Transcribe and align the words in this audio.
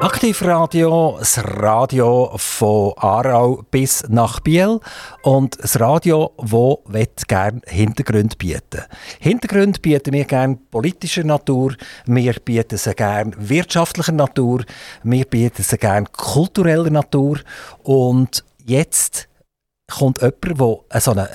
Aktivradio, 0.00 1.16
das 1.18 1.44
Radio 1.44 2.30
von 2.36 2.92
Aarau 2.98 3.64
bis 3.68 4.04
nach 4.08 4.38
Biel 4.38 4.78
und 5.22 5.58
das 5.60 5.80
Radio, 5.80 6.32
wo 6.36 6.84
gerne 7.26 7.60
Hintergründe 7.66 8.36
bieten. 8.36 8.84
Hintergründe 9.18 9.80
bieten 9.80 10.12
wir 10.12 10.24
gerne 10.24 10.56
politischer 10.70 11.24
Natur, 11.24 11.74
wir 12.06 12.34
bieten 12.34 12.78
sie 12.78 12.94
gerne 12.94 13.32
wirtschaftlicher 13.38 14.12
Natur, 14.12 14.64
wir 15.02 15.24
bieten 15.24 15.64
sie 15.64 15.78
gerne 15.78 16.06
kultureller 16.12 16.90
Natur 16.90 17.40
und 17.82 18.44
jetzt 18.64 19.28
kommt 19.90 20.20
jemand, 20.20 20.82
der 20.92 21.00
so 21.00 21.10
eine, 21.10 21.28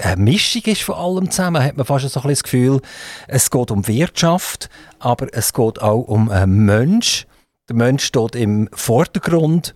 eine, 0.00 0.16
Mischung 0.16 0.62
ist 0.64 0.82
von 0.82 0.96
allem 0.96 1.30
zusammen, 1.30 1.62
hat 1.62 1.76
man 1.76 1.86
fast 1.86 2.08
so 2.08 2.20
ein 2.20 2.28
das 2.28 2.42
Gefühl, 2.42 2.80
es 3.28 3.48
geht 3.48 3.70
um 3.70 3.86
Wirtschaft, 3.86 4.70
aber 4.98 5.28
es 5.32 5.52
geht 5.52 5.80
auch 5.80 6.00
um 6.00 6.30
einen 6.30 6.64
Mensch, 6.64 7.26
der 7.72 7.86
Mensch 7.86 8.04
steht 8.04 8.36
im 8.36 8.68
Vordergrund. 8.72 9.74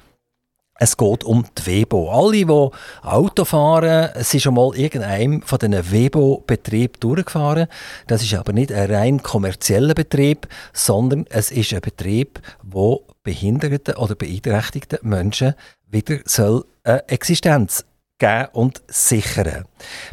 Es 0.79 0.98
geht 0.98 1.25
um 1.25 1.46
die 1.57 1.66
Webo. 1.66 2.11
Alle, 2.11 2.44
die 2.44 2.71
Auto 3.02 3.46
fahren, 3.46 4.11
sind 4.16 4.43
schon 4.43 4.54
mal 4.54 4.76
irgendeinem 4.76 5.40
von 5.40 5.58
diesen 5.58 5.90
Webo-Betrieben 5.90 7.00
durchgefahren. 7.00 7.68
Das 8.07 8.22
ist 8.22 8.35
aber 8.35 8.52
nicht 8.52 8.71
ein 8.71 8.90
rein 8.90 9.22
kommerzieller 9.22 9.94
Betrieb, 9.94 10.46
sondern 10.74 11.24
es 11.30 11.50
ist 11.50 11.72
ein 11.72 11.80
Betrieb, 11.80 12.40
wo 12.62 13.07
behinderten 13.22 13.96
oder 13.96 14.14
beeinträchtigten 14.14 14.99
Menschen 15.02 15.54
wieder 15.88 16.18
soll 16.26 16.66
eine 16.85 17.08
Existenz 17.08 17.86
geben 18.18 18.48
und 18.52 18.82
sichern. 18.88 19.64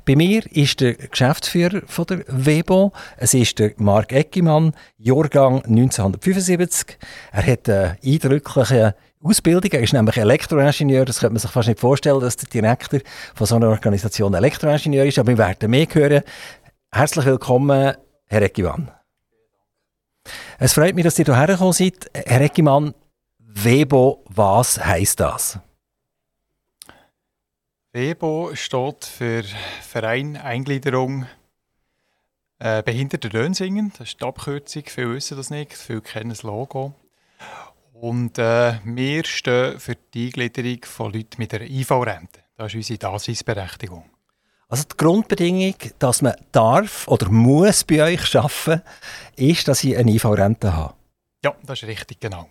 Bei 0.06 0.16
mir 0.16 0.44
ist 0.52 0.82
der 0.82 0.94
Geschäftsführer 0.94 1.82
von 1.86 2.06
der 2.06 2.24
Webo. 2.28 2.92
Es 3.18 3.34
ist 3.34 3.60
der 3.60 3.74
Marc 3.78 4.12
Eckimann, 4.12 4.74
Jahrgang 4.98 5.64
1975. 5.66 6.98
Er 7.32 7.46
hat 7.46 7.70
eine 7.70 7.98
eindrückliche 8.04 8.96
Ausbildung. 9.22 9.72
Er 9.72 9.82
ist 9.82 9.94
nämlich 9.94 10.18
Elektroingenieur. 10.18 11.06
Das 11.06 11.20
könnte 11.20 11.34
man 11.34 11.40
sich 11.40 11.52
fast 11.52 11.70
nicht 11.70 11.80
vorstellen, 11.80 12.20
dass 12.20 12.36
der 12.36 12.50
Direktor 12.50 13.00
von 13.36 13.48
so 13.48 13.56
einer 13.56 13.70
Organisation 13.70 14.34
Elektroingenieur 14.34 15.06
ist. 15.06 15.20
Aber 15.20 15.30
wir 15.30 15.38
werden 15.38 15.72
mehr 15.72 15.88
hören. 15.92 16.24
Herzlich 16.92 17.26
willkommen, 17.26 17.96
Herr 18.26 18.42
Eckimann. 18.42 18.92
Es 20.60 20.74
freut 20.74 20.96
mich, 20.96 21.04
dass 21.04 21.20
ihr 21.20 21.26
hierher 21.26 21.48
gekommen 21.48 21.74
seid. 21.74 22.10
Herr 22.14 22.42
Eckimann, 22.42 22.94
Webo, 23.40 24.24
was 24.30 24.84
heisst 24.84 25.20
das? 25.20 25.60
WEBO 27.96 28.56
steht 28.56 29.06
für 29.06 29.44
Verein 29.84 30.36
Eingliederung 30.36 31.28
äh, 32.58 32.82
Behinderte 32.82 33.28
Lönsingen. 33.28 33.94
Das 34.00 34.10
ist 34.10 34.20
die 34.20 34.26
Abkürzung. 34.26 34.82
Viele 34.88 35.14
wissen 35.14 35.38
das 35.38 35.52
nicht, 35.52 35.74
viele 35.74 36.02
kennen 36.02 36.32
das 36.32 36.42
Logo. 36.42 36.96
Und 37.94 38.40
äh, 38.40 38.80
wir 38.84 39.24
stehen 39.26 39.80
für 39.80 39.96
die 40.12 40.26
Eingliederung 40.26 40.80
von 40.86 41.14
Leuten 41.14 41.36
mit 41.38 41.54
einer 41.54 41.66
IV-Rente. 41.66 42.40
Das 42.58 42.74
ist 42.74 42.78
unsere 42.78 42.98
Daseinsberechtigung. 42.98 44.06
Also 44.68 44.86
die 44.86 44.98
Grundbedingung, 44.98 45.76
dass 46.00 46.24
man 46.24 46.34
darf 46.52 47.08
oder 47.08 47.30
muss 47.30 47.84
bei 47.84 48.02
euch 48.02 48.36
arbeiten, 48.36 48.82
ist, 49.36 49.68
dass 49.68 49.84
ich 49.84 49.96
eine 49.96 50.10
IV-Rente 50.14 50.76
habe. 50.76 50.96
Ja, 51.46 51.54
das 51.64 51.84
ist 51.84 51.88
richtig, 51.88 52.20
genau. 52.20 52.50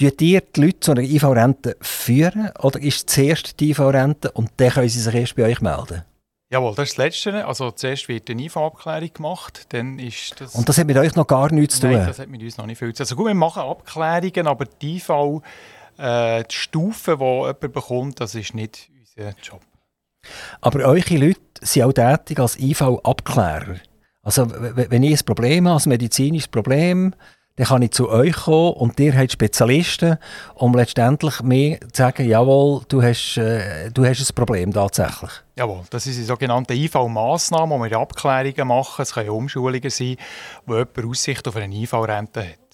Führen 0.00 0.16
ihr 0.20 0.40
die 0.40 0.60
Leute 0.62 0.80
zu 0.80 0.92
einer 0.92 1.02
IV-Rente 1.02 1.76
führen 1.82 2.50
oder 2.58 2.80
ist 2.80 2.96
es 2.96 3.06
zuerst 3.06 3.60
die 3.60 3.70
IV-Rente 3.72 4.30
und 4.32 4.50
dann 4.56 4.70
können 4.70 4.88
sie 4.88 4.98
sich 4.98 5.14
erst 5.14 5.36
bei 5.36 5.44
euch 5.44 5.60
melden? 5.60 6.04
Jawohl, 6.50 6.74
das 6.74 6.88
ist 6.88 6.98
das 6.98 7.04
Letzte. 7.04 7.46
Also 7.46 7.70
zuerst 7.70 8.08
wird 8.08 8.30
eine 8.30 8.42
IV-Abklärung 8.44 9.12
gemacht, 9.12 9.66
dann 9.68 9.98
ist 9.98 10.40
das... 10.40 10.54
Und 10.54 10.68
das 10.68 10.78
hat 10.78 10.86
mit 10.86 10.96
euch 10.96 11.14
noch 11.16 11.26
gar 11.26 11.52
nichts 11.52 11.76
zu 11.76 11.82
tun? 11.82 11.92
Nein, 11.92 12.06
das 12.06 12.18
hat 12.18 12.28
mit 12.28 12.42
uns 12.42 12.56
noch 12.56 12.64
nicht 12.64 12.78
viel 12.78 12.88
zu 12.88 12.94
tun. 12.94 13.02
Also 13.02 13.16
gut, 13.16 13.26
wir 13.26 13.34
machen 13.34 13.62
Abklärungen, 13.62 14.46
aber 14.46 14.64
die 14.64 14.96
IV, 14.96 15.42
äh, 15.98 16.44
die 16.44 16.54
Stufe, 16.54 17.18
die 17.18 17.24
jemand 17.24 17.60
bekommt, 17.60 18.20
das 18.20 18.34
ist 18.34 18.54
nicht 18.54 18.88
unser 18.98 19.34
Job. 19.42 19.60
Aber 20.62 20.80
eure 20.80 21.16
Leute 21.16 21.40
sind 21.60 21.82
auch 21.82 21.92
tätig 21.92 22.38
als 22.40 22.58
IV-Abklärer. 22.58 23.76
Also 24.22 24.50
wenn 24.50 25.02
ich 25.02 25.20
ein 25.20 25.26
Problem 25.26 25.68
habe, 25.68 25.82
ein 25.82 25.88
medizinisches 25.88 26.48
Problem, 26.48 27.14
dann 27.56 27.66
kann 27.66 27.82
ich 27.82 27.90
zu 27.90 28.08
euch 28.08 28.34
kommen 28.34 28.72
und 28.74 28.98
ihr 29.00 29.14
habt 29.16 29.32
Spezialisten, 29.32 30.16
um 30.54 30.74
letztendlich 30.74 31.42
mir 31.42 31.80
zu 31.80 31.88
sagen, 32.02 32.26
jawohl, 32.26 32.82
du 32.88 33.02
hast, 33.02 33.36
äh, 33.36 33.90
du 33.90 34.04
hast 34.04 34.20
ein 34.20 34.34
Problem 34.34 34.72
tatsächlich. 34.72 35.30
Jawohl, 35.56 35.82
das 35.90 36.04
sind 36.04 36.16
die 36.16 36.22
sogenannten 36.22 36.72
IV-Massnahmen, 36.72 37.78
wo 37.78 37.84
wir 37.84 37.98
Abklärungen 37.98 38.68
machen. 38.68 39.02
Es 39.02 39.12
können 39.12 39.30
Umschulungen 39.30 39.90
sein, 39.90 40.16
wo 40.64 40.74
jemand 40.74 41.04
Aussicht 41.04 41.46
auf 41.46 41.56
eine 41.56 41.74
IV-Rente 41.74 42.40
hat. 42.40 42.70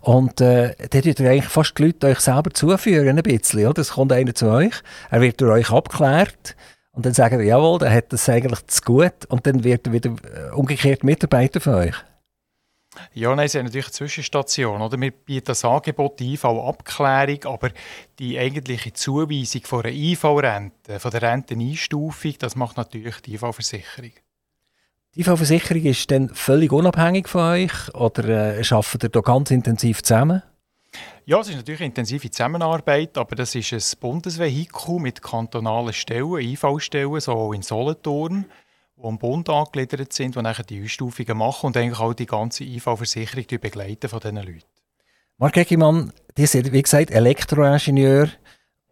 Und 0.00 0.40
äh, 0.40 0.74
dann 0.90 1.02
tut 1.02 1.20
ihr 1.20 1.30
eigentlich 1.30 1.44
fast 1.44 1.78
die 1.78 1.84
Leute 1.84 2.08
euch 2.08 2.20
selber 2.20 2.50
zuführen, 2.50 3.16
ein 3.16 3.22
bisschen. 3.22 3.66
Oder? 3.66 3.82
Es 3.82 3.90
kommt 3.90 4.12
einer 4.12 4.34
zu 4.34 4.48
euch, 4.48 4.74
er 5.10 5.20
wird 5.20 5.40
durch 5.40 5.52
euch 5.52 5.70
abgeklärt 5.70 6.56
und 6.92 7.06
dann 7.06 7.14
sagen 7.14 7.38
wir, 7.38 7.46
jawohl, 7.46 7.78
der 7.78 7.92
hat 7.92 8.12
das 8.12 8.28
eigentlich 8.28 8.66
zu 8.66 8.80
gut 8.82 9.26
und 9.28 9.46
dann 9.46 9.64
wird 9.64 9.86
er 9.86 9.92
wieder 9.92 10.10
äh, 10.10 10.54
umgekehrt 10.54 11.04
Mitarbeiter 11.04 11.60
von 11.60 11.74
euch. 11.74 11.94
Ja, 13.14 13.34
nein, 13.34 13.46
es 13.46 13.54
ist 13.54 13.62
natürlich 13.62 13.86
eine 13.86 13.92
Zwischenstation. 13.92 14.80
Oder? 14.80 15.00
Wir 15.00 15.10
bieten 15.10 15.46
das 15.46 15.64
Angebot, 15.64 16.20
die 16.20 16.34
IV-Abklärung, 16.34 17.44
aber 17.44 17.70
die 18.18 18.38
eigentliche 18.38 18.92
Zuweisung 18.92 19.62
von 19.64 19.84
einer 19.84 19.94
IV-Rente, 19.94 21.00
von 21.00 21.10
der 21.10 21.22
Renteneinstufung, 21.22 22.34
das 22.38 22.56
macht 22.56 22.76
natürlich 22.76 23.20
die 23.20 23.34
IV-Versicherung. 23.34 24.12
Die 25.14 25.20
IV-Versicherung 25.20 25.84
ist 25.84 26.10
dann 26.10 26.28
völlig 26.30 26.72
unabhängig 26.72 27.28
von 27.28 27.40
euch 27.40 27.94
oder 27.94 28.58
äh, 28.58 28.64
arbeitet 28.70 29.04
ihr 29.04 29.08
da 29.08 29.20
ganz 29.20 29.50
intensiv 29.50 30.02
zusammen? 30.02 30.42
Ja, 31.24 31.40
es 31.40 31.48
ist 31.48 31.56
natürlich 31.56 31.80
eine 31.80 31.88
intensive 31.88 32.30
Zusammenarbeit, 32.30 33.18
aber 33.18 33.34
das 33.34 33.54
ist 33.54 33.72
ein 33.72 34.00
Bundesvehikel 34.00 35.00
mit 35.00 35.22
kantonalen 35.22 35.92
Stellen, 35.92 36.38
IV-Stellen, 36.38 37.20
so 37.20 37.32
auch 37.32 37.52
in 37.52 37.62
Solothurn 37.62 38.46
die 38.96 39.04
am 39.04 39.18
Bund 39.18 39.48
angegliedert 39.48 40.12
sind, 40.12 40.36
die 40.36 40.42
nachher 40.42 40.64
die 40.64 40.80
Einstufungen 40.80 41.36
machen 41.36 41.66
und 41.66 41.76
eigentlich 41.76 42.00
auch 42.00 42.14
die 42.14 42.26
ganze 42.26 42.64
IV-Versicherung 42.64 43.46
begleiten 43.60 44.08
von 44.08 44.20
diesen 44.20 44.36
Leuten. 44.36 44.62
Mark 45.38 45.56
Eggimann, 45.58 46.12
ihr 46.36 46.46
seid, 46.46 46.72
wie 46.72 46.82
gesagt, 46.82 47.10
Elektroingenieur. 47.10 48.28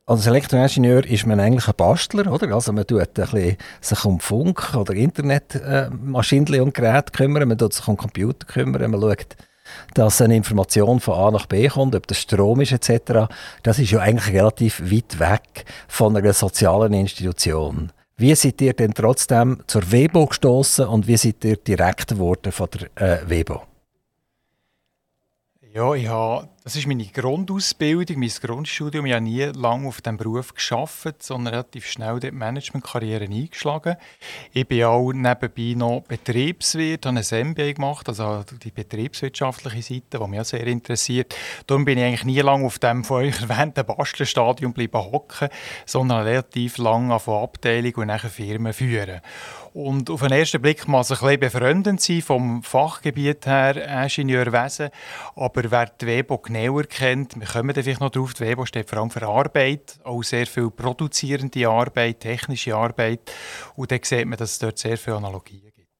Als 0.06 0.26
Elektroingenieur 0.26 1.06
ist 1.06 1.26
man 1.26 1.40
eigentlich 1.40 1.66
ein 1.66 1.74
Bastler, 1.74 2.30
oder? 2.30 2.54
Also 2.54 2.74
man 2.74 2.86
tut 2.86 3.00
ein 3.00 3.08
bisschen 3.14 3.56
sich 3.80 4.04
um 4.04 4.20
Funk 4.20 4.74
oder 4.74 4.92
Internetmaschinen 4.92 6.54
äh, 6.54 6.60
und 6.60 6.74
Geräte 6.74 7.12
kümmern, 7.12 7.48
man 7.48 7.56
tut 7.56 7.72
sich 7.72 7.88
um 7.88 7.96
Computer 7.96 8.46
kümmern, 8.46 8.90
man 8.90 9.00
schaut, 9.00 9.36
dass 9.94 10.20
eine 10.20 10.36
Information 10.36 11.00
von 11.00 11.14
A 11.14 11.30
nach 11.30 11.46
B 11.46 11.68
kommt, 11.68 11.94
ob 11.94 12.06
das 12.06 12.18
Strom 12.18 12.60
ist 12.60 12.72
etc. 12.72 13.32
Das 13.62 13.78
ist 13.78 13.90
ja 13.90 14.00
eigentlich 14.00 14.34
relativ 14.34 14.82
weit 14.82 15.18
weg 15.18 15.64
von 15.88 16.14
einer 16.14 16.34
sozialen 16.34 16.92
Institution. 16.92 17.90
Wie 18.16 18.34
seid 18.36 18.60
ihr 18.60 18.74
denn 18.74 18.94
trotzdem 18.94 19.58
zur 19.66 19.90
WEBO 19.90 20.26
gestoßen 20.26 20.86
und 20.86 21.08
wie 21.08 21.16
seid 21.16 21.44
ihr 21.44 21.56
direkt 21.56 22.08
geworden 22.08 22.52
von 22.52 22.68
der 22.96 23.22
äh, 23.22 23.28
WEBO? 23.28 23.73
Ja, 25.76 25.92
ich 25.92 26.06
habe, 26.06 26.48
das 26.62 26.76
ist 26.76 26.86
meine 26.86 27.04
Grundausbildung, 27.04 28.20
mein 28.20 28.28
Grundstudium. 28.28 29.06
Ich 29.06 29.12
habe 29.12 29.24
nie 29.24 29.42
lange 29.42 29.88
auf 29.88 30.00
diesem 30.00 30.18
Beruf 30.18 30.54
geschafft, 30.54 31.20
sondern 31.20 31.52
relativ 31.52 31.86
schnell 31.86 32.20
die 32.20 32.30
Managementkarriere 32.30 33.24
eingeschlagen. 33.24 33.96
Ich 34.52 34.68
bin 34.68 34.84
auch 34.84 35.12
nebenbei 35.12 35.74
noch 35.76 36.02
Betriebswirt, 36.06 37.06
habe 37.06 37.18
ein 37.18 37.48
MBA 37.48 37.72
gemacht, 37.72 38.08
also 38.08 38.44
die 38.62 38.70
betriebswirtschaftliche 38.70 39.82
Seite, 39.82 40.20
die 40.20 40.28
mich 40.28 40.38
auch 40.38 40.44
sehr 40.44 40.64
interessiert. 40.64 41.34
Darum 41.66 41.84
bin 41.84 41.98
ich 41.98 42.04
eigentlich 42.04 42.24
nie 42.24 42.40
lange 42.40 42.66
auf 42.66 42.78
dem 42.78 43.02
von 43.02 43.24
euch 43.24 43.40
erwähnten 43.42 43.84
Bastelstadium 43.84 44.74
bleiben 44.74 45.00
hocken, 45.10 45.48
sondern 45.86 46.22
relativ 46.22 46.78
lange 46.78 47.18
von 47.18 47.42
Abteilung 47.42 47.94
und 47.96 48.06
nachher 48.06 48.30
Firmen 48.30 48.72
führen. 48.72 49.22
Und 49.74 50.08
auf 50.08 50.20
den 50.20 50.30
ersten 50.30 50.62
Blick 50.62 50.86
muss 50.86 51.10
es 51.10 51.20
ein 51.20 51.26
bisschen 51.26 51.40
befremdend 51.40 52.00
sein 52.00 52.22
vom 52.22 52.62
Fachgebiet 52.62 53.44
her, 53.44 54.04
Ingenieurwesen. 54.04 54.90
Aber 55.34 55.68
wer 55.68 55.86
die 55.86 56.06
WEBO 56.06 56.38
genauer 56.38 56.84
kennt, 56.84 57.34
wir 57.40 57.48
kommen 57.48 57.74
vielleicht 57.74 58.00
noch 58.00 58.10
darauf, 58.10 58.34
die 58.34 58.44
WEBO 58.44 58.66
steht 58.66 58.88
vor 58.88 59.00
allem 59.00 59.10
für 59.10 59.26
Arbeit, 59.26 59.98
auch 60.04 60.22
sehr 60.22 60.46
viel 60.46 60.70
produzierende 60.70 61.68
Arbeit, 61.68 62.20
technische 62.20 62.76
Arbeit. 62.76 63.32
Und 63.74 63.90
dann 63.90 63.98
sieht 64.04 64.26
man, 64.26 64.38
dass 64.38 64.52
es 64.52 64.58
dort 64.60 64.78
sehr 64.78 64.96
viele 64.96 65.16
Analogien 65.16 65.72
gibt. 65.74 65.90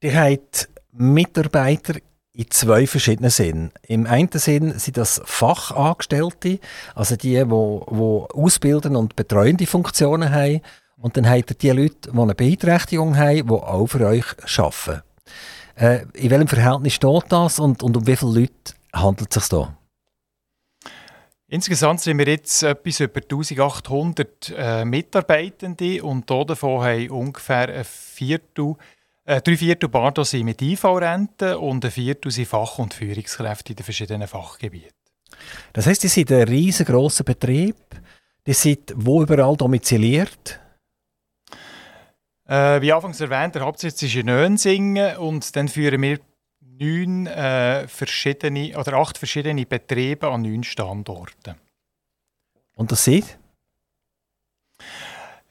Ihr 0.00 0.20
habt 0.20 0.68
Mitarbeiter 0.90 2.00
in 2.32 2.50
zwei 2.50 2.88
verschiedenen 2.88 3.30
Sinnen. 3.30 3.70
Im 3.86 4.06
einen 4.06 4.28
Sinn 4.32 4.76
sind 4.76 4.96
das 4.96 5.22
Fachangestellte, 5.24 6.58
also 6.96 7.14
die, 7.14 7.34
die, 7.34 7.44
die 7.44 7.44
ausbildende 7.44 8.98
und 8.98 9.14
betreuende 9.14 9.68
Funktionen 9.68 10.32
haben. 10.32 10.62
Und 11.00 11.16
dann 11.16 11.28
habt 11.28 11.50
ihr 11.50 11.56
die 11.56 11.70
Leute, 11.70 12.12
die 12.12 12.18
eine 12.18 12.34
Beeinträchtigung 12.34 13.16
haben, 13.16 13.46
die 13.46 13.52
auch 13.52 13.86
für 13.86 14.06
euch 14.06 14.26
arbeiten. 14.58 15.02
Äh, 15.76 16.04
in 16.12 16.30
welchem 16.30 16.48
Verhältnis 16.48 16.94
steht 16.94 17.24
das 17.30 17.58
und, 17.58 17.82
und 17.82 17.96
um 17.96 18.06
wie 18.06 18.16
viele 18.16 18.40
Leute 18.40 18.74
handelt 18.92 19.34
es 19.34 19.42
sich 19.42 19.48
da? 19.48 19.76
Insgesamt 21.48 22.00
sind 22.00 22.18
wir 22.18 22.28
jetzt 22.28 22.62
etwas 22.62 23.00
über 23.00 23.22
1800 23.22 24.54
äh, 24.56 24.84
Mitarbeitende 24.84 26.02
und 26.04 26.30
davon 26.30 26.84
haben 26.84 27.10
ungefähr 27.10 27.68
ein 27.68 27.84
Viertel, 27.84 28.76
äh, 29.24 29.40
drei 29.40 29.56
Viertel 29.56 29.88
Bardo 29.88 30.22
sind 30.22 30.44
mit 30.44 30.62
IV-Rente 30.62 31.58
und 31.58 31.84
ein 31.84 31.90
Viertel 31.90 32.30
sind 32.30 32.46
Fach- 32.46 32.78
und 32.78 32.94
Führungskräfte 32.94 33.72
in 33.72 33.76
den 33.76 33.84
verschiedenen 33.84 34.28
Fachgebieten. 34.28 34.92
Das 35.72 35.86
heißt, 35.86 36.02
die 36.02 36.08
sind 36.08 36.30
ein 36.30 36.42
riesengroßer 36.42 37.24
Betrieb. 37.24 37.76
Die 38.46 38.52
sind 38.52 38.92
wo 38.94 39.22
überall 39.22 39.56
domiziliert? 39.56 40.59
Äh, 42.50 42.82
wie 42.82 42.92
anfangs 42.92 43.20
erwähnt, 43.20 43.54
der 43.54 43.62
Hauptsitz 43.62 44.02
ist 44.02 44.16
in 44.16 44.26
Nönsingen 44.26 45.18
und 45.18 45.54
dann 45.54 45.68
führen 45.68 46.02
wir 46.02 46.18
neun 46.60 47.28
äh, 47.28 47.86
verschiedene 47.86 48.76
oder 48.76 48.94
acht 48.94 49.18
verschiedene 49.18 49.64
Betriebe 49.64 50.28
an 50.28 50.42
neun 50.42 50.64
Standorten. 50.64 51.54
Und 52.74 52.90
das 52.90 53.04
sind? 53.04 53.38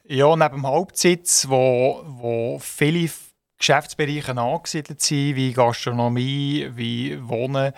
Ja, 0.04 0.36
neben 0.36 0.56
dem 0.56 0.66
Hauptsitz, 0.66 1.48
wo, 1.48 2.02
wo 2.04 2.58
viele 2.58 3.08
Geschäftsbereiche 3.56 4.36
angesiedelt 4.36 5.00
sind, 5.00 5.36
wie 5.36 5.54
Gastronomie, 5.54 6.68
wie 6.74 7.18
Wohnen, 7.26 7.72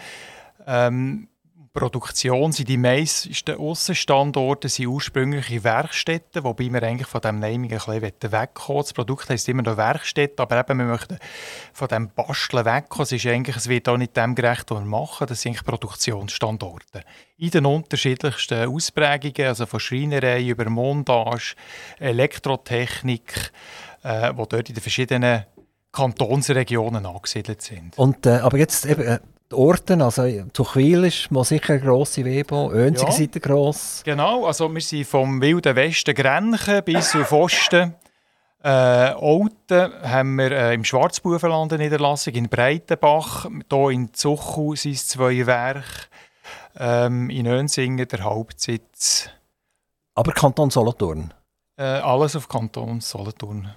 ähm, 0.66 1.28
Produktion 1.74 2.52
sind 2.52 2.68
die 2.68 2.76
meisten 2.76 3.56
Aussenstandorte 3.56 4.68
sind 4.68 4.88
ursprüngliche 4.88 5.64
Werkstätten, 5.64 6.44
wobei 6.44 6.70
wir 6.70 6.82
eigentlich 6.82 7.08
von 7.08 7.22
dem 7.22 7.38
Naming 7.38 7.72
ein 7.72 8.00
bisschen 8.00 8.32
wegkommen 8.32 8.82
Das 8.82 8.92
Produkt 8.92 9.30
heisst 9.30 9.48
immer 9.48 9.62
noch 9.62 9.78
Werkstätte, 9.78 10.42
aber 10.42 10.60
eben, 10.60 10.78
wir 10.80 10.84
möchten 10.84 11.18
von 11.72 11.88
dem 11.88 12.10
Basteln 12.10 12.66
wegkommen. 12.66 13.04
Es, 13.04 13.12
ist 13.12 13.26
eigentlich, 13.26 13.56
es 13.56 13.68
wird 13.68 13.88
auch 13.88 13.96
nicht 13.96 14.14
dem 14.14 14.34
gerecht, 14.34 14.70
was 14.70 14.80
wir 14.80 14.84
machen. 14.84 15.26
Das 15.26 15.40
sind 15.40 15.52
eigentlich 15.52 15.64
Produktionsstandorte. 15.64 17.04
In 17.38 17.50
den 17.50 17.64
unterschiedlichsten 17.64 18.68
Ausprägungen, 18.68 19.48
also 19.48 19.64
von 19.64 19.80
Schreinerei 19.80 20.42
über 20.46 20.68
Montage, 20.68 21.54
Elektrotechnik, 21.98 23.50
äh, 24.02 24.30
wo 24.36 24.44
dort 24.44 24.68
in 24.68 24.74
den 24.74 24.82
verschiedenen 24.82 25.46
Kantonsregionen 25.90 27.06
angesiedelt 27.06 27.62
sind. 27.62 27.96
Und, 27.96 28.26
äh, 28.26 28.40
aber 28.40 28.58
jetzt 28.58 28.84
eben, 28.84 29.02
äh, 29.02 29.20
die 29.52 29.56
Orte, 29.56 30.02
also 30.02 30.22
Tuchwil 30.52 31.04
ist 31.04 31.30
mal 31.30 31.44
sicher 31.44 31.74
eine 31.74 31.82
grosse 31.82 32.24
Webo, 32.24 32.72
Önsiger 32.72 33.10
ja. 33.10 33.16
seid 33.16 33.42
gross. 33.42 34.02
Genau, 34.04 34.46
also 34.46 34.72
wir 34.72 34.80
sind 34.80 35.06
vom 35.06 35.40
wilden 35.40 35.76
Westen 35.76 36.14
Grenchen 36.14 36.82
bis 36.84 37.14
auf 37.14 37.32
Osten. 37.32 37.94
Äh, 38.64 39.12
Olten 39.14 39.92
haben 40.02 40.36
wir 40.36 40.52
äh, 40.52 40.74
im 40.74 40.84
Schwarzbubenland 40.84 41.72
eine 41.72 41.84
Niederlassung, 41.84 42.32
in 42.34 42.48
Breitenbach, 42.48 43.46
hier 43.70 43.90
in 43.90 44.14
Zuchu 44.14 44.76
sind 44.76 44.94
es 44.94 45.08
zwei 45.08 45.46
Werke, 45.46 46.06
ähm, 46.78 47.28
in 47.28 47.46
Önsingen 47.46 48.06
der 48.06 48.22
Hauptsitz. 48.22 49.28
Aber 50.14 50.32
Kanton 50.32 50.70
Solothurn? 50.70 51.34
Äh, 51.76 51.82
alles 51.82 52.36
auf 52.36 52.48
Kanton 52.48 53.00
Solothurn. 53.00 53.74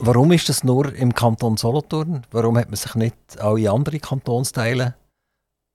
Warum 0.00 0.32
ist 0.32 0.48
das 0.48 0.64
nur 0.64 0.92
im 0.92 1.14
Kanton 1.14 1.56
Solothurn? 1.56 2.26
Warum 2.32 2.58
hat 2.58 2.68
man 2.68 2.76
sich 2.76 2.96
nicht 2.96 3.40
alle 3.40 3.70
anderen 3.70 4.00
Kantonsteile 4.00 4.96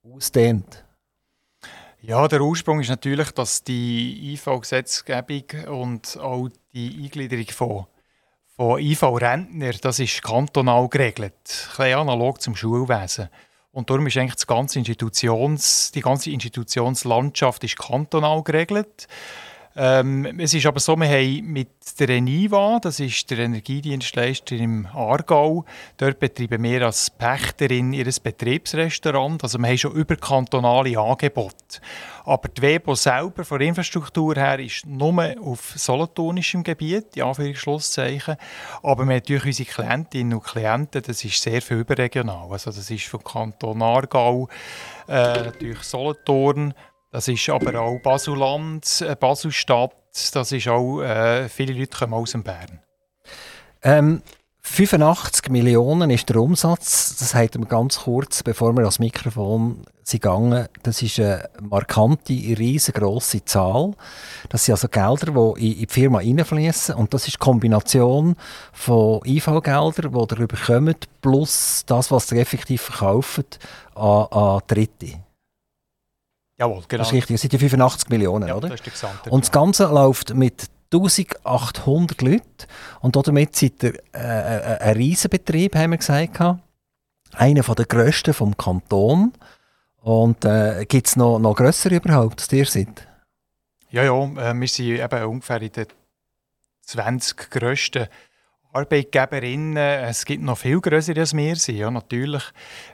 ausdehnt? 0.02 0.84
Ja, 2.00 2.26
der 2.26 2.40
Ursprung 2.40 2.80
ist 2.80 2.88
natürlich, 2.88 3.30
dass 3.30 3.62
die 3.62 4.34
IV-Gesetzgebung 4.34 5.44
und 5.68 6.18
auch 6.18 6.48
die 6.72 7.04
Eingliederung 7.04 7.46
von, 7.46 7.86
von 8.56 8.80
IV-Rentner, 8.80 9.72
das 9.74 10.00
ist 10.00 10.22
kantonal 10.22 10.88
geregelt, 10.88 11.32
ein 11.34 11.76
bisschen 11.76 11.98
analog 11.98 12.40
zum 12.40 12.56
Schulwesen. 12.56 13.28
Und 13.70 13.88
darum 13.88 14.06
ist 14.06 14.16
eigentlich 14.16 14.34
das 14.34 14.46
ganze 14.46 14.80
Institutions, 14.80 15.92
die 15.92 16.00
ganze 16.00 16.30
Institutionslandschaft 16.30 17.62
ist 17.64 17.78
kantonal 17.78 18.42
geregelt. 18.42 19.06
Ähm, 19.74 20.38
es 20.38 20.52
ist 20.52 20.66
aber 20.66 20.80
so, 20.80 20.96
wir 20.96 21.08
haben 21.08 21.46
mit 21.46 21.68
der 21.98 22.10
Eniva, 22.10 22.78
das 22.80 23.00
ist 23.00 23.30
der 23.30 23.38
Energiedienstleister 23.38 24.54
im 24.56 24.86
Aargau, 24.86 25.64
dort 25.96 26.18
betreiben 26.18 26.62
wir 26.62 26.86
als 26.86 27.08
Pächterin 27.08 27.92
ihr 27.94 28.04
Betriebsrestaurant. 28.22 29.42
Also 29.42 29.58
wir 29.58 29.68
haben 29.68 29.78
schon 29.78 29.92
überkantonale 29.92 30.98
Angebote. 30.98 31.80
Aber 32.24 32.48
die 32.48 32.62
WEBO 32.62 32.94
selber, 32.94 33.44
von 33.44 33.58
der 33.58 33.68
Infrastruktur 33.68 34.34
her, 34.36 34.58
ist 34.58 34.86
nur 34.86 35.34
auf 35.40 35.72
solothurnischem 35.76 36.62
Gebiet, 36.62 37.16
in 37.16 37.22
Anführungszeichen. 37.22 38.36
Aber 38.82 39.04
wir 39.04 39.14
haben 39.14 39.14
natürlich 39.14 39.46
unsere 39.46 39.68
Klientinnen 39.70 40.34
und 40.34 40.44
Klienten, 40.44 41.02
das 41.02 41.24
ist 41.24 41.42
sehr 41.42 41.62
viel 41.62 41.78
überregional. 41.78 42.48
Also 42.50 42.70
das 42.70 42.90
ist 42.90 43.06
vom 43.06 43.24
Kanton 43.24 43.82
Aargau, 43.82 44.48
äh, 45.08 45.42
natürlich 45.42 45.82
Solothurn, 45.82 46.74
das 47.12 47.28
ist 47.28 47.48
aber 47.48 47.80
auch 47.80 48.00
Basuland, 48.00 49.04
äh, 49.06 49.14
Baselstadt, 49.14 49.92
das 50.32 50.50
ist 50.50 50.68
auch, 50.68 51.02
äh, 51.02 51.48
viele 51.48 51.74
Leute 51.74 51.96
kommen 51.96 52.14
aus 52.14 52.32
dem 52.32 52.42
Bern. 52.42 52.80
Ähm, 53.82 54.22
85 54.64 55.50
Millionen 55.50 56.10
ist 56.10 56.28
der 56.28 56.36
Umsatz. 56.36 57.16
Das 57.18 57.34
hat 57.34 57.58
wir 57.58 57.66
ganz 57.66 58.00
kurz, 58.00 58.42
bevor 58.42 58.72
wir 58.72 58.82
ans 58.82 59.00
Mikrofon 59.00 59.82
sind 60.04 60.22
gegangen. 60.22 60.68
Das 60.84 61.02
ist 61.02 61.18
eine 61.18 61.50
markante, 61.60 62.32
riesengroße 62.32 63.44
Zahl. 63.44 63.92
Das 64.48 64.64
sind 64.64 64.74
also 64.74 64.88
Gelder, 64.88 65.54
die 65.58 65.72
in 65.72 65.78
die 65.80 65.86
Firma 65.88 66.18
reinfließen. 66.18 66.94
Und 66.94 67.12
das 67.12 67.26
ist 67.26 67.34
die 67.34 67.38
Kombination 67.38 68.36
von 68.72 69.20
IV-Geldern, 69.26 70.26
die 70.28 70.40
ihr 70.40 70.46
bekommt, 70.46 71.08
plus 71.20 71.82
das, 71.86 72.10
was 72.10 72.30
ihr 72.30 72.40
effektiv 72.40 72.82
verkauft, 72.82 73.58
an, 73.94 74.26
an 74.30 74.60
Dritte. 74.68 75.18
Jawohl, 76.58 76.82
genau. 76.86 77.00
Das 77.00 77.08
ist 77.08 77.14
richtig, 77.14 77.34
das 77.34 77.40
sind 77.42 77.52
die 77.52 77.58
85 77.58 78.08
Millionen, 78.10 78.48
ja, 78.48 78.54
oder? 78.54 78.68
Das 78.68 78.80
ist 78.80 78.86
der 78.86 78.92
Gesamte, 78.92 79.30
und 79.30 79.44
das 79.44 79.50
Ganze 79.50 79.86
läuft 79.86 80.34
mit 80.34 80.68
1800 80.92 82.20
Leuten 82.22 82.42
und 83.00 83.16
damit 83.16 83.56
seid 83.56 83.82
ihr 83.82 83.94
äh, 84.14 84.18
äh, 84.18 84.78
ein 84.78 84.96
Riesenbetrieb, 84.96 85.74
haben 85.74 85.92
wir 85.92 85.98
gesagt. 85.98 86.38
Einer 87.32 87.62
der 87.62 87.86
grössten 87.86 88.34
vom 88.34 88.56
Kanton. 88.56 89.32
Und 90.02 90.44
äh, 90.44 90.84
gibt 90.86 91.06
es 91.06 91.16
noch, 91.16 91.38
noch 91.38 91.54
grössere 91.54 91.94
überhaupt, 91.94 92.40
als 92.40 92.52
ihr 92.52 92.66
seid? 92.66 93.06
Ja, 93.90 94.02
ja, 94.02 94.12
äh, 94.12 94.54
wir 94.54 94.68
sind 94.68 94.98
eben 94.98 95.24
ungefähr 95.24 95.62
in 95.62 95.72
den 95.72 95.86
20 96.82 97.50
grössten 97.50 98.08
Arbeitgeberinnen, 98.72 99.76
es 99.76 100.24
gibt 100.24 100.42
noch 100.42 100.56
viel 100.56 100.80
größere 100.80 101.20
als 101.20 101.36
wir 101.36 101.56
sind, 101.56 101.76
ja, 101.76 101.90
natürlich. 101.90 102.42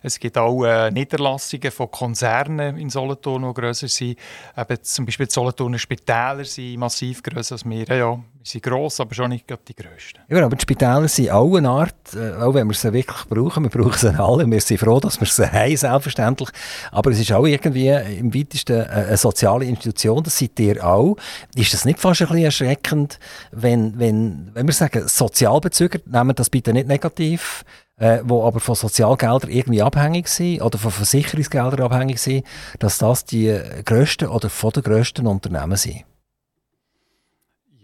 Es 0.03 0.19
gibt 0.19 0.37
auch 0.37 0.65
äh, 0.65 0.91
Niederlassungen 0.91 1.71
von 1.71 1.91
Konzernen 1.91 2.77
in 2.77 2.91
Solothurn, 2.91 3.43
die 3.43 3.55
grösser 3.55 3.87
sind. 3.87 4.19
Eben 4.57 4.83
zum 4.83 5.07
Beispiel 5.07 5.27
die 5.27 5.33
Solothurner 5.33 5.79
Spitäler 5.79 6.45
sind 6.45 6.79
massiv 6.79 7.23
grösser 7.23 7.55
als 7.55 7.65
wir. 7.65 7.85
Ja, 7.85 7.95
ja, 7.95 8.21
sind 8.49 8.65
gross, 8.65 9.01
aber 9.01 9.15
schon 9.15 9.31
nicht 9.31 9.47
die 9.49 9.75
grössten. 9.75 10.21
Ja, 10.29 10.45
aber 10.45 10.57
die 10.57 10.63
Spitäler 10.63 11.09
sind 11.09 11.31
auch 11.31 11.57
eine 11.57 11.69
Art, 11.69 11.95
äh, 12.15 12.33
auch 12.43 12.55
wenn 12.55 12.67
wir 12.69 12.75
sie 12.75 12.93
wirklich 12.93 13.25
brauchen, 13.27 13.65
wir 13.65 13.71
brauchen 13.71 13.99
sie 13.99 14.19
alle, 14.19 14.51
wir 14.51 14.61
sind 14.61 14.79
froh, 14.79 15.01
dass 15.01 15.21
wir 15.21 15.27
sie 15.27 15.47
haben, 15.53 15.77
selbstverständlich. 15.77 16.49
Aber 16.91 17.11
es 17.11 17.21
ist 17.21 17.33
auch 17.33 17.47
irgendwie 17.47 17.89
im 17.89 18.35
weitesten 18.35 18.81
äh, 18.81 19.07
eine 19.09 19.17
soziale 19.17 19.65
Institution, 19.65 20.23
das 20.23 20.39
seid 20.39 20.59
ihr 20.61 20.85
auch. 20.85 21.17
Ist 21.55 21.75
das 21.75 21.85
nicht 21.85 21.99
fast 21.99 22.23
ein 22.23 22.29
bisschen 22.29 22.45
erschreckend, 22.45 23.19
wenn, 23.53 23.99
wenn, 23.99 24.51
wenn 24.55 24.67
wir 24.67 24.75
sagen, 24.75 25.07
sozial 25.07 25.61
Bezüger, 25.61 25.99
nehmen 26.07 26.35
das 26.35 26.51
bitte 26.51 26.73
nicht 26.73 26.89
negativ, 26.89 27.65
äh, 27.99 28.21
wo 28.25 28.45
aber 28.45 28.61
von 28.61 28.75
Sozialgeldern 28.75 29.51
irgendwie 29.51 29.83
abhängig 29.83 30.29
sind 30.29 30.63
oder 30.63 30.79
von 30.79 30.91
Versicherungsgeldern 30.91 31.81
abhängig 31.81 32.19
sind, 32.19 32.47
dass 32.79 32.99
das 32.99 33.25
die 33.25 33.59
grössten 33.85 34.29
oder 34.29 34.49
von 34.49 34.71
den 34.71 34.83
grössten 34.83 35.27
Unternehmen 35.27 35.77
sind. 35.77 36.05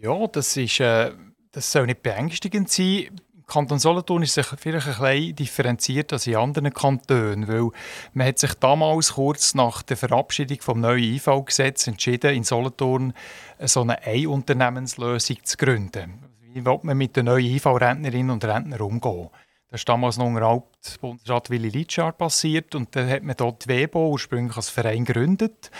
Ja, 0.04 0.26
das, 0.26 0.54
ist, 0.58 0.80
äh, 0.80 1.12
das 1.52 1.72
soll 1.72 1.86
nicht 1.86 2.02
beängstigend 2.02 2.70
sein. 2.70 3.08
Kanton 3.46 3.78
Solothurn 3.78 4.22
ist 4.22 4.34
sich 4.34 4.46
vielleicht 4.58 4.86
ein 4.86 5.00
bisschen 5.00 5.36
differenziert 5.36 6.12
als 6.12 6.26
in 6.26 6.36
anderen 6.36 6.74
Kantonen, 6.74 7.48
weil 7.48 7.70
man 8.12 8.26
hat 8.26 8.38
sich 8.38 8.52
damals 8.52 9.14
kurz 9.14 9.54
nach 9.54 9.82
der 9.82 9.96
Verabschiedung 9.96 10.60
vom 10.60 10.80
neuen 10.80 11.14
IV-Gesetz 11.14 11.86
entschieden, 11.86 12.34
in 12.34 12.44
Solothurn 12.44 13.14
so 13.60 13.80
eine 13.80 14.02
Einunternehmenslösung 14.02 15.38
zu 15.42 15.56
gründen 15.56 16.20
wie 16.54 16.64
will 16.64 16.78
man 16.82 16.96
mit 16.96 17.16
den 17.16 17.24
neuen 17.24 17.44
IV-Rentnerinnen 17.44 18.30
und 18.30 18.44
Rentnern 18.44 18.80
umgehen. 18.80 19.28
Das 19.74 19.80
ist 19.80 19.88
damals 19.88 20.18
noch 20.18 20.26
unter 20.26 20.42
Hauptbundesrat 20.42 21.50
Willy 21.50 21.68
Litschard 21.68 22.16
passiert 22.16 22.76
und 22.76 22.94
dann 22.94 23.10
hat 23.10 23.24
man 23.24 23.34
dort 23.36 23.64
die 23.64 23.70
WEBO 23.70 24.10
ursprünglich 24.10 24.56
als 24.56 24.70
Verein 24.70 25.04
gegründet 25.04 25.72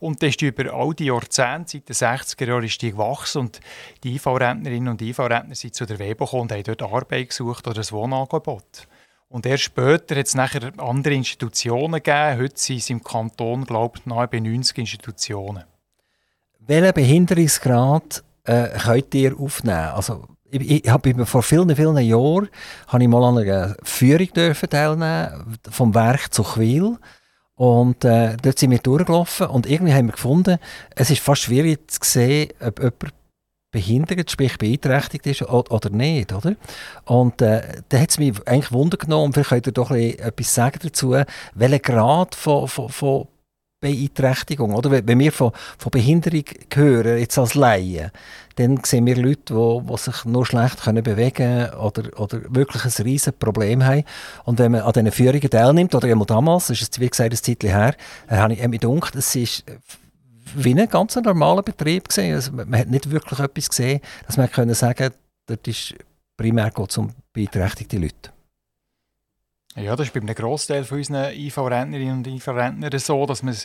und 0.00 0.22
das 0.22 0.30
ist 0.30 0.40
über 0.40 0.72
all 0.72 0.94
die 0.94 1.04
Jahrzehnte, 1.04 1.72
seit 1.72 1.86
den 1.86 1.94
60er 1.94 2.46
Jahren 2.46 2.64
ist 2.64 2.80
die 2.80 2.92
gewachsen 2.92 3.40
und 3.40 3.60
die 4.04 4.14
IV-Rentnerinnen 4.14 4.88
und 4.88 5.02
IV-Rentner 5.02 5.54
sind 5.54 5.74
zu 5.74 5.84
der 5.84 5.98
WEBO 5.98 6.24
gekommen 6.24 6.42
und 6.44 6.52
haben 6.52 6.62
dort 6.62 6.82
Arbeit 6.82 7.28
gesucht 7.28 7.68
oder 7.68 7.82
ein 7.82 7.90
Wohnangebot. 7.90 8.88
Und 9.28 9.44
erst 9.44 9.64
später 9.64 10.16
hat 10.16 10.26
es 10.28 10.34
nachher 10.34 10.72
andere 10.78 11.12
Institutionen 11.12 12.02
gegeben. 12.02 12.38
Heute 12.40 12.58
sind 12.58 12.78
es 12.78 12.88
im 12.88 13.04
Kanton, 13.04 13.66
glaube 13.66 13.98
ich, 13.98 14.06
nahe 14.06 14.28
bei 14.28 14.40
90 14.40 14.78
Institutionen. 14.78 15.64
Welchen 16.58 16.94
Behinderungsgrad 16.94 18.24
äh, 18.44 18.78
könnt 18.78 19.14
ihr 19.14 19.38
aufnehmen? 19.38 19.90
Also, 19.90 20.26
ich, 20.52 20.88
habe 20.90 21.26
vor 21.26 21.42
vielen, 21.42 21.74
vielen 21.74 21.96
Jahren 21.98 22.48
habe 22.88 23.02
ich 23.02 23.08
mal 23.08 23.24
an 23.24 23.38
einer 23.38 23.76
Führung 23.82 24.28
dürfen 24.34 24.68
teilnehmen 24.68 25.58
vom 25.70 25.94
Werk 25.94 26.32
zu 26.32 26.42
Quil. 26.42 26.98
Und 27.54 28.04
äh, 28.04 28.36
dort 28.42 28.58
sind 28.58 28.70
wir 28.70 28.78
durchgelaufen 28.78 29.46
und 29.46 29.66
irgendwie 29.66 29.92
haben 29.92 30.06
wir 30.06 30.12
gefunden, 30.12 30.58
es 30.96 31.10
ist 31.10 31.20
fast 31.20 31.42
schwierig 31.42 31.90
zu 31.90 32.00
sehen, 32.02 32.50
ob 32.60 32.78
jemand 32.78 33.14
behindert, 33.70 34.30
sprich 34.30 34.58
beeinträchtigt 34.58 35.26
ist 35.26 35.42
oder, 35.42 35.90
nicht, 35.90 36.32
oder? 36.32 36.56
Und 37.04 37.40
äh, 37.40 37.62
da 37.88 37.98
hat 37.98 38.10
es 38.10 38.18
mich 38.18 38.34
eigentlich 38.46 38.72
Wunder 38.72 38.96
genommen, 38.96 39.32
vielleicht 39.32 39.50
könnt 39.50 39.66
ihr 39.66 39.72
doch 39.72 39.90
etwas 39.90 40.54
sagen 40.54 40.78
dazu, 40.82 41.16
welchen 41.54 41.82
Grad 41.82 42.34
von, 42.34 42.68
von, 42.68 42.88
von 42.88 43.28
Beeinträchtigung. 43.82 44.74
Oder? 44.74 45.06
Wenn 45.06 45.18
wir 45.18 45.32
von, 45.32 45.52
von 45.76 45.90
Behinderung 45.90 46.44
hören, 46.72 47.18
jetzt 47.18 47.36
als 47.36 47.54
Laien, 47.54 48.10
dann 48.56 48.80
sehen 48.84 49.04
wir 49.06 49.16
Leute, 49.16 49.52
die, 49.52 49.86
die 49.92 49.96
sich 49.98 50.24
nur 50.24 50.46
schlecht 50.46 50.82
können 50.82 51.02
bewegen 51.02 51.34
können 51.34 51.74
oder, 51.74 52.20
oder 52.20 52.40
wirklich 52.48 52.84
ein 52.84 53.04
riesiges 53.04 53.38
Problem 53.38 53.84
haben. 53.84 54.04
Und 54.44 54.58
wenn 54.58 54.72
man 54.72 54.82
an 54.82 54.92
diesen 54.92 55.12
Führungen 55.12 55.50
teilnimmt, 55.50 55.94
oder 55.94 56.08
einmal 56.08 56.26
damals, 56.26 56.68
das 56.68 56.80
ist 56.80 57.00
wie 57.00 57.08
gesagt 57.08 57.32
ein 57.32 57.36
Zeitchen 57.36 57.70
her, 57.70 57.94
äh, 58.28 58.36
habe 58.36 58.54
ich 58.54 58.66
mir 58.66 58.78
gedacht, 58.78 59.14
es 59.16 59.34
ist 59.34 59.64
wie 60.54 60.74
ein 60.74 60.88
ganz 60.88 61.16
normaler 61.16 61.62
Betrieb 61.62 62.08
gesehen. 62.08 62.34
Also 62.34 62.52
man 62.52 62.78
hat 62.78 62.88
nicht 62.88 63.10
wirklich 63.10 63.40
etwas 63.40 63.68
gesehen, 63.68 64.00
dass 64.26 64.36
man 64.36 64.74
sagen, 64.74 65.10
dort 65.46 65.68
ist 65.68 65.94
primär 66.36 66.70
geht 66.70 66.98
um 66.98 67.10
beeinträchtigte 67.32 67.98
Leute. 67.98 68.30
Ja, 69.74 69.96
das 69.96 70.08
ist 70.08 70.12
bei 70.12 70.20
einem 70.20 70.34
Großteil 70.34 70.84
von 70.84 70.98
unseren 70.98 71.32
IV-Rentnerinnen 71.32 72.18
und 72.18 72.26
IV-Rentnern 72.26 72.98
so, 72.98 73.24
dass 73.24 73.42
man 73.42 73.56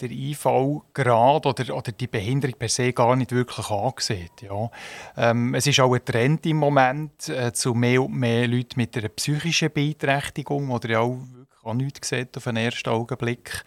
der 0.00 0.10
IV-Grad 0.10 1.46
oder, 1.46 1.76
oder 1.76 1.92
die 1.92 2.08
Behinderung 2.08 2.56
per 2.58 2.68
se 2.68 2.92
gar 2.92 3.14
nicht 3.14 3.30
wirklich 3.30 3.70
ansieht. 3.70 4.42
Ja. 4.42 4.68
Ähm, 5.16 5.54
es 5.54 5.68
ist 5.68 5.78
auch 5.78 5.94
ein 5.94 6.04
Trend 6.04 6.44
im 6.46 6.56
Moment 6.56 7.28
äh, 7.28 7.52
zu 7.52 7.72
mehr 7.72 8.02
und 8.02 8.14
mehr 8.14 8.48
Leuten 8.48 8.80
mit 8.80 8.96
einer 8.96 9.08
psychischen 9.10 9.70
Beeinträchtigung, 9.72 10.70
oder 10.70 11.00
auch 11.00 11.18
auch 11.64 11.74
nichts 11.74 12.08
sieht 12.08 12.36
auf 12.36 12.44
den 12.44 12.56
ersten 12.56 12.90
Augenblick. 12.90 13.64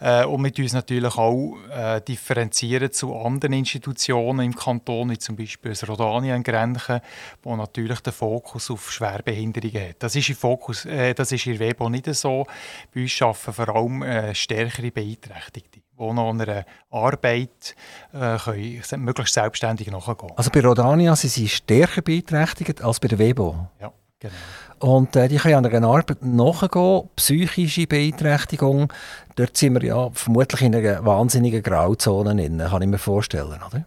Äh, 0.00 0.24
und 0.24 0.40
mit 0.40 0.58
uns 0.58 0.72
natürlich 0.72 1.16
auch 1.16 1.56
äh, 1.70 2.00
differenzieren 2.00 2.90
zu 2.90 3.14
anderen 3.14 3.52
Institutionen 3.52 4.46
im 4.46 4.54
Kanton, 4.54 5.10
wie 5.10 5.18
zum 5.18 5.36
Beispiel 5.36 5.72
das 5.72 5.86
Rodania 5.86 6.34
in 6.36 6.42
Grenchen, 6.42 7.00
wo 7.42 7.56
natürlich 7.56 8.00
den 8.00 8.12
Fokus 8.12 8.70
auf 8.70 8.90
Schwerbehinderungen 8.90 9.90
hat. 9.90 9.96
Das 9.98 10.16
ist, 10.16 10.28
im 10.28 10.36
Fokus, 10.36 10.86
äh, 10.86 11.14
das 11.14 11.32
ist 11.32 11.46
in 11.46 11.58
Webo 11.58 11.88
nicht 11.88 12.12
so. 12.14 12.46
Bei 12.94 13.02
uns 13.02 13.22
arbeiten 13.22 13.52
vor 13.52 13.68
allem 13.76 14.02
äh, 14.02 14.34
stärkere 14.34 14.90
Beeinträchtigte 14.90 15.80
die 16.00 16.14
noch 16.14 16.30
einer 16.30 16.64
Arbeit 16.90 17.74
äh, 18.12 18.38
können, 18.38 19.04
möglichst 19.04 19.34
selbstständig 19.34 19.90
nachgehen 19.90 20.30
Also 20.34 20.50
bei 20.50 20.62
Rodania 20.62 21.14
sind 21.14 21.30
sie 21.30 21.48
stärker 21.48 22.02
beeinträchtigt 22.02 22.82
als 22.82 23.00
bei 23.00 23.08
der 23.08 23.18
WEBO? 23.18 23.68
Ja, 23.80 23.92
genau. 24.20 24.34
Und 24.78 25.14
äh, 25.16 25.28
die 25.28 25.36
können 25.36 25.56
an 25.56 25.66
einer 25.66 25.88
Arbeit 25.88 26.22
nachgehen, 26.22 27.10
psychische 27.16 27.86
Beeinträchtigung. 27.86 28.90
Dort 29.36 29.56
sind 29.56 29.74
wir 29.74 29.84
ja 29.84 30.10
vermutlich 30.10 30.62
in 30.62 30.74
einer 30.74 31.04
wahnsinnigen 31.04 31.62
Grauzone 31.62 32.34
drin, 32.34 32.58
kann 32.58 32.82
ich 32.82 32.88
mir 32.88 32.98
vorstellen. 32.98 33.60
Oder? 33.66 33.84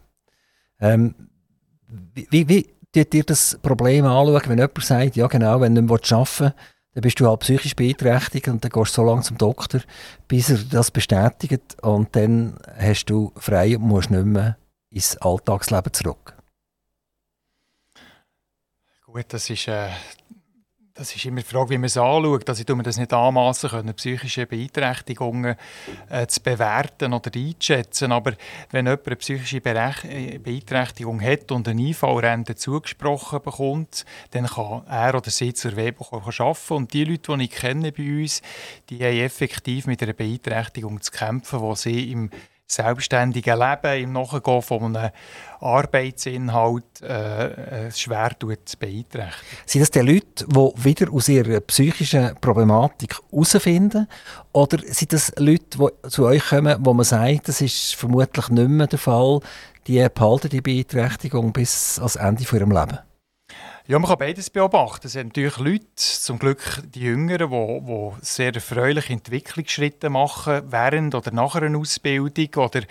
Ähm, 0.80 1.16
wie, 2.14 2.48
wie 2.48 2.70
tut 2.94 3.14
ihr 3.14 3.24
das 3.24 3.58
Problem 3.62 4.06
anschauen, 4.06 4.42
wenn 4.46 4.60
jemand 4.60 4.84
sagt, 4.84 5.16
ja 5.16 5.28
genau, 5.28 5.62
wenn 5.62 5.74
du 5.74 5.82
nicht 5.82 6.14
arbeiten 6.14 6.40
willst, 6.40 6.56
dann 6.94 7.02
bist 7.02 7.20
du 7.20 7.28
halt 7.28 7.40
psychisch 7.40 7.76
beeinträchtigt 7.76 8.48
und 8.48 8.64
dann 8.64 8.72
gehst 8.72 8.92
du 8.98 9.02
so 9.02 9.08
lange 9.08 9.24
zum 9.24 9.38
Doktor, 9.38 9.82
bis 10.28 10.50
er 10.50 10.60
das 10.60 10.92
bestätigt 10.92 11.82
und 11.82 12.16
dann 12.16 12.58
hast 12.78 13.06
du 13.06 13.32
frei 13.36 13.76
und 13.78 13.84
musst 13.84 14.12
nicht 14.12 14.26
mehr 14.26 14.58
ins 14.90 15.18
Alltagsleben 15.18 15.92
zurück. 15.92 16.36
Gut, 19.06 19.26
das 19.28 19.50
ist, 19.50 19.68
äh, 19.68 19.90
das 20.96 21.16
ist 21.16 21.26
immer 21.26 21.42
die 21.42 21.48
Frage, 21.48 21.72
wie 21.72 21.78
man 21.78 21.86
es 21.86 21.98
anschaut. 21.98 22.48
Also 22.48 22.60
ich 22.60 22.68
tue 22.68 22.76
mir 22.76 22.84
das 22.84 22.98
nicht 22.98 23.12
anmassen 23.14 23.70
können, 23.70 23.96
psychische 23.96 24.46
Beeinträchtigungen 24.46 25.56
äh, 26.10 26.28
zu 26.28 26.40
bewerten 26.42 27.14
oder 27.14 27.32
einzuschätzen. 27.36 28.12
Aber 28.12 28.34
wenn 28.70 28.86
jemand 28.86 29.08
eine 29.08 29.16
psychische 29.16 29.58
äh, 29.58 30.38
Beeinträchtigung 30.38 31.20
hat 31.20 31.52
und 31.52 31.68
eine 31.68 31.82
IV-Rente 31.82 32.56
zugesprochen 32.56 33.42
bekommt, 33.42 34.06
dann 34.32 34.46
kann 34.46 34.84
er 34.88 35.16
oder 35.16 35.32
sie 35.32 35.54
zur 35.54 35.76
WEBO 35.76 36.06
arbeiten. 36.12 36.74
Und 36.74 36.94
die 36.94 37.06
Leute, 37.06 37.38
die 37.38 37.44
ich 37.46 37.52
kenne 37.52 37.92
bei 37.92 38.04
uns, 38.04 38.44
die 38.92 39.04
haben 39.04 39.18
effektiv 39.18 39.88
mit 39.88 40.04
einer 40.04 40.14
Beeinträchtigung 40.14 41.02
zu 41.02 41.12
kämpfen, 41.12 41.60
die 41.60 41.76
sie 41.76 42.12
im 42.12 42.30
selbstständigen 42.68 43.60
Leben, 43.60 44.04
im 44.04 44.14
Nachgehen 44.14 44.62
von 44.62 44.96
einem 44.96 45.12
Arbeitsinhalt 45.60 47.02
äh, 47.02 47.88
äh 47.88 47.92
schwer 47.92 48.32
beeinträchtigt. 48.40 49.34
Sind 49.66 49.82
das 49.82 49.92
die 49.92 50.00
Leute, 50.00 50.46
die 50.48 50.84
wieder 50.84 51.12
aus 51.12 51.30
ihrer 51.30 51.60
psychischen 51.62 52.36
Problematik 52.42 53.16
herausfinden? 53.32 54.08
Oder 54.52 54.80
sind 54.80 55.14
das 55.14 55.34
Leute, 55.38 55.78
die 55.78 56.10
zu 56.10 56.26
euch 56.26 56.46
kommen, 56.50 56.78
wo 56.80 56.94
man 56.94 57.06
sagt, 57.06 57.48
das 57.48 57.62
ist 57.62 57.96
vermutlich 57.96 58.50
nicht 58.50 58.70
mehr 58.70 58.88
der 58.88 59.00
Fall, 59.00 59.40
die 59.88 60.08
behalten 60.14 60.50
die 60.50 60.62
Beeinträchtigung 60.62 61.54
bis 61.54 62.00
ans 62.00 62.16
Ende 62.16 62.44
ihres 62.44 62.60
Lebens? 62.60 63.00
Ja, 63.86 64.00
man 64.00 64.10
kann 64.10 64.18
beides 64.18 64.50
beobachten. 64.50 65.08
Es 65.08 65.14
sind 65.14 65.28
natürlich 65.28 65.58
Leute, 65.58 65.86
zum 65.96 66.40
Glück 66.40 66.82
die 66.96 67.02
Jüngeren, 67.02 67.50
die, 67.50 67.82
die 67.86 68.12
sehr 68.22 68.56
erfreuliche 68.56 69.12
Entwicklungsschritte 69.12 70.10
machen, 70.10 70.72
während 70.72 71.14
oder 71.16 71.32
nach 71.32 71.56
einer 71.56 71.78
Ausbildung 71.78 72.64
oder 72.64 72.82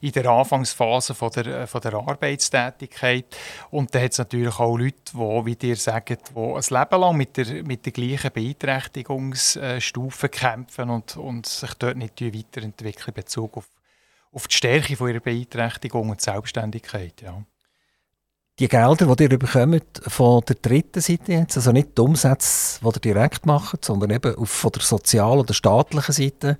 in 0.00 0.10
der 0.10 0.26
Anfangsphase 0.26 1.14
von 1.14 1.30
der, 1.30 1.68
von 1.68 1.80
der 1.80 1.94
Arbeitstätigkeit. 1.94 3.26
Und 3.70 3.94
dann 3.94 4.02
hat 4.02 4.10
es 4.10 4.18
natürlich 4.18 4.58
auch 4.58 4.76
Leute, 4.76 4.96
die, 5.12 5.18
wie 5.18 5.54
dir 5.54 5.76
sagen, 5.76 6.18
die 6.18 6.36
ein 6.36 6.62
Leben 6.68 7.00
lang 7.00 7.16
mit 7.16 7.36
der, 7.36 7.62
mit 7.62 7.86
der 7.86 7.92
gleichen 7.92 8.32
Beeinträchtigungsstufe 8.32 10.28
kämpfen 10.30 10.90
und, 10.90 11.16
und 11.16 11.46
sich 11.46 11.74
dort 11.74 11.96
nicht 11.96 12.20
weiterentwickeln 12.20 13.08
in 13.08 13.14
Bezug 13.14 13.56
auf, 13.56 13.68
auf 14.32 14.48
die 14.48 14.56
Stärke 14.56 14.94
ihrer 14.94 15.20
Beeinträchtigung 15.20 16.10
und 16.10 16.20
Selbstständigkeit. 16.20 17.22
Ja 17.22 17.40
die 18.60 18.68
Gelder, 18.68 19.16
die 19.16 19.22
ihr 19.22 19.38
bekommt 19.38 20.02
von 20.06 20.42
der 20.46 20.56
dritten 20.56 21.00
Seite 21.00 21.32
jetzt, 21.32 21.56
also 21.56 21.72
nicht 21.72 21.96
die 21.96 22.02
Umsätze, 22.02 22.78
die 22.82 22.86
ihr 22.86 23.14
direkt 23.14 23.46
macht, 23.46 23.86
sondern 23.86 24.10
eben 24.10 24.46
von 24.46 24.72
der 24.72 24.82
sozialen 24.82 25.40
oder 25.40 25.54
staatlichen 25.54 26.12
Seite, 26.12 26.58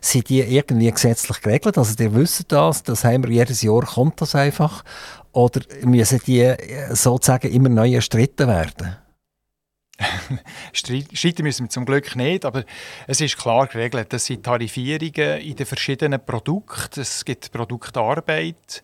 sind 0.00 0.28
die 0.28 0.40
irgendwie 0.40 0.90
gesetzlich 0.90 1.40
geregelt? 1.40 1.76
Also 1.76 2.00
ihr 2.02 2.14
wisst 2.14 2.52
das, 2.52 2.84
das 2.84 3.04
haben 3.04 3.24
wir 3.24 3.30
jedes 3.30 3.62
Jahr, 3.62 3.84
kommt 3.84 4.20
das 4.20 4.36
einfach? 4.36 4.84
Oder 5.32 5.60
müssen 5.82 6.20
die 6.24 6.40
äh, 6.40 6.94
sozusagen 6.94 7.50
immer 7.52 7.68
neu 7.68 7.94
erstritten 7.94 8.46
werden? 8.46 8.96
Streiten 10.72 11.42
müssen 11.42 11.66
wir 11.66 11.70
zum 11.70 11.84
Glück 11.84 12.16
nicht, 12.16 12.44
aber 12.44 12.64
es 13.06 13.20
ist 13.20 13.36
klar 13.36 13.66
geregelt. 13.66 14.12
Das 14.12 14.24
sind 14.24 14.44
Tarifierungen 14.44 15.40
in 15.40 15.56
den 15.56 15.66
verschiedenen 15.66 16.24
Produkten. 16.24 17.00
Es 17.00 17.24
gibt 17.24 17.52
Produktarbeit, 17.52 18.82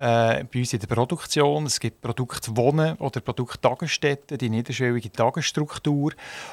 äh, 0.00 0.44
bei 0.44 0.60
uns 0.60 0.72
in 0.72 0.80
der 0.80 0.86
Produktion. 0.86 1.66
Es 1.66 1.78
gibt 1.78 2.00
Produktwohnen 2.00 2.96
oder 2.96 3.20
Produkttagesstätten, 3.20 4.38
die 4.38 4.48
niederschwellige 4.48 5.12
Tagesstruktur. 5.12 6.12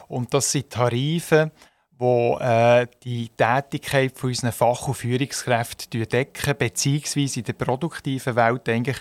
Und 0.10 0.34
das 0.34 0.52
sind 0.52 0.70
Tarife, 0.70 1.52
wo 1.98 2.38
äh, 2.38 2.86
die 3.04 3.30
Tätigkeit 3.30 4.18
von 4.18 4.30
unseren 4.30 4.52
Fach- 4.52 4.88
und 4.88 4.96
Führungskräften 4.96 6.08
decken, 6.08 6.58
beziehungsweise 6.58 7.40
in 7.40 7.46
der 7.46 7.54
produktiven 7.54 8.36
Welt 8.36 8.70
eigentlich 8.70 8.98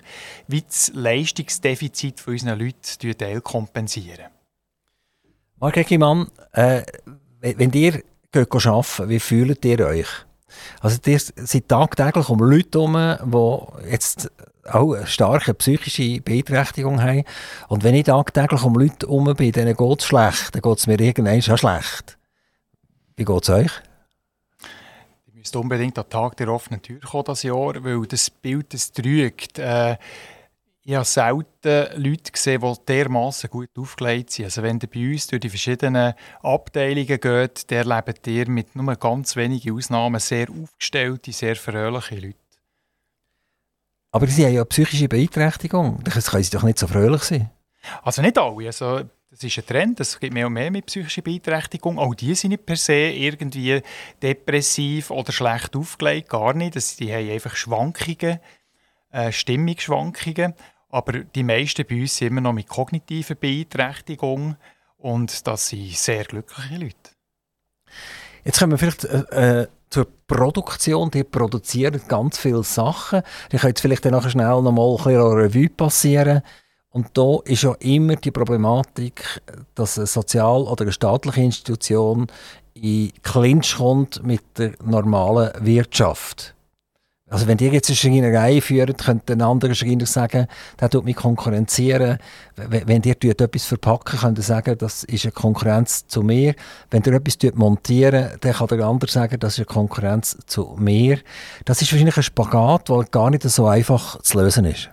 wie 0.47 0.63
das 0.63 0.93
Leistungsdefizit 0.95 2.21
von 2.21 2.35
unseren 2.35 2.59
Leuten 2.59 3.43
kompensieren. 3.43 4.27
Marc 5.59 5.77
Eggimann, 5.77 6.31
äh, 6.53 6.83
wenn 7.41 7.73
ihr 7.73 8.03
arbeiten 8.33 9.09
wie 9.09 9.21
fühlt 9.21 9.65
ihr 9.65 9.87
euch? 9.87 10.26
Also 10.81 10.99
ihr 11.07 11.19
seid 11.19 11.69
tagtäglich 11.69 12.29
um 12.29 12.39
Leute 12.39 12.79
herum, 12.79 13.73
die 13.83 13.91
jetzt 13.91 14.31
auch 14.65 14.95
eine 14.95 15.07
starke 15.07 15.55
psychische 15.55 16.21
Beeinträchtigung 16.21 17.01
haben. 17.03 17.25
Und 17.69 17.85
wenn 17.85 17.95
ich 17.95 18.05
tagtäglich 18.05 18.63
um 18.63 18.75
Leute 18.75 19.07
herum 19.07 19.33
bin, 19.35 19.53
denen 19.53 19.77
geht 19.77 20.01
es 20.01 20.07
schlecht, 20.07 20.55
dann 20.55 20.63
geht 20.63 20.79
es 20.79 20.87
mir 20.87 21.01
irgendwann 21.01 21.43
schon 21.43 21.59
schlecht. 21.59 22.19
Wie 23.17 23.25
geht 23.25 23.43
es 23.43 23.51
euch? 23.51 23.73
Ich 25.27 25.35
müsste 25.35 25.59
unbedingt 25.59 25.99
am 25.99 26.09
Tag 26.09 26.37
der 26.37 26.49
offenen 26.49 26.83
Tür 26.83 27.01
kommen 27.01 27.25
das 27.25 27.43
Jahr, 27.43 27.83
weil 27.85 28.07
das 28.07 28.31
Bild, 28.31 28.75
das 28.75 28.93
trügt. 28.93 29.59
Äh, 29.59 29.97
ich 30.89 30.95
habe 30.95 31.05
selten 31.05 32.01
Leute 32.01 32.31
gesehen, 32.31 32.61
die 32.63 32.87
dermaßen 32.87 33.51
gut 33.51 33.71
aufgelegt 33.77 34.31
sind. 34.31 34.45
Also 34.45 34.63
wenn 34.63 34.79
ihr 34.81 34.89
bei 34.89 35.13
uns 35.13 35.27
durch 35.27 35.41
die 35.41 35.49
verschiedenen 35.49 36.15
Abteilungen 36.43 37.21
geht, 37.21 37.71
der 37.71 37.85
erlebt 37.85 38.25
ihr 38.29 38.49
mit 38.49 38.77
nur 38.77 38.95
ganz 38.95 39.35
wenigen 39.35 39.77
Ausnahmen 39.77 40.21
sehr 40.21 40.47
aufgestellte, 40.49 41.33
sehr 41.33 41.57
fröhliche 41.57 42.15
Leute. 42.15 42.39
Aber 44.13 44.29
sie 44.29 44.47
haben 44.47 44.55
ja 44.55 44.65
psychische 44.65 45.09
Beeinträchtigung. 45.09 46.05
Das 46.05 46.31
können 46.31 46.45
sie 46.45 46.51
doch 46.51 46.63
nicht 46.63 46.79
so 46.79 46.87
fröhlich 46.87 47.23
sein. 47.25 47.51
Also 48.03 48.23
nicht 48.23 48.39
alle. 48.39 48.67
Also, 48.67 49.01
das 49.29 49.43
ist 49.43 49.59
ein 49.59 49.67
Trend. 49.67 49.99
Es 49.99 50.21
gibt 50.21 50.35
mehr 50.35 50.47
und 50.47 50.53
mehr 50.53 50.71
mit 50.71 50.87
psychischer 50.87 51.23
Beeinträchtigung. 51.23 51.99
Auch 51.99 52.15
die 52.15 52.37
sind 52.37 52.51
nicht 52.51 52.65
per 52.65 52.77
se 52.77 52.95
irgendwie 52.95 53.83
depressiv 54.23 55.11
oder 55.11 55.33
schlecht 55.33 55.75
aufgelegt. 55.75 56.29
Gar 56.29 56.55
nicht. 56.55 57.01
die 57.01 57.13
haben 57.13 57.29
einfach 57.29 57.57
Schwankungen, 57.57 58.39
äh, 59.11 59.33
Stimmungsschwankungen. 59.33 60.55
Aber 60.89 61.13
die 61.13 61.43
meisten 61.43 61.85
bei 61.87 62.01
uns 62.01 62.17
sind 62.17 62.29
immer 62.29 62.41
noch 62.41 62.53
mit 62.53 62.69
kognitiver 62.69 63.35
Beeinträchtigung 63.35 64.57
und 64.99 65.47
das 65.47 65.69
sind 65.69 65.97
sehr 65.97 66.25
glückliche 66.25 66.77
Leute. 66.77 67.11
Jetzt 68.45 68.61
kommen 68.61 68.73
wir 68.73 68.79
vielleicht 68.79 69.05
äh, 69.05 69.63
äh, 69.63 69.67
zur 69.91 70.07
Produktion. 70.27 71.11
Die 71.11 71.25
produzieren 71.25 72.01
ganz 72.09 72.39
viele 72.39 72.63
Sachen. 72.63 73.23
Ich 73.51 73.61
könnte 73.61 73.83
vielleicht 73.83 74.05
dann 74.05 74.13
nachher 74.13 74.31
schnell 74.31 74.63
noch 74.63 74.73
mal 74.73 74.91
ein 74.91 74.97
bisschen 74.97 75.33
Revue 75.33 75.69
passieren. 75.69 76.43
Und 76.91 77.09
da 77.13 77.41
ist 77.45 77.63
ja 77.63 77.75
immer 77.81 78.17
die 78.17 78.31
Problematik, 78.31 79.43
dass 79.75 79.99
eine 79.99 80.07
sozial- 80.07 80.63
oder 80.63 80.83
eine 80.83 80.93
staatliche 80.93 81.43
Institution 81.43 82.27
in 82.75 83.13
Clinch 83.23 83.77
kommt 83.77 84.23
mit 84.23 84.43
der 84.57 84.73
normalen 84.83 85.53
Wirtschaft. 85.65 86.56
Also 87.29 87.49
wenn 87.49 87.59
ihr 87.59 87.73
jetzt 87.73 87.89
eine 87.89 87.97
Schreinerei 87.97 88.61
führt, 88.61 89.05
könnte 89.05 89.33
ein 89.33 89.43
anderer 89.43 89.75
Schreiner 89.75 90.07
sagen, 90.07 90.47
der 90.79 90.89
tut 90.89 91.05
mich 91.05 91.17
konkurrenzieren. 91.17 92.19
Wenn 92.55 93.03
ihr 93.03 93.17
etwas 93.21 93.65
verpacken, 93.65 94.21
könnt 94.21 94.39
ihr 94.39 94.45
sagen, 94.45 94.79
das 94.79 95.03
ist 95.03 95.25
eine 95.25 95.33
Konkurrenz 95.33 96.07
zu 96.07 96.23
mir. 96.23 96.55
Wenn 96.89 97.03
ihr 97.03 97.15
etwas 97.15 97.37
montieren, 97.55 98.37
dann 98.41 98.53
kann 98.53 98.69
der 98.69 98.87
andere 98.87 99.11
sagen, 99.11 99.41
das 99.41 99.55
ist 99.55 99.59
eine 99.59 99.67
Konkurrenz 99.67 100.39
zu 100.47 100.77
mir. 100.79 101.19
Das 101.65 101.83
ist 101.83 101.91
wahrscheinlich 101.91 102.17
ein 102.17 102.23
Spagat, 102.23 102.89
der 102.89 103.05
gar 103.11 103.31
nicht 103.31 103.43
so 103.43 103.67
einfach 103.67 104.23
zu 104.23 104.41
lösen 104.41 104.65
ist. 104.65 104.91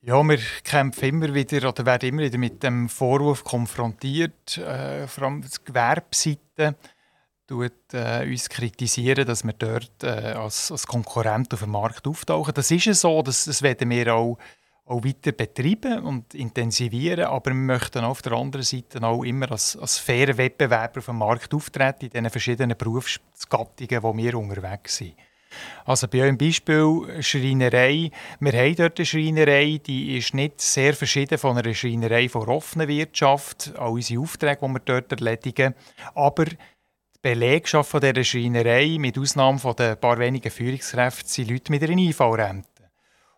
Ja, 0.00 0.22
wir 0.22 0.38
kämpfen 0.62 1.08
immer 1.08 1.34
wieder 1.34 1.68
oder 1.68 1.84
werden 1.84 2.08
immer 2.08 2.22
wieder 2.22 2.38
mit 2.38 2.62
dem 2.62 2.88
Vorwurf 2.88 3.42
konfrontiert, 3.42 4.56
äh, 4.58 5.08
vor 5.08 5.24
allem 5.24 5.42
die 5.42 5.48
Gewerbeseite 5.64 6.76
tut, 7.48 7.72
äh, 7.92 8.24
uns 8.28 8.48
kritisieren, 8.48 9.26
dass 9.26 9.42
wir 9.42 9.54
dort 9.54 10.04
äh, 10.04 10.34
als, 10.34 10.70
als 10.70 10.86
Konkurrent 10.86 11.52
auf 11.54 11.60
dem 11.60 11.70
Markt 11.70 12.06
auftauchen. 12.06 12.54
Das 12.54 12.70
ist 12.70 13.00
so, 13.00 13.22
das, 13.22 13.46
das 13.46 13.62
werden 13.62 13.90
wir 13.90 14.14
auch, 14.14 14.38
auch 14.84 15.04
weiter 15.04 15.32
betreiben 15.32 16.04
und 16.04 16.34
intensivieren, 16.34 17.24
aber 17.24 17.50
wir 17.50 17.56
möchten 17.56 18.04
auf 18.04 18.22
der 18.22 18.32
anderen 18.32 18.64
Seite 18.64 19.02
auch 19.02 19.24
immer 19.24 19.50
als, 19.50 19.76
als 19.76 19.98
fairer 19.98 20.36
Wettbewerber 20.36 20.98
auf 20.98 21.06
dem 21.06 21.18
Markt 21.18 21.52
auftreten 21.52 22.06
in 22.06 22.10
den 22.10 22.30
verschiedenen 22.30 22.76
Berufsgattungen, 22.76 24.02
wo 24.02 24.16
wir 24.16 24.34
unterwegs 24.38 24.98
sind. 24.98 25.14
Also 25.86 26.08
bei 26.08 26.20
eurem 26.20 26.36
Beispiel 26.36 27.22
Schreinerei, 27.22 28.10
wir 28.38 28.52
haben 28.52 28.76
dort 28.76 28.98
eine 28.98 29.06
Schreinerei, 29.06 29.80
die 29.84 30.18
ist 30.18 30.34
nicht 30.34 30.60
sehr 30.60 30.92
verschieden 30.92 31.38
von 31.38 31.56
einer 31.56 31.72
Schreinerei 31.72 32.28
von 32.28 32.48
offener 32.48 32.86
Wirtschaft, 32.86 33.72
all 33.78 33.92
unsere 33.92 34.20
Aufträge, 34.20 34.60
die 34.60 34.72
wir 34.72 34.80
dort 34.80 35.10
erledigen, 35.12 35.74
aber 36.14 36.44
Belegschaft 37.28 37.90
von 37.90 38.00
dieser 38.00 38.24
Schreinerei, 38.24 38.96
mit 38.98 39.18
Ausnahme 39.18 39.58
von 39.58 39.76
den 39.76 39.98
paar 39.98 40.18
wenigen 40.18 40.50
Führungskräften, 40.50 41.28
sind 41.28 41.50
Leute 41.50 41.70
mit 41.70 41.82
einer 41.82 41.92
IV-Rente. 41.92 42.66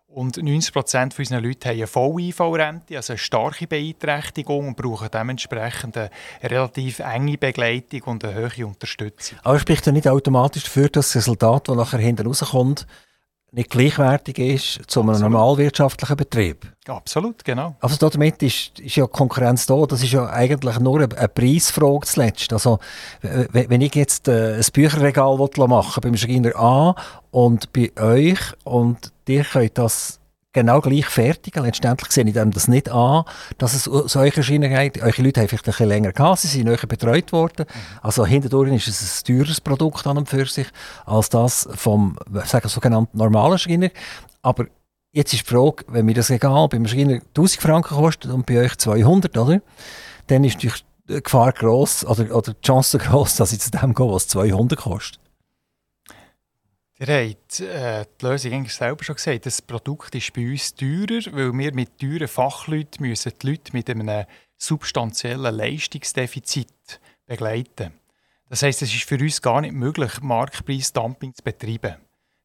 Und 0.07 0.37
90 0.37 0.71
Prozent 0.71 1.19
unserer 1.19 1.41
Leute 1.41 1.67
haben 1.67 1.75
eine 1.75 1.87
volle 1.87 2.23
IV-Rente, 2.23 2.95
also 2.95 3.11
eine 3.11 3.17
starke 3.17 3.67
Beeinträchtigung 3.67 4.69
und 4.69 4.77
brauchen 4.77 5.09
dementsprechend 5.13 5.97
eine 5.97 6.09
relativ 6.41 6.99
enge 6.99 7.37
Begleitung 7.37 8.03
und 8.03 8.23
eine 8.23 8.49
hohe 8.49 8.65
Unterstützung. 8.65 9.39
Aber 9.43 9.59
spricht 9.59 9.85
ja 9.85 9.91
nicht 9.91 10.07
automatisch 10.07 10.63
dafür, 10.63 10.87
dass 10.87 11.07
das 11.07 11.17
Resultat, 11.17 11.67
das 11.67 11.75
nachher 11.75 11.99
hinten 11.99 12.27
rauskommt, 12.27 12.87
nicht 13.53 13.69
gleichwertig 13.69 14.39
ist 14.39 14.79
zu 14.87 15.01
einem 15.01 15.19
normalwirtschaftlichen 15.19 16.15
Betrieb. 16.15 16.71
Absolut, 16.87 17.43
genau. 17.43 17.75
Also 17.81 18.09
damit 18.09 18.41
ist, 18.41 18.79
ist 18.79 18.95
ja 18.95 19.05
Konkurrenz 19.07 19.65
da. 19.65 19.85
Das 19.85 20.01
ist 20.01 20.13
ja 20.13 20.25
eigentlich 20.27 20.79
nur 20.79 21.01
eine, 21.01 21.17
eine 21.17 21.27
Preisfrage 21.27 22.07
zuletzt. 22.07 22.53
Also 22.53 22.79
wenn 23.21 23.81
ich 23.81 23.93
jetzt 23.95 24.29
äh, 24.29 24.55
ein 24.55 24.65
Bücherregal 24.71 25.37
machen 25.67 26.01
beim 26.01 26.15
Schreiner 26.15 26.55
A 26.55 26.95
und 27.31 27.73
bei 27.73 27.91
euch 27.99 28.39
und 28.63 29.11
ihr 29.27 29.43
könnt 29.43 29.77
das 29.77 30.20
genau 30.53 30.81
gleich 30.81 31.05
fertigen. 31.05 31.63
Letztendlich 31.63 32.11
sehe 32.11 32.25
ich 32.25 32.33
dem 32.33 32.51
das 32.51 32.67
nicht 32.67 32.89
an, 32.89 33.23
dass 33.57 33.73
es 33.73 33.83
solche 33.85 34.43
Schienen 34.43 34.69
geht. 34.69 35.01
Eure 35.01 35.21
Leute 35.21 35.41
haben 35.41 35.47
vielleicht 35.47 35.67
ein 35.67 35.71
bisschen 35.71 35.87
länger 35.87 36.11
gehabt, 36.11 36.39
sie 36.39 36.47
sind 36.47 36.69
euch 36.69 36.87
betreut 36.87 37.31
worden. 37.31 37.65
Also 38.01 38.25
hinterdurch 38.25 38.73
ist 38.73 38.87
es 38.87 39.21
ein 39.21 39.37
teures 39.37 39.61
Produkt 39.61 40.05
an 40.07 40.17
und 40.17 40.29
für 40.29 40.45
sich, 40.45 40.67
als 41.05 41.29
das 41.29 41.67
vom 41.73 42.17
sagen, 42.45 42.67
sogenannten 42.67 43.17
normalen 43.17 43.57
Schreiner. 43.57 43.89
Aber 44.41 44.65
jetzt 45.11 45.33
ist 45.33 45.49
die 45.49 45.53
Frage, 45.53 45.85
wenn 45.87 46.05
mir 46.05 46.15
das 46.15 46.29
egal 46.29 46.67
beim 46.67 46.87
Schreiner 46.87 47.19
1000 47.29 47.61
Franken 47.61 47.95
kostet 47.95 48.31
und 48.31 48.45
bei 48.45 48.59
euch 48.59 48.77
200, 48.77 49.37
oder? 49.37 49.61
Dann 50.27 50.43
ist 50.43 50.61
die 50.61 50.71
Gefahr 51.07 51.51
gross 51.51 52.05
oder, 52.05 52.33
oder 52.35 52.53
die 52.53 52.61
Chance 52.61 52.97
gross, 52.97 53.35
dass 53.35 53.51
ich 53.51 53.59
zu 53.59 53.71
dem 53.71 53.93
gehe, 53.93 54.09
was 54.09 54.27
200 54.27 54.79
kostet. 54.79 55.20
Ihr 57.01 57.29
habt 57.31 57.59
äh, 57.61 58.05
die 58.21 58.25
Lösung 58.27 58.53
eigentlich 58.53 58.75
selber 58.75 59.03
schon 59.03 59.15
gesagt. 59.15 59.47
Das 59.47 59.59
Produkt 59.59 60.13
ist 60.13 60.33
bei 60.33 60.47
uns 60.51 60.75
teurer, 60.75 61.33
weil 61.33 61.51
wir 61.51 61.73
mit 61.73 61.97
teuren 61.97 62.27
Fachleuten 62.27 63.07
müssen 63.07 63.31
die 63.41 63.47
Leute 63.47 63.73
mit 63.73 63.89
einem 63.89 64.25
substanziellen 64.55 65.55
Leistungsdefizit 65.55 67.01
begleiten. 67.25 67.93
Das 68.49 68.61
heißt, 68.61 68.83
es 68.83 68.93
ist 68.93 69.09
für 69.09 69.17
uns 69.17 69.41
gar 69.41 69.61
nicht 69.61 69.73
möglich, 69.73 70.21
Marktpreisdumping 70.21 71.33
zu 71.33 71.41
betreiben. 71.43 71.95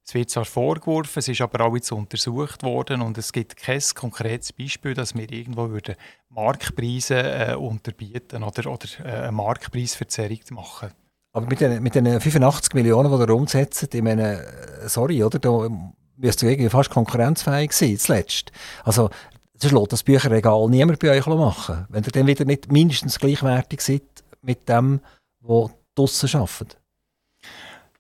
Es 0.07 0.15
wird 0.15 0.31
zwar 0.31 0.47
vorgeworfen, 0.47 1.19
es 1.19 1.29
ist 1.29 1.43
aber 1.43 1.67
auch 1.67 1.75
jetzt 1.75 1.93
untersucht 1.93 2.63
worden 2.63 3.03
und 3.03 3.19
es 3.19 3.33
gibt 3.33 3.59
kein 3.59 3.83
konkretes 3.95 4.55
Beispiel, 4.55 4.95
dass 4.95 5.15
wir 5.15 5.31
irgendwo 5.31 5.69
würden 5.69 5.97
Marktpreise 6.31 7.17
äh, 7.17 7.55
unterbieten 7.57 8.43
oder, 8.43 8.71
oder 8.71 8.89
äh, 9.01 9.25
eine 9.25 9.33
Marktpreisverzerrung 9.33 10.41
machen 10.51 10.89
würden. 10.89 11.06
Aber 11.37 11.49
mit 11.49 11.61
den, 11.61 11.83
mit 11.83 11.95
den 11.95 12.19
85 12.19 12.73
Millionen, 12.73 13.13
die 13.13 13.23
ihr 13.23 13.35
umsetzt, 13.35 13.95
ich 13.95 14.03
meine, 14.03 14.43
sorry, 14.87 15.23
oder? 15.23 15.39
Da 15.39 15.69
müsst 16.17 16.43
ihr 16.43 16.49
irgendwie 16.49 16.71
fast 16.71 16.89
konkurrenzfähig 16.89 17.73
sein, 17.73 17.99
zuletzt. 17.99 18.53
Also, 18.85 19.11
das 19.53 19.71
lässt 19.71 19.93
das 19.93 20.03
Bücherregal 20.03 20.67
niemand 20.71 20.99
bei 20.99 21.11
euch 21.11 21.27
machen. 21.27 21.85
Wenn 21.91 22.05
ihr 22.05 22.11
dann 22.11 22.27
wieder 22.27 22.47
nicht 22.47 22.73
mindestens 22.73 23.19
gleichwertig 23.19 23.83
seid 23.83 24.01
mit 24.41 24.67
dem, 24.67 25.01
was 25.41 25.73
draussen 25.95 26.41
arbeitet. 26.41 26.79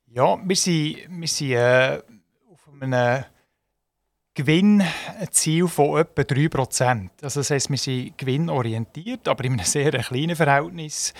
Ja, 0.06 0.38
wir 0.42 0.56
sind, 0.56 0.96
wir 1.10 1.28
sind 1.28 1.50
äh, 1.50 2.00
auf 2.50 2.66
einem 2.80 3.24
Gewinnziel 4.36 5.66
von 5.66 5.98
etwa 5.98 6.20
3%. 6.20 7.08
Also 7.22 7.40
das 7.40 7.50
heisst, 7.50 7.70
wir 7.70 7.78
sind 7.78 8.18
gewinnorientiert, 8.18 9.26
aber 9.28 9.44
in 9.44 9.54
einem 9.54 9.64
sehr 9.64 9.90
kleinen 9.92 10.36
Verhältnis, 10.36 11.14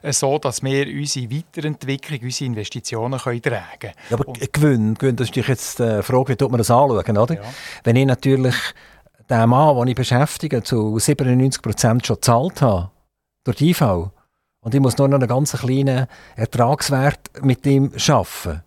äh, 0.00 0.10
so 0.12 0.38
dass 0.38 0.62
wir 0.62 0.86
unsere 0.86 1.30
Weiterentwicklung, 1.30 2.20
unsere 2.22 2.46
Investitionen 2.46 3.20
können 3.20 3.42
tragen 3.42 3.78
können. 3.78 3.94
Ja, 4.08 4.16
aber 4.16 4.26
Und 4.26 4.52
Gewinn, 4.52 4.94
Gewinn, 4.94 5.16
das 5.16 5.28
ist 5.28 5.36
jetzt 5.36 5.78
die 5.80 6.02
Frage, 6.02 6.30
wie 6.30 6.36
tut 6.36 6.50
man 6.50 6.58
das 6.58 6.70
anschauen, 6.70 7.18
oder? 7.18 7.34
Ja. 7.34 7.42
Wenn 7.84 7.96
ich 7.96 8.06
natürlich 8.06 8.56
den 9.28 9.48
Mann, 9.50 9.76
den 9.76 9.88
ich 9.88 9.94
beschäftige, 9.94 10.62
zu 10.62 10.96
97% 10.96 12.06
schon 12.06 12.16
gezahlt 12.16 12.62
habe, 12.62 12.90
durch 13.44 13.58
die 13.58 13.70
IV, 13.70 14.08
und 14.62 14.74
ich 14.74 14.80
muss 14.80 14.96
nur 14.96 15.08
noch 15.08 15.18
einen 15.18 15.28
ganz 15.28 15.52
kleinen 15.52 16.06
Ertragswert 16.36 17.42
mit 17.42 17.66
ihm 17.66 17.92
schaffen, 17.96 18.62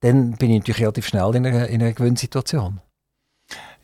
dann 0.00 0.36
bin 0.36 0.50
ich 0.50 0.60
natürlich 0.60 0.82
relativ 0.82 1.08
schnell 1.08 1.34
in 1.34 1.44
einer, 1.44 1.66
in 1.66 1.82
einer 1.82 1.92
Gewinnsituation. 1.92 2.80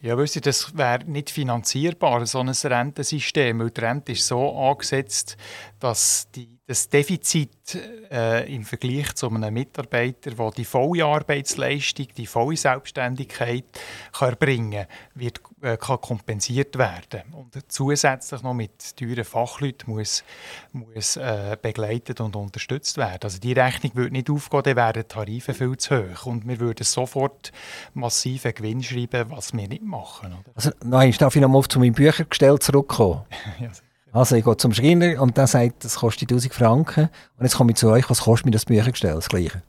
Ja, 0.04 0.18
wisst 0.18 0.36
ihr, 0.36 0.42
das 0.42 0.76
wäre 0.76 1.02
nicht 1.06 1.30
finanzierbar, 1.30 2.26
so 2.26 2.40
ein 2.40 2.50
Rentensystem, 2.50 3.58
weil 3.58 3.70
die 3.70 3.80
Rente 3.80 4.12
ist 4.12 4.26
so 4.26 4.54
angesetzt, 4.54 5.38
dass 5.80 6.28
die, 6.34 6.53
das 6.66 6.88
Defizit 6.88 7.78
äh, 8.10 8.52
im 8.54 8.64
Vergleich 8.64 9.14
zu 9.14 9.28
einem 9.28 9.52
Mitarbeiter, 9.52 10.30
der 10.30 10.50
die 10.50 10.64
volle 10.64 11.04
Arbeitsleistung, 11.04 12.06
die 12.16 12.26
volle 12.26 12.56
Selbstständigkeit 12.56 13.64
kann 14.12 14.30
erbringen 14.30 14.86
wird 15.14 15.40
äh, 15.60 15.76
kann 15.76 16.00
kompensiert 16.00 16.78
werden. 16.78 17.22
Und 17.32 17.54
zusätzlich 17.68 18.42
noch 18.42 18.54
mit 18.54 18.96
teuren 18.96 19.24
Fachleuten 19.24 19.92
muss, 19.92 20.24
muss 20.72 21.16
äh, 21.16 21.56
begleitet 21.60 22.20
und 22.22 22.34
unterstützt 22.34 22.96
werden. 22.96 23.20
Also 23.22 23.38
die 23.38 23.52
Rechnung 23.52 23.92
würde 23.94 24.12
nicht 24.12 24.30
aufgehen, 24.30 24.62
dann 24.62 24.76
wären 24.76 24.92
die 24.94 25.04
Tarife 25.04 25.52
viel 25.52 25.76
zu 25.76 25.96
hoch. 25.96 26.26
Und 26.26 26.48
wir 26.48 26.60
würden 26.60 26.84
sofort 26.84 27.52
massiven 27.92 28.54
Gewinn 28.54 28.82
schreiben, 28.82 29.30
was 29.30 29.52
wir 29.52 29.68
nicht 29.68 29.82
machen. 29.82 30.32
Oder? 30.32 30.52
Also, 30.54 30.70
nein, 30.82 31.14
darf 31.18 31.36
ich 31.36 31.42
noch 31.42 31.48
mal 31.48 31.62
zu 31.62 31.78
meinem 31.78 31.94
Büchergestell 31.94 32.58
zurückkommen? 32.58 33.22
ja, 33.60 33.70
also 34.14 34.36
ich 34.36 34.44
gehe 34.44 34.56
zum 34.56 34.72
Schreiner 34.72 35.20
und 35.20 35.36
der 35.36 35.48
sagt, 35.48 35.84
das 35.84 35.96
kostet 35.96 36.30
1000 36.30 36.54
Franken. 36.54 37.08
Und 37.36 37.44
jetzt 37.44 37.56
komme 37.56 37.72
ich 37.72 37.76
zu 37.76 37.88
euch, 37.88 38.08
was 38.08 38.20
kostet 38.20 38.46
mir 38.46 38.52
das 38.52 38.64
Büchergestell? 38.64 39.14
Das 39.14 39.28
Gleiche. 39.28 39.62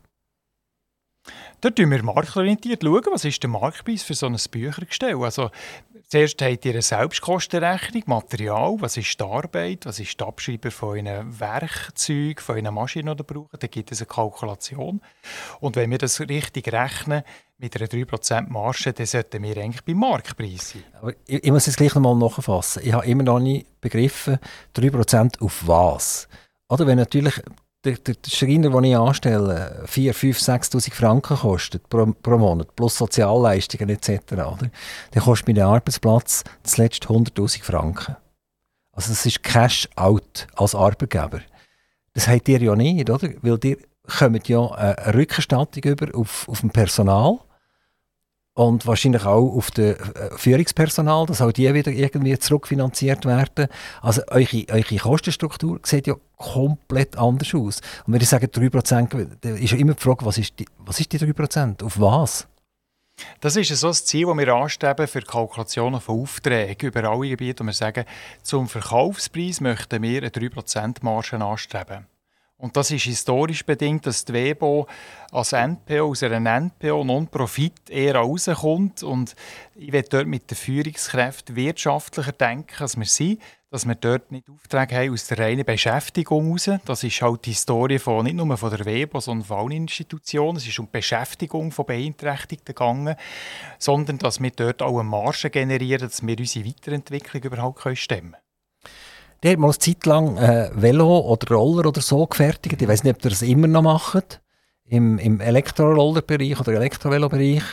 Dort 1.61 1.79
schauen 1.79 1.89
wir 1.89 2.03
marktorientiert, 2.03 2.83
was 2.83 3.25
ist 3.25 3.41
der 3.41 3.49
Marktpreis 3.49 4.03
für 4.03 4.13
so 4.13 4.27
ein 4.27 4.37
Büchergestell. 4.51 5.15
Also, 5.15 5.49
zuerst 6.07 6.41
habt 6.41 6.65
ihr 6.65 6.73
eine 6.73 6.81
Selbstkostenrechnung, 6.81 8.03
Material, 8.05 8.75
was 8.79 8.97
ist 8.97 9.19
die 9.19 9.23
Arbeit, 9.23 9.85
was 9.85 9.99
ist 9.99 10.19
der 10.19 10.27
Abschreiber 10.27 10.71
von 10.71 10.97
einem 10.97 11.39
Werkzeug, 11.39 12.41
von 12.41 12.57
einer 12.57 12.71
Maschine, 12.71 13.15
ihr 13.17 13.23
braucht. 13.23 13.61
Dann 13.61 13.69
gibt 13.69 13.91
es 13.91 14.01
eine 14.01 14.07
Kalkulation. 14.07 15.01
Und 15.59 15.75
wenn 15.75 15.91
wir 15.91 15.97
das 15.97 16.19
richtig 16.19 16.71
rechnen, 16.71 17.23
mit 17.57 17.75
einer 17.77 17.87
3% 17.87 18.49
Marge, 18.49 18.93
dann 18.93 19.05
sollten 19.05 19.41
wir 19.43 19.57
eigentlich 19.57 19.83
beim 19.83 19.97
Marktpreis 19.97 20.71
sein. 20.71 20.83
Aber 20.99 21.13
ich, 21.25 21.43
ich 21.43 21.51
muss 21.51 21.67
es 21.67 21.77
gleich 21.77 21.95
nochmal 21.95 22.15
nachfassen. 22.15 22.83
Ich 22.85 22.93
habe 22.93 23.05
immer 23.05 23.23
noch 23.23 23.39
nicht 23.39 23.79
begriffen, 23.79 24.39
3% 24.75 25.41
auf 25.41 25.65
was? 25.65 26.27
Oder 26.67 26.85
wenn 26.87 26.97
natürlich 26.97 27.41
der, 27.85 27.97
der 27.97 28.29
Schreiner, 28.29 28.69
den 28.69 28.83
ich 28.83 28.97
anstelle, 28.97 29.83
4, 29.85 30.13
5, 30.13 30.39
6'000 30.39 30.93
Franken 30.93 31.37
kostet 31.37 31.87
pro, 31.89 32.05
pro 32.21 32.37
Monat, 32.37 32.75
plus 32.75 32.97
Sozialleistungen 32.97 33.89
etc., 33.89 34.09
oder? 34.33 34.69
dann 35.11 35.23
kostet 35.23 35.47
mir 35.47 35.53
der 35.53 35.67
Arbeitsplatz 35.67 36.43
zuletzt 36.63 37.05
100'000 37.05 37.63
Franken. 37.63 38.15
Also 38.91 39.09
das 39.09 39.25
ist 39.25 39.43
Cash-out 39.43 40.47
als 40.55 40.73
Arbeitgeber. 40.73 41.41
Das 42.13 42.27
habt 42.27 42.47
ihr 42.47 42.61
ja 42.61 42.75
nicht, 42.75 43.09
oder? 43.09 43.29
Weil 43.41 43.59
ihr 43.63 43.77
kommt 44.07 44.47
ja 44.47 44.71
eine 44.71 45.13
Rückerstattung 45.13 45.83
über 45.83 46.17
auf, 46.17 46.47
auf 46.47 46.61
dem 46.61 46.69
Personal 46.69 47.39
und 48.55 48.87
wahrscheinlich 48.87 49.25
auch 49.25 49.53
auf 49.55 49.69
das 49.71 49.97
äh, 49.97 50.29
Führungspersonal, 50.37 51.25
dass 51.25 51.41
auch 51.41 51.51
die 51.51 51.71
wieder 51.73 51.91
irgendwie 51.91 52.39
zurückfinanziert 52.39 53.25
werden. 53.25 53.67
Also 54.01 54.21
eure, 54.29 54.65
eure 54.69 54.95
Kostenstruktur 54.95 55.79
sieht 55.83 56.07
ja 56.07 56.15
komplett 56.37 57.17
anders 57.17 57.53
aus. 57.53 57.81
Und 58.07 58.13
wenn 58.13 58.21
ich 58.21 58.29
sage 58.29 58.47
3%, 58.47 59.57
ist 59.57 59.71
ja 59.71 59.77
immer 59.77 59.93
die 59.93 60.01
Frage, 60.01 60.25
was 60.25 60.37
ist 60.37 60.57
die, 60.57 60.65
was 60.79 60.99
ist 60.99 61.11
die 61.11 61.19
3%? 61.19 61.83
Auf 61.83 61.99
was? 61.99 62.47
Das 63.41 63.55
ist 63.55 63.69
so 63.75 63.87
das 63.87 64.05
Ziel, 64.05 64.25
das 64.25 64.37
wir 64.37 64.53
anstreben 64.53 65.07
für 65.07 65.21
Kalkulationen 65.21 66.01
von 66.01 66.21
Aufträgen 66.21 66.89
über 66.89 67.03
alle 67.09 67.29
Gebiete. 67.29 67.61
Und 67.61 67.67
wir 67.67 67.73
sagen, 67.73 68.05
zum 68.41 68.67
Verkaufspreis 68.67 69.59
möchten 69.59 70.01
wir 70.01 70.21
eine 70.21 70.29
3% 70.29 70.97
Marge 71.01 71.43
anstreben. 71.43 72.07
Und 72.57 72.77
das 72.77 72.89
ist 72.89 73.03
historisch 73.03 73.65
bedingt, 73.65 74.05
dass 74.05 74.23
die 74.23 74.31
WEBO 74.31 74.87
als 75.31 75.51
NPO, 75.51 76.05
aus 76.05 76.23
einer 76.23 76.59
NPO 76.61 77.03
Non-Profit 77.03 77.89
eher 77.89 78.15
rauskommt. 78.15 79.03
Und 79.03 79.35
ich 79.75 79.91
will 79.91 80.05
dort 80.09 80.27
mit 80.27 80.49
den 80.49 80.55
Führungskräften 80.55 81.57
wirtschaftlicher 81.57 82.31
denken, 82.31 82.81
als 82.81 82.97
wir 82.97 83.05
sind. 83.05 83.41
Dass 83.71 83.85
wir 83.85 83.95
dort 83.95 84.31
nicht 84.31 84.49
Aufträge 84.49 84.95
haben 84.95 85.11
aus 85.11 85.27
der 85.27 85.39
reinen 85.39 85.65
Beschäftigung 85.65 86.49
raus. 86.49 86.69
Das 86.85 87.03
ist 87.03 87.21
halt 87.21 87.45
die 87.45 87.49
Historie 87.49 87.99
von, 87.99 88.23
nicht 88.23 88.35
nur 88.35 88.55
von 88.55 88.69
der 88.69 88.85
WEBO, 88.85 89.19
sondern 89.19 89.45
von 89.45 89.57
allen 89.57 89.71
Institutionen. 89.71 90.55
Es 90.55 90.65
ist 90.65 90.79
um 90.79 90.85
die 90.85 90.91
Beschäftigung 90.93 91.73
von 91.73 91.85
Beeinträchtigten 91.85 92.73
gegangen. 92.73 93.15
Sondern 93.79 94.17
dass 94.17 94.41
wir 94.41 94.51
dort 94.51 94.81
auch 94.81 94.97
eine 94.97 95.09
Marge 95.09 95.49
generieren, 95.49 96.07
dass 96.07 96.25
wir 96.25 96.39
unsere 96.39 96.65
Weiterentwicklung 96.65 97.43
überhaupt 97.43 97.97
stemmen 97.97 98.31
können. 98.31 98.44
Die 99.43 99.51
hat 99.51 99.59
mal 99.59 99.67
eine 99.67 99.77
Zeit 99.77 100.05
lang 100.05 100.37
äh, 100.37 100.71
Velo 100.73 101.19
oder 101.19 101.55
Roller 101.55 101.87
oder 101.87 102.01
so 102.01 102.25
gefertigt. 102.25 102.81
Ich 102.81 102.87
weiß 102.87 103.03
nicht, 103.03 103.17
ob 103.17 103.25
ihr 103.25 103.29
das 103.29 103.41
immer 103.41 103.67
noch 103.67 103.83
macht. 103.83 104.41
Im, 104.87 105.17
im 105.17 105.39
Elektroroller-Bereich 105.39 106.59
oder 106.59 106.73
Elektrovelo-Bereich. 106.73 107.63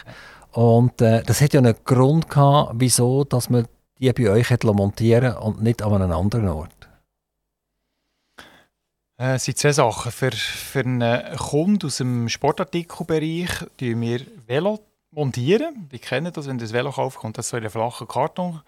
Und 0.53 1.01
äh, 1.01 1.23
das 1.23 1.41
hat 1.41 1.55
ja 1.55 1.61
einen 1.61 1.75
Grund 1.85 2.29
gehabt, 2.29 2.75
wieso 2.77 3.25
dass 3.25 3.51
man 3.51 3.67
die 3.99 4.13
bei 4.13 4.31
euch 4.31 4.51
hat 4.51 4.65
montieren 4.65 5.37
und 5.37 5.63
nicht 5.63 5.83
an 5.83 5.95
einem 5.95 6.13
anderen 6.13 6.49
Ort. 6.49 6.89
Äh, 9.19 9.35
es 9.35 9.45
sind 9.45 9.59
zwei 9.59 9.73
Sachen. 9.73 10.11
Für, 10.11 10.33
für 10.33 10.81
einen 10.81 11.37
Kunden 11.37 11.87
aus 11.87 11.99
dem 11.99 12.29
Sportartikelbereich 12.29 13.51
montieren 13.79 14.01
wir 14.01 14.21
Velo 14.47 14.81
montieren. 15.13 15.87
Wir 15.91 16.01
kennen 16.01 16.33
das, 16.33 16.49
wenn 16.49 16.59
das 16.59 16.73
Velo 16.73 16.91
kauft, 16.91 17.19
kommt 17.19 17.39
das 17.39 17.49
so 17.49 17.57
in 17.57 17.63
einen 17.63 17.71
flachen 17.71 18.09
Karton 18.09 18.61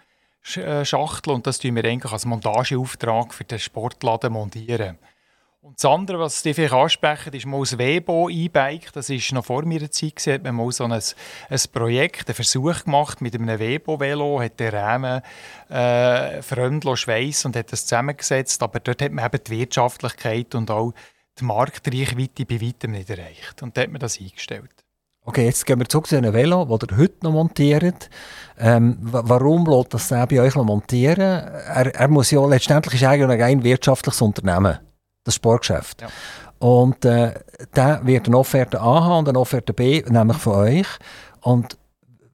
Schachtel 0.44 1.32
und 1.32 1.46
das 1.46 1.58
tun 1.58 1.74
wir 1.74 1.84
eigentlich 1.84 2.12
als 2.12 2.26
Montageauftrag 2.26 3.32
für 3.32 3.44
den 3.44 3.58
Sportladen 3.58 4.32
montieren. 4.32 4.98
Und 5.62 5.78
das 5.78 5.90
andere, 5.90 6.18
was 6.18 6.42
Sie 6.42 6.52
vielleicht 6.52 6.74
ansprechen, 6.74 7.32
ist 7.32 7.46
mal 7.46 7.60
das 7.60 7.78
Webo 7.78 8.28
E-Bike. 8.28 8.92
Das 8.92 9.08
ist 9.08 9.32
noch 9.32 9.46
vor 9.46 9.64
meiner 9.64 9.90
Zeit 9.90 10.16
gesehen. 10.16 10.42
Man 10.42 10.56
mal 10.56 10.70
so 10.70 10.84
ein, 10.84 10.92
ein 10.92 11.60
Projekt, 11.72 12.28
einen 12.28 12.34
Versuch 12.34 12.84
gemacht 12.84 13.22
mit 13.22 13.34
einem 13.34 13.58
Webo-Velo, 13.58 14.42
hat 14.42 14.60
den 14.60 14.74
Rahmen 14.74 15.22
äh, 15.70 16.42
fremd 16.42 16.86
Schweiß 16.86 17.46
und 17.46 17.56
hat 17.56 17.72
das 17.72 17.86
zusammengesetzt. 17.86 18.62
Aber 18.62 18.78
dort 18.78 19.00
hat 19.00 19.12
man 19.12 19.24
eben 19.24 19.42
die 19.42 19.58
Wirtschaftlichkeit 19.60 20.54
und 20.54 20.70
auch 20.70 20.92
die 21.40 21.44
Marktreichweite 21.44 22.44
bei 22.44 22.60
weitem 22.60 22.90
nicht 22.90 23.08
erreicht. 23.08 23.62
Und 23.62 23.74
dort 23.74 23.86
hat 23.86 23.92
man 23.92 24.00
das 24.00 24.20
eingestellt. 24.20 24.83
Okay, 25.26 25.46
jetzt 25.46 25.64
gehen 25.64 25.78
wir 25.78 25.88
zurück 25.88 26.06
zu 26.06 26.16
einem 26.18 26.34
Velo, 26.34 26.66
das 26.66 26.90
ihr 26.90 26.98
heute 26.98 27.16
noch 27.22 27.32
montiert. 27.32 28.10
Ähm, 28.58 28.98
warum 29.00 29.64
lässt 29.64 29.94
das 29.94 30.08
bei 30.28 30.38
euch 30.38 30.54
noch 30.54 30.64
montieren? 30.64 31.18
Er, 31.18 31.94
er 31.94 32.08
muss 32.08 32.30
ja, 32.30 32.44
letztendlich 32.44 32.96
ist 33.00 33.04
eigentlich 33.08 33.42
ein 33.42 33.64
wirtschaftliches 33.64 34.20
Unternehmen, 34.20 34.78
das 35.24 35.36
Sportgeschäft. 35.36 36.02
Ja. 36.02 36.08
Und 36.58 37.06
äh, 37.06 37.32
der 37.74 38.00
wird 38.04 38.26
eine 38.26 38.36
Offerte 38.36 38.78
A 38.80 39.04
haben 39.04 39.20
und 39.20 39.28
eine 39.30 39.38
Offerte 39.38 39.72
B, 39.72 40.02
nämlich 40.06 40.36
von 40.36 40.56
euch. 40.56 40.88
Und 41.40 41.78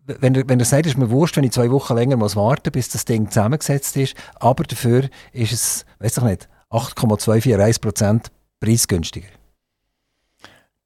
wenn 0.06 0.34
er, 0.34 0.48
wenn 0.48 0.58
er 0.58 0.66
sagt, 0.66 0.86
ist 0.86 0.98
mir 0.98 1.10
wurscht, 1.10 1.36
wenn 1.36 1.44
ich 1.44 1.52
zwei 1.52 1.70
Wochen 1.70 1.94
länger 1.94 2.16
muss 2.16 2.34
warten 2.34 2.72
bis 2.72 2.88
das 2.88 3.04
Ding 3.04 3.28
zusammengesetzt 3.30 3.96
ist, 3.96 4.16
aber 4.34 4.64
dafür 4.64 5.08
ist 5.32 5.52
es, 5.52 5.86
weiß 6.00 6.18
ich 6.18 6.24
nicht, 6.24 6.48
8,241% 6.70 8.26
preisgünstiger. 8.58 9.28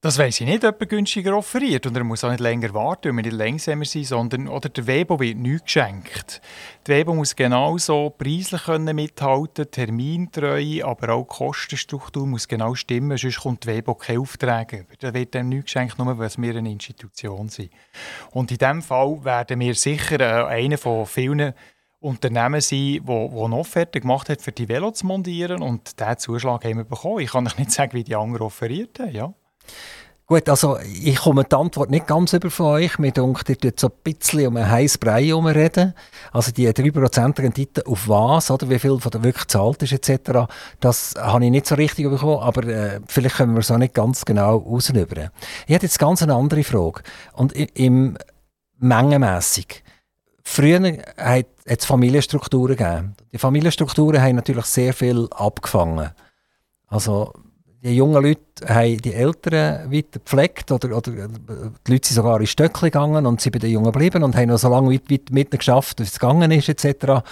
Das 0.04 0.18
weiß 0.18 0.42
ich 0.42 0.46
nicht, 0.46 0.62
ob 0.66 0.78
er 0.82 0.86
günstiger 0.86 1.34
offeriert 1.34 1.86
und 1.86 1.96
er 1.96 2.04
muss 2.04 2.24
auch 2.24 2.30
nicht 2.30 2.40
länger 2.40 2.74
warten, 2.74 3.08
weil 3.08 3.16
wir 3.16 3.22
nicht 3.22 3.38
langsamer 3.38 3.86
sind, 3.86 4.04
sondern 4.04 4.48
oder 4.48 4.68
der 4.68 4.86
Webo 4.86 5.18
wird 5.18 5.38
nichts 5.38 5.64
geschenkt. 5.64 6.42
Der 6.86 6.98
Webo 6.98 7.14
muss 7.14 7.34
genauso 7.34 8.10
preislich 8.10 8.64
können 8.64 8.94
mithalten, 8.94 9.70
Termintreue, 9.70 10.84
aber 10.84 11.14
auch 11.14 11.22
die 11.22 11.34
Kostenstruktur 11.34 12.26
muss 12.26 12.46
genau 12.46 12.74
stimmen, 12.74 13.16
sonst 13.16 13.40
kommt 13.40 13.64
der 13.64 13.76
Webo 13.76 13.94
keine 13.94 14.20
Aufträge 14.20 14.80
über. 14.80 14.94
Da 14.98 15.14
wird 15.14 15.34
ihm 15.36 15.48
nichts 15.48 15.72
geschenkt, 15.72 15.98
nur 15.98 16.18
weil 16.18 16.30
wir 16.36 16.54
eine 16.54 16.70
Institution 16.70 17.48
sind. 17.48 17.70
Und 18.32 18.50
in 18.50 18.58
diesem 18.58 18.82
Fall 18.82 19.24
werden 19.24 19.58
wir 19.58 19.74
sicher 19.74 20.20
äh, 20.20 20.64
einer 20.64 20.76
von 20.76 21.06
vielen 21.06 21.54
Unternehmen 22.00 22.60
sein, 22.60 22.78
die, 22.78 23.00
die 23.00 23.10
eine 23.10 23.56
Offerte 23.56 24.02
gemacht 24.02 24.28
hat, 24.28 24.42
für 24.42 24.52
die 24.52 24.68
Velo 24.68 24.90
zu 24.90 25.06
montieren 25.06 25.62
und 25.62 25.98
diesen 25.98 26.18
Zuschlag 26.18 26.62
haben 26.62 26.76
wir 26.76 26.84
bekommen. 26.84 27.20
Ich 27.20 27.30
kann 27.30 27.46
euch 27.46 27.56
nicht 27.56 27.70
sagen, 27.70 27.94
wie 27.94 28.04
die 28.04 28.16
anderen 28.16 28.42
offeriert 28.42 28.98
haben, 28.98 29.10
ja. 29.10 29.32
Gut, 30.26 30.48
also 30.48 30.78
ich 30.78 31.16
komme 31.16 31.44
die 31.44 31.54
Antwort 31.54 31.90
nicht 31.90 32.06
ganz 32.06 32.32
über 32.32 32.50
von 32.50 32.66
euch. 32.66 32.98
Mir 32.98 33.12
denkt, 33.12 33.46
ihr 33.50 33.58
tut 33.58 33.78
so 33.78 33.88
ein 33.88 33.92
bisschen 34.02 34.46
um 34.46 34.56
einen 34.56 34.70
heißen 34.70 34.98
Brei 34.98 35.30
reden. 35.34 35.92
Also 36.32 36.50
die 36.50 36.66
3% 36.66 37.38
Rendite 37.38 37.86
auf 37.86 38.08
was, 38.08 38.50
oder 38.50 38.70
wie 38.70 38.78
viel 38.78 38.98
von 38.98 39.10
der 39.12 39.22
wirklich 39.22 39.48
zahlt 39.48 39.82
ist 39.82 39.92
etc., 39.92 40.50
das 40.80 41.14
habe 41.18 41.44
ich 41.44 41.50
nicht 41.50 41.66
so 41.66 41.74
richtig 41.74 42.08
bekommen, 42.08 42.38
aber 42.38 42.66
äh, 42.66 43.00
vielleicht 43.06 43.36
können 43.36 43.52
wir 43.52 43.60
es 43.60 43.70
auch 43.70 43.76
nicht 43.76 43.92
ganz 43.92 44.24
genau 44.24 44.56
rausnübern. 44.56 45.28
Ich 45.66 45.74
habe 45.74 45.84
jetzt 45.84 45.98
ganz 45.98 46.22
eine 46.22 46.34
andere 46.34 46.64
Frage. 46.64 47.02
Und 47.34 47.52
im 47.52 48.16
mengenmässig. 48.78 49.84
Früher 50.42 50.98
hat 51.18 51.46
es 51.66 51.84
Familienstrukturen 51.84 52.76
gegeben. 52.76 53.14
Die 53.32 53.38
Familienstrukturen 53.38 54.22
haben 54.22 54.36
natürlich 54.36 54.66
sehr 54.66 54.94
viel 54.94 55.28
abgefangen. 55.32 56.10
Also 56.86 57.32
die 57.84 57.96
jungen 57.96 58.22
Leute 58.22 58.40
haben 58.66 58.96
die 58.98 59.12
Eltern 59.12 59.92
weiter 59.92 60.18
gepflegt 60.18 60.72
oder, 60.72 60.96
oder 60.96 61.12
die 61.12 61.92
Leute 61.92 62.08
sind 62.08 62.14
sogar 62.14 62.40
in 62.40 62.46
Stöckchen 62.46 62.86
gegangen 62.86 63.26
und 63.26 63.42
sind 63.42 63.52
bei 63.52 63.58
den 63.58 63.70
Jungen 63.70 63.92
geblieben 63.92 64.22
und 64.22 64.34
haben 64.34 64.48
noch 64.48 64.58
so 64.58 64.70
lange 64.70 64.90
weit, 64.90 65.10
weit 65.10 65.30
mit 65.30 65.50
geschafft, 65.50 66.00
wie 66.00 66.04
es 66.04 66.18
gegangen 66.18 66.50
ist 66.50 66.68
etc. 66.70 67.22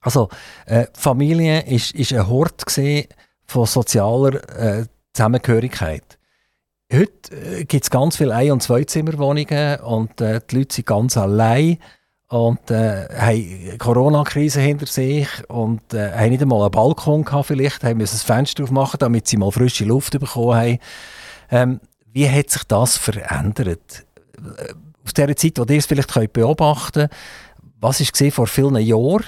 Also 0.00 0.28
äh, 0.66 0.86
Familie 0.94 1.62
ist, 1.62 1.92
ist 1.92 2.12
ein 2.12 2.28
Hort 2.28 2.64
von 3.46 3.66
sozialer 3.66 4.48
äh, 4.58 4.86
Zusammengehörigkeit. 5.12 6.18
Heute 6.92 7.34
äh, 7.34 7.64
gibt 7.64 7.84
es 7.84 7.90
ganz 7.90 8.16
viele 8.16 8.34
Ein- 8.34 8.52
und 8.52 8.62
Zweizimmerwohnungen 8.62 9.80
und 9.80 10.20
äh, 10.20 10.40
die 10.48 10.58
Leute 10.58 10.74
sind 10.76 10.86
ganz 10.86 11.16
allein 11.16 11.78
und 12.28 12.70
äh, 12.70 13.06
haben 13.16 13.78
Corona-Krise 13.78 14.60
hinter 14.60 14.86
sich 14.86 15.28
und 15.48 15.94
äh, 15.94 16.12
haben 16.12 16.30
nicht 16.30 16.42
einmal 16.42 16.62
einen 16.62 16.70
Balkon 16.70 17.24
gehabt 17.24 17.46
vielleicht, 17.46 17.84
haben 17.84 17.98
müssen 17.98 18.14
das 18.14 18.22
Fenster 18.22 18.64
aufmachen, 18.64 18.98
damit 18.98 19.28
sie 19.28 19.36
mal 19.36 19.52
frische 19.52 19.84
Luft 19.84 20.18
bekommen 20.18 20.56
haben. 20.56 20.78
Ähm, 21.50 21.80
wie 22.12 22.28
hat 22.28 22.50
sich 22.50 22.64
das 22.64 22.96
verändert? 22.96 24.06
Auf 25.04 25.12
der 25.12 25.36
Zeit, 25.36 25.58
wo 25.58 25.64
ihr 25.64 25.78
es 25.78 25.86
vielleicht 25.86 26.12
könnt 26.12 26.32
beobachten 26.32 27.08
könnt, 27.08 27.12
was 27.80 28.00
war 28.00 28.30
vor 28.30 28.46
vielen 28.46 28.76
Jahren? 28.76 29.24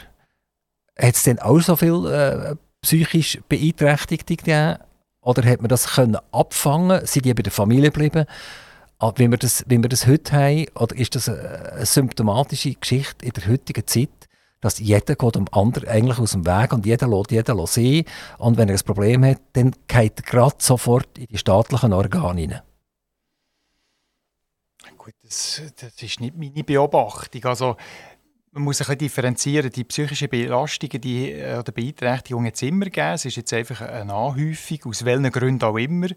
Hat 0.98 1.14
es 1.14 1.24
denn 1.24 1.38
auch 1.38 1.60
so 1.60 1.76
viel 1.76 2.06
äh, 2.06 2.56
psychisch 2.80 3.38
Beeinträchtigte 3.48 4.36
gegeben? 4.36 4.78
Oder 5.20 5.48
hat 5.50 5.60
man 5.60 5.68
das 5.68 5.88
können 5.88 6.16
abfangen? 6.32 7.04
Sind 7.04 7.26
die 7.26 7.34
bei 7.34 7.42
der 7.42 7.52
Familie 7.52 7.90
geblieben? 7.90 8.24
Ah, 8.98 9.12
wie 9.16 9.30
wir, 9.30 9.36
das, 9.36 9.62
wie 9.68 9.82
wir 9.82 9.90
das 9.90 10.06
heute 10.06 10.32
haben, 10.32 10.66
oder 10.74 10.96
ist 10.96 11.14
das 11.14 11.28
eine, 11.28 11.84
symptomatische 11.84 12.72
Geschichte 12.72 13.26
in 13.26 13.32
der 13.32 13.46
heutigen 13.46 13.86
Zeit, 13.86 14.08
dass 14.62 14.78
jeder 14.78 15.14
geht 15.14 15.34
dem 15.34 15.46
anderen 15.52 15.86
eigentlich 15.86 16.18
aus 16.18 16.32
dem 16.32 16.46
Weg 16.46 16.72
und 16.72 16.86
jeder 16.86 17.06
lässt 17.06 17.30
jeden 17.30 17.66
sehen. 17.66 18.06
Und 18.38 18.56
wenn 18.56 18.70
er 18.70 18.76
ein 18.76 18.84
Problem 18.84 19.22
hat, 19.26 19.40
dann 19.52 19.72
geht 19.86 20.20
er 20.20 20.22
gerade 20.22 20.56
sofort 20.58 21.18
in 21.18 21.26
die 21.26 21.36
staatlichen 21.36 21.92
Organe 21.92 22.40
hinein. 22.40 22.62
Gut, 24.96 25.14
das, 25.22 25.60
das 25.78 26.02
ist 26.02 26.20
nicht 26.20 26.34
meine 26.34 26.64
Beobachtung. 26.64 27.44
Also, 27.44 27.76
man 28.56 28.64
muss 28.64 28.80
ein 28.80 28.84
bisschen 28.84 28.98
differenzieren. 28.98 29.70
Die 29.70 29.84
psychischen 29.84 30.30
Belastungen 30.30 30.98
die, 31.00 31.30
äh, 31.30 31.58
oder 31.58 31.72
Beeinträchtigungen 31.72 32.46
jetzt 32.46 32.62
immer 32.62 32.86
geben. 32.86 33.12
Es 33.12 33.26
ist 33.26 33.36
jetzt 33.36 33.52
einfach 33.52 33.82
eine 33.82 34.14
Anhäufung, 34.14 34.78
aus 34.86 35.04
welchen 35.04 35.30
Gründen 35.30 35.62
auch 35.62 35.76
immer. 35.76 36.08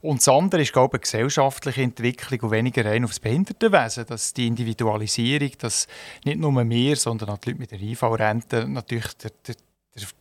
Und 0.00 0.18
das 0.18 0.28
andere 0.28 0.62
ist, 0.62 0.72
glaube 0.72 0.96
ich, 0.96 1.14
eine 1.14 1.22
gesellschaftliche 1.22 1.82
Entwicklung 1.82 2.40
und 2.40 2.50
weniger 2.50 2.84
rein 2.84 3.04
aufs 3.04 3.20
Behindertenwesen. 3.20 4.04
Dass 4.06 4.32
die 4.32 4.48
Individualisierung, 4.48 5.52
dass 5.60 5.86
nicht 6.24 6.40
nur 6.40 6.68
wir, 6.68 6.96
sondern 6.96 7.30
auch 7.30 7.38
die 7.38 7.50
Leute 7.50 7.60
mit 7.60 7.70
der 7.70 7.80
IV-Rente 7.80 8.66
natürlich 8.66 9.14
der, 9.18 9.30
der 9.46 9.54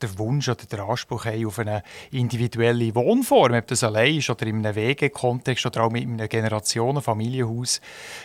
der 0.01 0.17
Wunsch 0.17 0.47
oder 0.47 0.65
der 0.65 0.79
Anspruch 0.79 1.25
haben 1.25 1.45
auf 1.45 1.59
eine 1.59 1.83
individuelle 2.11 2.93
Wohnform, 2.95 3.53
ob 3.53 3.67
das 3.67 3.83
allein 3.83 4.15
ist 4.17 4.29
oder 4.29 4.47
in 4.47 4.65
einem 4.65 4.75
Wegekontext 4.75 5.65
oder 5.65 5.83
auch 5.83 5.91
mit 5.91 6.03
einem 6.03 6.29
Generationen 6.29 7.01
Familienhaus, 7.01 7.81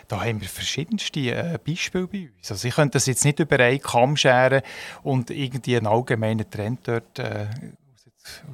da 0.09 0.25
haben 0.25 0.41
wir 0.41 0.49
verschiedenste 0.49 1.21
äh, 1.21 1.59
Beispiele 1.65 2.07
bei 2.07 2.29
uns. 2.37 2.51
Also 2.51 2.69
ich 2.69 2.75
könnte 2.75 2.95
das 2.95 3.07
jetzt 3.07 3.25
nicht 3.25 3.41
über 3.41 3.59
einen 3.59 3.81
Kamm 3.81 4.17
scheren 4.17 4.63
und 5.03 5.31
irgendwie 5.31 5.77
einen 5.77 5.87
allgemeinen 5.87 6.49
Trend 6.51 6.81
dort 6.87 7.19
äh, 7.19 7.47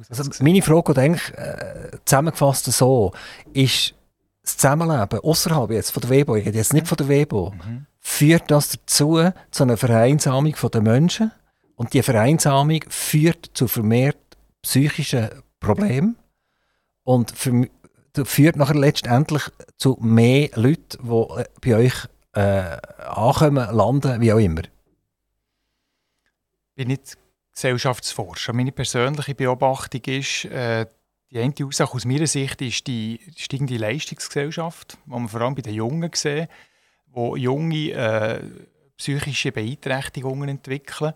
also 0.09 0.29
meine 0.43 0.61
Frage 0.61 0.91
ist 0.91 0.97
eigentlich 0.97 1.33
äh, 1.37 1.91
zusammengefasst 2.05 2.65
so, 2.65 3.11
ist 3.53 3.93
das 4.43 4.57
Zusammenleben 4.57 5.19
außerhalb 5.19 5.71
jetzt 5.71 5.91
von 5.91 6.01
der 6.01 6.09
WEBO, 6.09 6.35
ich 6.35 6.45
rede 6.45 6.57
jetzt 6.57 6.73
nicht 6.73 6.87
von 6.87 6.97
der 6.97 7.09
WEBO, 7.09 7.51
mhm. 7.51 7.85
führt 7.99 8.49
das 8.49 8.69
dazu, 8.69 9.31
zu 9.51 9.63
einer 9.63 9.77
Vereinsamung 9.77 10.55
der 10.73 10.81
Menschen. 10.81 11.31
Und 11.77 11.93
die 11.93 12.01
Vereinsamung 12.01 12.83
führt 12.89 13.51
zu 13.53 13.67
vermehrt 13.67 14.17
psychischen 14.63 15.29
Problemen 15.59 16.17
und 17.03 17.31
führt 17.37 18.55
nachher 18.55 18.75
letztendlich 18.75 19.43
zu 19.77 19.95
mehr 20.01 20.49
Leuten, 20.55 20.97
die 21.03 21.39
äh, 21.39 21.45
bei 21.61 21.75
euch 21.75 21.93
äh, 22.33 22.77
ankommen, 23.05 23.75
landen, 23.75 24.19
wie 24.19 24.33
auch 24.33 24.39
immer. 24.39 24.61
Ich 24.61 24.69
bin 26.75 26.87
nicht 26.87 27.15
Gesellschaftsforscher. 27.53 28.53
Meine 28.53 28.71
persönliche 28.71 29.35
Beobachtung 29.35 30.01
ist, 30.05 30.45
äh, 30.45 30.87
die 31.29 31.39
eine 31.39 31.53
Ursache 31.59 31.93
aus 31.93 32.05
meiner 32.05 32.27
Sicht 32.27 32.61
ist 32.63 32.87
die 32.87 33.19
steigende 33.35 33.77
Leistungsgesellschaft, 33.77 34.97
die 35.05 35.11
wir 35.11 35.27
vor 35.27 35.41
allem 35.41 35.55
bei 35.55 35.61
den 35.61 35.75
Jungen 35.75 36.09
sehen, 36.15 36.47
wo 37.07 37.35
junge 37.35 37.91
äh, 37.91 38.41
psychische 38.97 39.51
Beeinträchtigungen 39.51 40.49
entwickeln. 40.49 41.13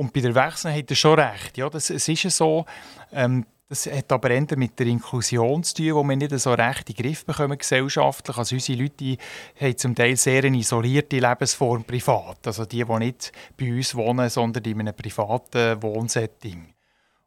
Und 0.00 0.14
bei 0.14 0.20
der 0.20 0.30
Erwachsenen 0.30 0.74
hat 0.74 0.88
er 0.88 0.96
schon 0.96 1.18
recht. 1.20 1.58
Ja, 1.58 1.68
das, 1.68 1.90
es 1.90 2.08
ist 2.08 2.34
so, 2.34 2.64
ähm, 3.12 3.44
das 3.68 3.84
hat 3.84 4.10
aber 4.10 4.30
eher 4.30 4.46
mit 4.56 4.78
der 4.78 4.86
Inklusion 4.86 5.62
zu 5.62 5.74
tun, 5.74 5.94
wo 5.94 6.02
wir 6.04 6.16
nicht 6.16 6.38
so 6.38 6.54
recht 6.54 6.88
in 6.88 6.96
den 6.96 7.04
Griff 7.04 7.26
bekommen 7.26 7.58
gesellschaftlich. 7.58 8.38
Also 8.38 8.56
unsere 8.56 8.80
Leute 8.80 9.18
haben 9.60 9.76
zum 9.76 9.94
Teil 9.94 10.16
sehr 10.16 10.42
eine 10.44 10.56
isolierte 10.56 11.18
Lebensform 11.18 11.84
privat. 11.84 12.46
Also 12.46 12.64
die, 12.64 12.82
die 12.82 12.98
nicht 12.98 13.30
bei 13.58 13.70
uns 13.70 13.94
wohnen, 13.94 14.30
sondern 14.30 14.64
in 14.64 14.80
einem 14.80 14.94
privaten 14.94 15.82
Wohnsetting. 15.82 16.72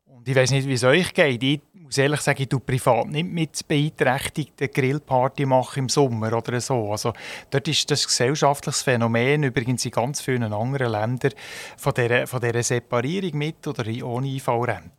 Und 0.08 0.28
ich 0.28 0.36
weiß 0.36 0.50
nicht, 0.50 0.68
wie 0.68 0.74
es 0.74 0.84
euch 0.84 1.14
geht. 1.14 1.44
Ich 1.44 1.62
muss 1.94 1.98
ehrlich 2.00 2.22
sagen, 2.22 2.42
ich 2.42 2.50
tue 2.50 2.60
privat 2.60 3.08
nicht 3.08 3.30
mit 3.30 3.68
beeinträchtigten 3.68 4.68
Grillparty 4.72 5.46
machen 5.46 5.80
im 5.80 5.90
Sommer 5.90 6.34
oder 6.34 6.60
so. 6.60 6.92
Also 6.92 7.14
dort 7.52 7.68
ist 7.68 7.90
das 7.92 8.08
gesellschaftliches 8.08 8.82
Phänomen 8.82 9.44
übrigens 9.44 9.86
in 9.86 9.92
ganz 9.92 10.20
vielen 10.20 10.52
anderen 10.52 10.92
Ländern 10.92 11.34
von 11.78 11.94
dieser, 11.94 12.26
von 12.26 12.42
dieser 12.42 12.64
Separierung 12.64 13.38
mit 13.38 13.68
oder 13.68 13.86
ohne 14.06 14.28
IV-Rente. 14.28 14.92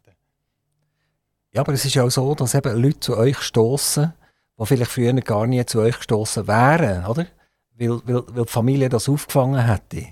Ja, 1.52 1.62
aber 1.62 1.72
es 1.72 1.84
ist 1.84 1.94
ja 1.94 2.04
auch 2.04 2.10
so, 2.10 2.32
dass 2.36 2.54
eben 2.54 2.80
Leute 2.80 3.00
zu 3.00 3.16
euch 3.16 3.38
stoßen, 3.38 4.12
die 4.56 4.66
vielleicht 4.66 4.92
früher 4.92 5.12
gar 5.14 5.48
nie 5.48 5.66
zu 5.66 5.80
euch 5.80 5.96
gestoßen 5.96 6.46
wären, 6.46 7.06
oder? 7.06 7.26
Weil, 7.76 8.00
weil, 8.06 8.22
weil 8.28 8.44
die 8.44 8.52
Familie 8.52 8.88
das 8.88 9.08
aufgefangen 9.08 9.66
hätte. 9.66 10.06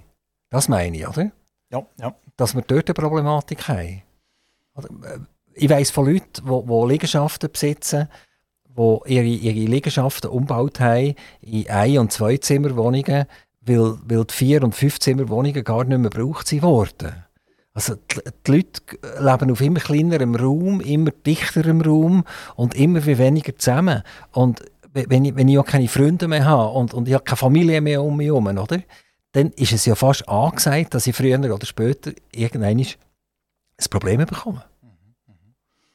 Das 0.50 0.68
meine 0.68 0.96
ich, 0.96 1.06
oder? 1.06 1.30
Ja, 1.70 1.86
ja. 1.98 2.14
Dass 2.36 2.56
wir 2.56 2.62
dort 2.62 2.88
eine 2.88 2.94
Problematik 2.94 3.68
haben. 3.68 4.02
Ich 5.54 5.70
weiss 5.70 5.90
von 5.90 6.06
Leuten, 6.06 6.42
die, 6.44 6.92
Liegenschaften 6.92 7.50
besitzen, 7.50 8.08
die 8.68 8.98
ihre, 9.06 9.24
ihre 9.24 9.70
Liegenschaften 9.70 10.30
umgebaut 10.30 10.80
haben 10.80 11.14
in 11.40 11.68
Ein- 11.68 11.98
und 11.98 12.12
Zwei-Zimmer-Wohnungen, 12.12 13.26
weil, 13.60 13.94
weil 14.06 14.24
die 14.24 14.34
Vier- 14.34 14.62
und 14.62 14.74
Fünf-Zimmer-Wohnungen 14.74 15.64
gar 15.64 15.84
nicht 15.84 15.98
mehr 15.98 16.10
gebraucht 16.10 16.50
wurden. 16.62 17.24
Also 17.74 17.94
die, 17.94 18.20
die, 18.46 18.50
Leute 18.50 18.82
leben 19.20 19.50
auf 19.50 19.60
immer 19.60 19.80
kleinerem 19.80 20.34
Raum, 20.34 20.80
immer 20.80 21.10
dichterem 21.10 21.80
Raum 21.80 22.24
und 22.56 22.74
immer 22.74 23.04
weniger 23.04 23.56
zusammen. 23.56 24.02
Und 24.32 24.62
wenn 24.92 25.24
ich, 25.24 25.36
wenn 25.36 25.48
ich 25.48 25.58
auch 25.58 25.66
keine 25.66 25.88
Freunde 25.88 26.28
mehr 26.28 26.44
habe 26.44 26.72
und, 26.72 26.92
und 26.92 27.08
ich 27.08 27.14
habe 27.14 27.24
keine 27.24 27.38
Familie 27.38 27.80
mehr 27.80 28.02
um 28.02 28.16
mich 28.16 28.26
herum, 28.26 28.46
oder? 28.46 28.80
dann 29.32 29.50
ist 29.52 29.72
es 29.72 29.86
ja 29.86 29.94
fast 29.94 30.28
angesagt, 30.28 30.94
dass 30.94 31.06
ich 31.06 31.16
früher 31.16 31.38
oder 31.38 31.66
später 31.66 32.12
irgendein 32.32 32.78
ein 32.80 33.88
Problem 33.90 34.18
bekomme. 34.18 34.64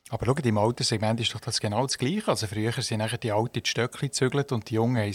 Aber 0.10 0.26
schau, 0.26 0.36
im 0.42 0.58
Alterssegment 0.58 1.20
ist 1.20 1.34
doch 1.34 1.42
das 1.42 1.60
genau 1.60 1.84
das 1.84 1.98
Gleiche. 1.98 2.30
Also 2.30 2.48
früher 2.48 2.72
sind 2.72 3.04
die 3.24 3.32
Alten 3.32 3.62
die 3.62 3.70
Stöckchen 3.70 4.08
gezügelt 4.08 4.54
und 4.54 4.70
die 4.70 4.76
Jungen 4.76 5.02
haben 5.02 5.14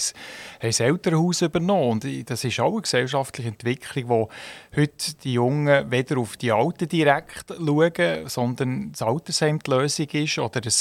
das 0.61 0.81
Elternhaus 0.81 1.40
übernommen. 1.40 2.02
Und 2.02 2.31
das 2.31 2.44
ist 2.44 2.61
auch 2.61 2.72
eine 2.72 2.83
gesellschaftliche 2.83 3.48
Entwicklung, 3.48 4.09
wo 4.09 4.28
heute 4.76 5.14
die 5.24 5.33
Jungen 5.33 5.90
weder 5.90 6.18
auf 6.18 6.37
die 6.37 6.52
Alten 6.52 6.88
direkt 6.88 7.55
schauen, 7.57 8.28
sondern 8.28 8.92
das 8.92 9.00
Altersheim 9.00 9.61
die 9.61 9.70
Lösung 9.70 10.09
ist 10.09 10.38
oder 10.38 10.61
ein, 10.61 10.72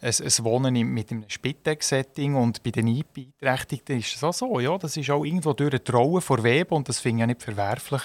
ein, 0.00 0.14
ein 0.24 0.44
Wohnen 0.44 0.94
mit 0.94 1.10
einem 1.10 1.24
Spitex-Setting. 1.28 2.36
Und 2.36 2.62
bei 2.62 2.70
den 2.70 3.04
Beeinträchtigten 3.12 3.98
ist 3.98 4.16
es 4.16 4.24
auch 4.24 4.32
so. 4.32 4.60
Ja, 4.60 4.78
das 4.78 4.96
ist 4.96 5.10
auch 5.10 5.24
irgendwo 5.24 5.52
durch 5.52 5.72
eine 5.72 5.84
Trauen 5.84 6.22
vor 6.22 6.42
Web 6.42 6.72
und 6.72 6.88
das 6.88 7.00
finde 7.00 7.24
ich 7.24 7.26
nicht 7.26 7.42
verwerflich, 7.42 8.02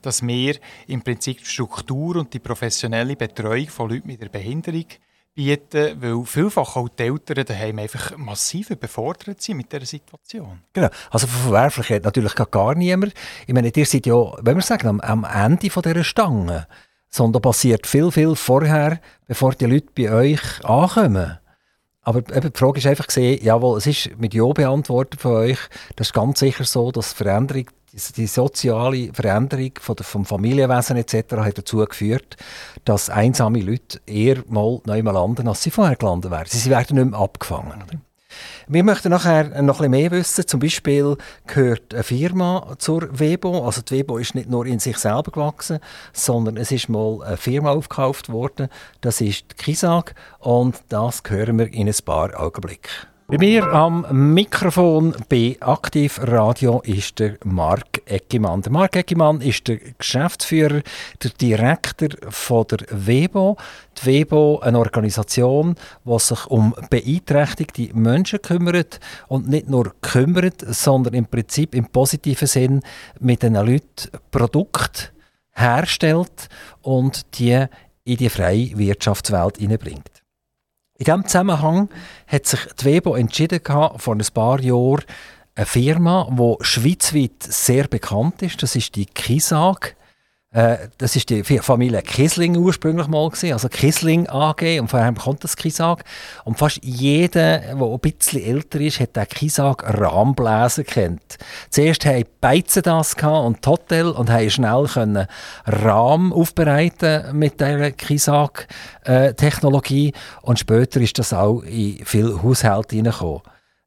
dass 0.00 0.26
wir 0.26 0.56
im 0.86 1.02
Prinzip 1.02 1.38
die 1.38 1.44
Struktur 1.44 2.16
und 2.16 2.32
die 2.32 2.38
professionelle 2.38 3.14
Betreuung 3.14 3.68
von 3.68 3.90
Leuten 3.90 4.08
mit 4.08 4.22
der 4.22 4.30
Behinderung 4.30 4.86
bieten, 5.34 6.00
weil 6.00 6.24
vielfach 6.24 6.76
auch 6.76 6.88
die 6.88 7.04
Eltern 7.04 7.44
daheim 7.44 7.78
einfach 7.78 8.16
massiv 8.16 8.70
überfordert 8.70 9.40
sind 9.40 9.56
mit 9.56 9.72
dieser 9.72 9.86
Situation. 9.86 10.60
Genau, 10.72 10.88
also 11.10 11.26
von 11.26 11.50
Verwerflichkeit 11.50 12.04
natürlich 12.04 12.34
gar 12.34 12.74
niemand. 12.74 13.14
Ich 13.46 13.54
meine, 13.54 13.72
ihr 13.74 13.86
seid 13.86 14.06
ja, 14.06 14.32
wenn 14.42 14.56
wir 14.56 14.62
sagen, 14.62 14.88
am, 14.88 15.00
am 15.00 15.24
Ende 15.24 15.70
von 15.70 15.82
dieser 15.82 16.04
Stange, 16.04 16.66
sondern 17.08 17.42
passiert 17.42 17.86
viel, 17.86 18.10
viel 18.10 18.34
vorher, 18.34 19.00
bevor 19.26 19.52
die 19.52 19.66
Leute 19.66 19.88
bei 19.94 20.10
euch 20.10 20.64
ankommen. 20.64 21.38
Aber 22.02 22.18
eben, 22.18 22.52
die 22.52 22.58
Frage 22.58 22.78
ist 22.78 22.86
einfach 22.86 23.06
gesehen, 23.06 23.38
jawohl, 23.42 23.78
es 23.78 23.86
ist 23.86 24.18
mit 24.18 24.34
Ja 24.34 24.50
beantwortet 24.52 25.20
von 25.20 25.32
euch. 25.32 25.58
Das 25.96 26.08
ist 26.08 26.14
ganz 26.14 26.40
sicher 26.40 26.64
so, 26.64 26.90
dass 26.90 27.12
Veränderung 27.12 27.66
die 27.92 28.26
soziale 28.26 29.12
Veränderung 29.12 29.72
von 29.78 29.96
der, 29.96 30.04
vom 30.04 30.24
Familienwesen 30.24 30.96
etc. 30.96 31.36
hat 31.36 31.58
dazu 31.58 31.78
geführt, 31.84 32.36
dass 32.84 33.10
einsame 33.10 33.60
Leute 33.60 34.00
eher 34.06 34.42
mal 34.48 34.80
neu 34.86 35.02
mal 35.02 35.12
landen, 35.12 35.46
als 35.46 35.62
sie 35.62 35.70
vorher 35.70 35.96
gelandet 35.96 36.30
wären. 36.30 36.46
Sie 36.46 36.70
werden 36.70 36.96
nicht 36.96 37.10
mehr 37.10 37.20
abgefangen. 37.20 37.84
Wir 38.66 38.82
möchten 38.82 39.10
nachher 39.10 39.62
noch 39.62 39.76
bisschen 39.78 39.90
mehr 39.90 40.10
wissen. 40.10 40.46
Zum 40.46 40.60
Beispiel 40.60 41.16
gehört 41.46 41.92
eine 41.92 42.02
Firma 42.02 42.74
zur 42.78 43.18
Webo. 43.18 43.66
Also 43.66 43.82
die 43.82 43.96
Webo 43.96 44.16
ist 44.16 44.34
nicht 44.34 44.48
nur 44.48 44.64
in 44.64 44.78
sich 44.78 44.96
selber 44.96 45.30
gewachsen, 45.30 45.78
sondern 46.14 46.56
es 46.56 46.72
ist 46.72 46.88
mal 46.88 47.22
eine 47.22 47.36
Firma 47.36 47.72
aufgekauft 47.72 48.30
worden. 48.30 48.68
Das 49.02 49.20
ist 49.20 49.44
die 49.50 49.54
Kisag 49.56 50.14
und 50.38 50.82
das 50.88 51.22
hören 51.28 51.58
wir 51.58 51.70
in 51.70 51.88
ein 51.88 51.94
paar 52.04 52.40
Augenblicken. 52.40 53.11
Bei 53.32 53.38
mir 53.38 53.66
am 53.72 54.34
Mikrofon 54.34 55.16
bei 55.30 55.56
Aktiv 55.60 56.20
Radio 56.22 56.82
ist 56.84 57.18
der 57.18 57.38
Marc 57.44 58.02
Eckimann. 58.04 58.60
Der 58.60 58.70
Marc 58.70 58.94
Eckimann 58.94 59.40
ist 59.40 59.66
der 59.68 59.78
Geschäftsführer, 59.78 60.82
der 61.22 61.30
Direktor 61.40 62.10
von 62.28 62.66
der 62.66 62.80
WEBO. 62.90 63.56
Die 63.96 64.06
WEBO, 64.06 64.58
eine 64.58 64.78
Organisation, 64.78 65.76
die 66.04 66.18
sich 66.18 66.46
um 66.48 66.74
beeinträchtigte 66.90 67.88
Menschen 67.94 68.42
kümmert 68.42 69.00
und 69.28 69.48
nicht 69.48 69.66
nur 69.66 69.94
kümmert, 70.02 70.60
sondern 70.68 71.14
im 71.14 71.24
Prinzip 71.24 71.74
im 71.74 71.86
positiven 71.86 72.46
Sinn 72.46 72.82
mit 73.18 73.42
den 73.42 73.54
Leuten 73.54 74.10
Produkte 74.30 75.04
herstellt 75.52 76.50
und 76.82 77.38
die 77.38 77.64
in 78.04 78.16
die 78.18 78.28
freie 78.28 78.76
Wirtschaftswelt 78.76 79.56
hineinbringt. 79.56 80.11
In 81.02 81.06
diesem 81.06 81.26
Zusammenhang 81.26 81.88
hat 82.28 82.46
sich 82.46 82.60
die 82.80 82.84
Webo 82.84 83.16
entschieden, 83.16 83.58
vor 83.64 84.14
ein 84.14 84.24
paar 84.32 84.60
Jahren 84.60 85.02
eine 85.56 85.66
Firma, 85.66 86.28
die 86.30 86.64
schweizweit 86.64 87.42
sehr 87.42 87.88
bekannt 87.88 88.40
ist, 88.40 88.62
das 88.62 88.76
ist 88.76 88.94
die 88.94 89.06
Kisag, 89.06 89.96
äh, 90.52 90.76
das 90.98 91.16
ist 91.16 91.30
die 91.30 91.42
Familie 91.42 92.02
Kisling 92.02 92.56
ursprünglich 92.56 93.08
mal 93.08 93.28
gewesen, 93.28 93.52
also 93.52 93.68
Kisling 93.68 94.28
AG 94.28 94.80
und 94.80 94.88
vorher 94.88 95.12
kommt 95.14 95.42
das 95.44 95.56
Kisag 95.56 96.04
und 96.44 96.58
fast 96.58 96.80
jeder, 96.82 97.58
der 97.58 97.76
ein 97.76 97.98
bisschen 98.00 98.42
älter 98.42 98.80
ist, 98.80 99.00
hat 99.00 99.16
den 99.16 99.26
Kisag 99.28 99.82
Rahmbläser 99.98 100.84
kennt. 100.84 101.38
Zuerst 101.70 102.04
haben 102.04 102.24
Beizen 102.40 102.82
das 102.82 103.14
und 103.14 103.66
Hotel 103.66 104.08
und 104.08 104.30
haben 104.30 104.50
schnell 104.50 104.86
können 104.92 105.26
Rahm 105.64 106.32
aufbereiten 106.32 107.38
mit 107.38 107.60
der 107.60 107.92
Kisag 107.92 108.68
äh, 109.04 109.32
Technologie 109.34 110.12
und 110.42 110.58
später 110.58 111.00
ist 111.00 111.18
das 111.18 111.32
auch 111.32 111.62
in 111.62 112.04
viele 112.04 112.42
Haushalte 112.42 112.96
hineingekommen. 112.96 113.42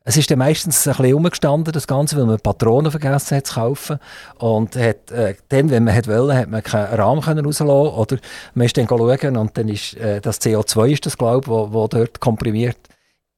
Es 0.07 0.17
ist 0.17 0.29
dann 0.29 0.37
meistens 0.37 0.87
ein 0.87 0.95
bisschen 0.95 1.15
umgestanden, 1.15 1.73
das 1.73 1.87
Ganze, 1.87 2.15
weil 2.15 2.25
man 2.25 2.39
Patronen 2.39 2.91
vergessen 2.91 3.37
hat 3.37 3.47
zu 3.47 3.55
kaufen. 3.55 3.97
Und 4.37 4.75
hat, 4.75 5.09
äh, 5.09 5.33
dann, 5.49 5.71
wenn 5.71 5.83
man 5.83 5.95
wollte, 6.05 6.37
hat 6.37 6.49
man 6.49 6.61
keinen 6.61 6.93
Rahmen 6.93 7.21
rauslassen 7.39 7.67
oder 7.67 8.17
man 8.53 8.67
ist 8.67 8.77
dann 8.77 8.87
schauen 8.87 9.37
und 9.37 9.57
dann 9.57 9.67
ist 9.67 9.95
äh, 9.95 10.21
das 10.21 10.39
CO2, 10.39 10.91
ist 10.91 11.07
das, 11.07 11.17
glaube 11.17 11.41
ich, 11.41 11.47
wo, 11.47 11.73
wo 11.73 11.87
dort 11.87 12.19
komprimiert 12.19 12.77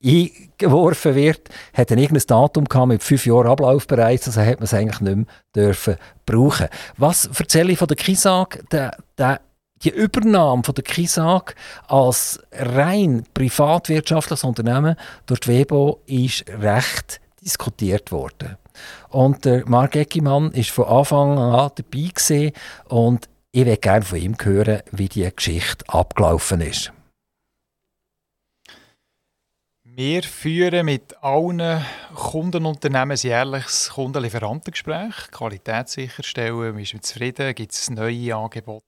eingeworfen 0.04 1.16
wird, 1.16 1.50
hat 1.74 1.90
dann 1.90 1.98
irgendein 1.98 2.28
Datum 2.28 2.66
gehabt 2.66 2.88
mit 2.88 3.04
fünf 3.04 3.26
Jahren 3.26 3.48
Ablauf 3.48 3.88
bereits, 3.88 4.28
also 4.28 4.42
hat 4.42 4.60
man 4.60 4.66
es 4.66 4.74
eigentlich 4.74 5.02
nicht 5.02 5.16
mehr 5.16 5.26
dürfen 5.56 5.96
brauchen. 6.26 6.68
Was 6.98 7.28
erzähle 7.28 7.72
ich 7.72 7.80
von 7.80 7.88
der 7.88 7.98
Kisag? 7.98 8.64
Der, 8.72 8.96
der 9.18 9.40
die 9.84 9.90
Übernahme 9.90 10.64
von 10.64 10.76
der 10.76 10.84
Kisag 10.84 11.56
als 11.88 12.40
rein 12.52 13.24
privatwirtschaftliches 13.34 14.44
Unternehmen 14.44 14.96
durch 15.26 15.42
die 15.42 15.50
WEBO 15.50 16.02
ist 16.06 16.46
recht 16.50 17.22
diskutiert 17.42 18.12
worden. 18.12 18.58
Und 19.10 19.46
der 19.46 19.68
Mark 19.68 19.96
Eckimann 19.96 20.52
ist 20.52 20.72
von 20.72 20.86
Anfang 20.86 21.38
an 21.38 21.72
dabei 21.76 22.10
gewesen 22.14 22.52
und 22.86 23.30
ich 23.52 23.66
würde 23.66 23.78
gerne 23.78 24.06
von 24.06 24.20
ihm 24.20 24.36
hören, 24.40 24.82
wie 24.92 25.10
die 25.10 25.30
Geschichte 25.36 25.86
abgelaufen 25.88 26.62
ist. 26.62 26.92
Wir 29.84 30.22
führen 30.22 30.86
mit 30.86 31.16
allen 31.24 31.84
Kundenunternehmen 32.14 33.18
jährliches 33.18 33.90
Kundenlieferantengespräch. 33.96 35.32
Qualität 35.32 35.90
sicherstellen, 35.90 36.78
ist 36.78 36.94
man 36.94 37.02
zufrieden, 37.02 37.56
gibt 37.56 37.74
es 37.74 37.90
neue 37.90 38.36
Angebote, 38.36 38.86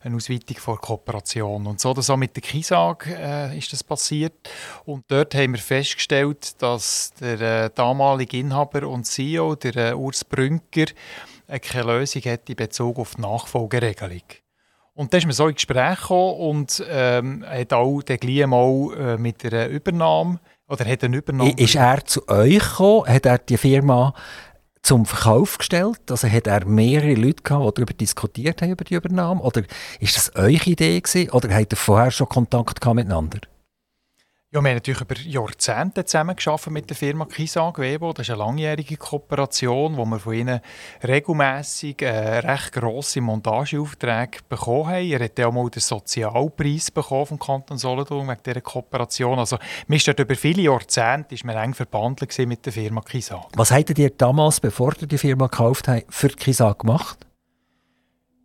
eine 0.00 0.16
Ausweitung 0.16 0.56
von 0.58 0.76
Kooperation. 0.76 1.66
Und 1.66 1.80
so 1.80 1.92
das 1.94 2.10
auch 2.10 2.16
mit 2.16 2.36
der 2.36 2.42
KISAG 2.42 3.06
äh, 3.06 3.58
ist 3.58 3.72
das 3.72 3.82
passiert. 3.82 4.48
Und 4.84 5.04
dort 5.08 5.34
haben 5.34 5.52
wir 5.52 5.60
festgestellt, 5.60 6.60
dass 6.62 7.12
der 7.20 7.40
äh, 7.40 7.70
damalige 7.74 8.38
Inhaber 8.38 8.88
und 8.88 9.04
CEO, 9.04 9.56
der 9.56 9.76
äh, 9.76 9.94
Urs 9.94 10.24
Brünker, 10.24 10.86
äh, 11.46 11.58
keine 11.58 11.92
Lösung 11.92 12.22
hat 12.22 12.48
in 12.48 12.56
Bezug 12.56 12.98
auf 12.98 13.14
die 13.16 13.22
Nachfolgeregelung. 13.22 14.22
Und 14.94 15.12
dann 15.12 15.18
ist 15.18 15.26
man 15.26 15.32
so 15.32 15.46
ins 15.46 15.56
Gespräch 15.56 16.10
und 16.10 16.84
ähm, 16.88 17.44
hat 17.46 17.72
auch 17.72 18.02
dann 18.02 18.16
gleich 18.16 18.46
mal 18.46 18.94
äh, 18.98 19.16
mit 19.16 19.44
einer 19.44 19.68
Übernahme 19.68 20.40
oder 20.66 20.84
hat 20.84 21.04
eine 21.04 21.16
Übernahme... 21.16 21.52
Ist 21.52 21.76
er 21.76 22.04
zu 22.04 22.28
euch 22.28 22.58
gekommen? 22.58 23.08
Hat 23.08 23.24
er 23.24 23.38
die 23.38 23.56
Firma 23.56 24.12
zum 24.88 25.04
Verkauf 25.04 25.58
gestellt? 25.58 26.00
Also 26.08 26.26
hat 26.30 26.46
er 26.46 26.64
mehrere 26.64 27.12
Leute 27.12 27.42
gehabt, 27.42 27.66
die 27.66 27.74
darüber 27.74 27.92
diskutiert 27.92 28.62
haben, 28.62 28.70
über 28.70 28.84
die 28.84 28.94
Übernahme? 28.94 29.42
Oder 29.42 29.64
ist 30.00 30.16
das 30.16 30.34
eure 30.34 30.64
Idee 30.64 30.98
gewesen? 30.98 31.30
Oder 31.30 31.54
habt 31.54 31.74
ihr 31.74 31.76
vorher 31.76 32.10
schon 32.10 32.26
Kontakt 32.26 32.80
gehabt 32.80 32.96
miteinander? 32.96 33.40
Ja, 34.50 34.62
wir 34.62 34.70
haben 34.70 34.76
natürlich 34.76 35.02
über 35.02 35.14
Jahrzehnte 35.14 36.06
zusammengearbeitet 36.06 36.72
mit 36.72 36.88
der 36.88 36.96
Firma 36.96 37.26
Kisag 37.26 37.78
Webo. 37.78 38.14
Das 38.14 38.26
ist 38.26 38.30
eine 38.30 38.38
langjährige 38.38 38.96
Kooperation, 38.96 39.98
wo 39.98 40.06
wir 40.06 40.18
von 40.18 40.32
ihnen 40.32 40.60
regelmässig 41.06 42.00
äh, 42.00 42.38
recht 42.38 42.72
grosse 42.72 43.20
Montageaufträge 43.20 44.38
bekommen 44.48 44.86
haben. 44.86 45.06
Er 45.06 45.22
hat 45.22 45.38
auch 45.40 45.52
mal 45.52 45.68
den 45.68 45.80
Sozialpreis 45.80 46.90
bekommen 46.90 47.26
vom 47.26 47.38
Kanton 47.38 47.76
Solothurn 47.76 48.26
wegen 48.26 48.42
dieser 48.42 48.62
Kooperation. 48.62 49.38
Also, 49.38 49.58
wir 49.86 49.98
dort 49.98 50.20
über 50.20 50.34
viele 50.34 50.62
Jahrzehnte 50.62 51.34
ist 51.34 51.44
eng 51.44 51.74
verbandelt 51.74 52.34
mit 52.46 52.64
der 52.64 52.72
Firma 52.72 53.02
Kisag. 53.02 53.48
Was 53.54 53.70
habt 53.70 53.98
ihr 53.98 54.08
damals, 54.08 54.60
bevor 54.60 54.94
ihr 54.98 55.08
die 55.08 55.18
Firma 55.18 55.48
gekauft 55.48 55.88
habt, 55.88 56.06
für 56.08 56.28
Kisag 56.28 56.78
gemacht? 56.78 57.27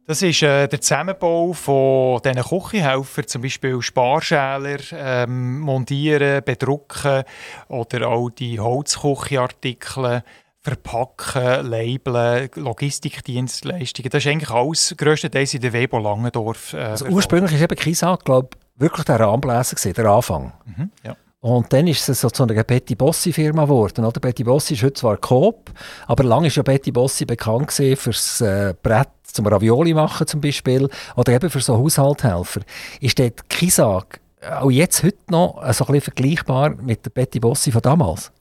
Das 0.05 0.21
ist 0.21 0.43
äh, 0.43 0.67
der 0.67 0.81
Zusammenbau 0.81 1.53
von 1.53 2.19
diesen 2.21 2.43
Küchenhelfern, 2.43 3.25
zum 3.25 3.41
Beispiel 3.41 3.81
Sparschäler, 3.81 4.79
ähm, 4.91 5.61
montieren, 5.61 6.43
bedrucken 6.43 7.23
oder 7.69 8.09
auch 8.09 8.29
die 8.29 8.59
Holzküchenartikel 8.59 10.23
verpacken, 10.59 11.69
labeln, 11.69 12.49
Logistikdienstleistungen. 12.55 14.09
Das 14.09 14.25
ist 14.25 14.29
eigentlich 14.29 14.51
alles 14.51 14.93
grösstenteils 14.97 15.53
in 15.53 15.61
der 15.61 15.71
Webo 15.71 15.99
Langendorf. 15.99 16.73
Äh, 16.73 16.79
also 16.79 17.05
ursprünglich 17.05 17.53
war 17.53 17.61
eben 17.61 17.75
Kisag, 17.75 18.25
glaube 18.25 18.49
wirklich 18.75 19.05
der 19.05 19.21
Rahmenbläser, 19.21 19.93
der 19.93 20.05
Anfang. 20.05 20.51
Mhm, 20.65 20.91
ja. 21.03 21.15
Und 21.43 21.73
dann 21.73 21.87
ist 21.87 22.07
es 22.07 22.21
so 22.21 22.29
zu 22.29 22.43
einer 22.43 22.63
Betty 22.63 22.95
Bossi 22.95 23.33
Firma 23.33 23.63
geworden. 23.63 24.05
Oder? 24.05 24.19
Betty 24.21 24.45
Bossi 24.45 24.75
ist 24.75 24.83
heute 24.83 24.93
zwar 24.93 25.17
Coop, 25.17 25.71
aber 26.07 26.23
lange 26.23 26.47
ist 26.47 26.55
ja 26.55 26.63
Betty 26.63 26.91
Bossi 26.91 27.25
bekannt 27.25 27.71
für 27.73 27.95
das 28.05 28.39
äh, 28.39 28.73
Brett 28.81 29.09
zum 29.33 29.47
Ravioli 29.47 29.93
machen 29.93 30.27
zum 30.27 30.41
Beispiel 30.41 30.89
oder 31.15 31.33
eben 31.33 31.49
für 31.49 31.59
so 31.59 31.77
Haushalthelfer. 31.77 32.61
Ist 33.01 33.19
dort 33.19 33.49
Kisag 33.49 34.19
auch 34.41 34.71
jetzt 34.71 35.03
heute 35.03 35.17
noch 35.29 35.55
so 35.73 35.85
ein 35.85 35.93
bisschen 35.93 36.13
vergleichbar 36.13 36.75
mit 36.75 37.05
der 37.05 37.11
Betty 37.11 37.39
Bossi 37.39 37.71
von 37.71 37.81
damals? 37.81 38.31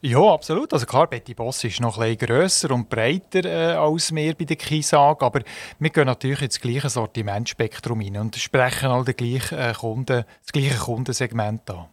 Ja, 0.00 0.20
absolut. 0.32 0.72
Also 0.72 0.86
klar, 0.86 1.06
Betty 1.06 1.34
Boss 1.34 1.62
ist 1.64 1.80
noch 1.80 1.98
bisschen 1.98 2.18
grösser 2.18 2.70
und 2.70 2.88
breiter 2.88 3.44
äh, 3.44 3.74
als 3.74 4.14
wir 4.14 4.34
bei 4.34 4.44
der 4.44 4.56
Kisag, 4.56 5.22
aber 5.22 5.40
wir 5.78 5.90
gehen 5.90 6.06
natürlich 6.06 6.42
ins 6.42 6.60
gleiche 6.60 6.88
Sortimentspektrum 6.88 8.00
rein 8.00 8.16
und 8.16 8.36
sprechen 8.36 8.88
all 8.88 9.04
den 9.04 9.16
gleichen, 9.16 9.58
äh, 9.58 9.74
Kunden, 9.74 10.24
das 10.42 10.52
gleiche 10.52 10.78
Kundensegment 10.78 11.70
an. 11.70 11.86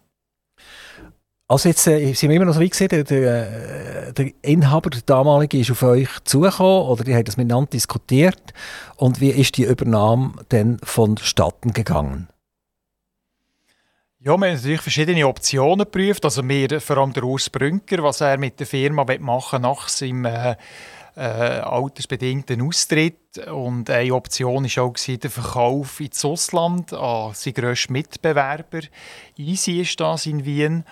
Also 1.46 1.68
jetzt 1.68 1.86
äh, 1.86 2.12
sind 2.14 2.30
wir 2.30 2.36
immer 2.36 2.46
noch 2.46 2.54
so 2.54 2.60
wie 2.60 2.70
gesehen, 2.70 2.88
der, 2.88 3.04
der, 3.04 4.12
der, 4.12 4.30
Inhaber, 4.40 4.88
der 4.88 5.02
damalige, 5.02 5.58
ist 5.58 5.70
auf 5.70 5.82
euch 5.82 6.08
zugekommen 6.24 6.88
oder 6.88 7.04
die 7.04 7.14
haben 7.14 7.24
das 7.24 7.36
miteinander 7.36 7.70
diskutiert 7.70 8.54
und 8.96 9.20
wie 9.20 9.30
ist 9.30 9.58
die 9.58 9.64
Übernahme 9.64 10.32
dann 10.48 10.78
vonstatten 10.82 11.74
gegangen? 11.74 12.28
Ja, 14.20 14.38
wir 14.38 14.48
haben 14.48 14.54
natürlich 14.54 14.80
verschiedene 14.80 15.28
Optionen 15.28 15.84
geprüft. 15.84 16.24
Also 16.24 16.48
wir, 16.48 16.80
vor 16.80 16.96
allem 16.96 17.12
der 17.12 17.24
Urs 17.24 17.50
Brünker, 17.50 18.02
was 18.02 18.22
er 18.22 18.38
mit 18.38 18.58
der 18.58 18.66
Firma 18.66 19.04
machen 19.20 19.60
nach 19.60 19.86
seinem 19.88 20.24
äh, 20.24 20.56
äh, 21.14 21.20
altersbedingten 21.20 22.62
Austritt. 22.62 23.36
Und 23.52 23.90
eine 23.90 24.14
Option 24.14 24.64
war 24.64 24.84
auch 24.84 24.94
der 24.94 25.30
Verkauf 25.30 26.00
ins 26.00 26.24
Ausland 26.24 26.94
an 26.94 27.34
seinen 27.34 27.52
grössten 27.52 27.92
Mitbewerber. 27.92 28.80
Easy 29.36 29.82
ist 29.82 30.00
das 30.00 30.24
in 30.24 30.46
Wien. 30.46 30.84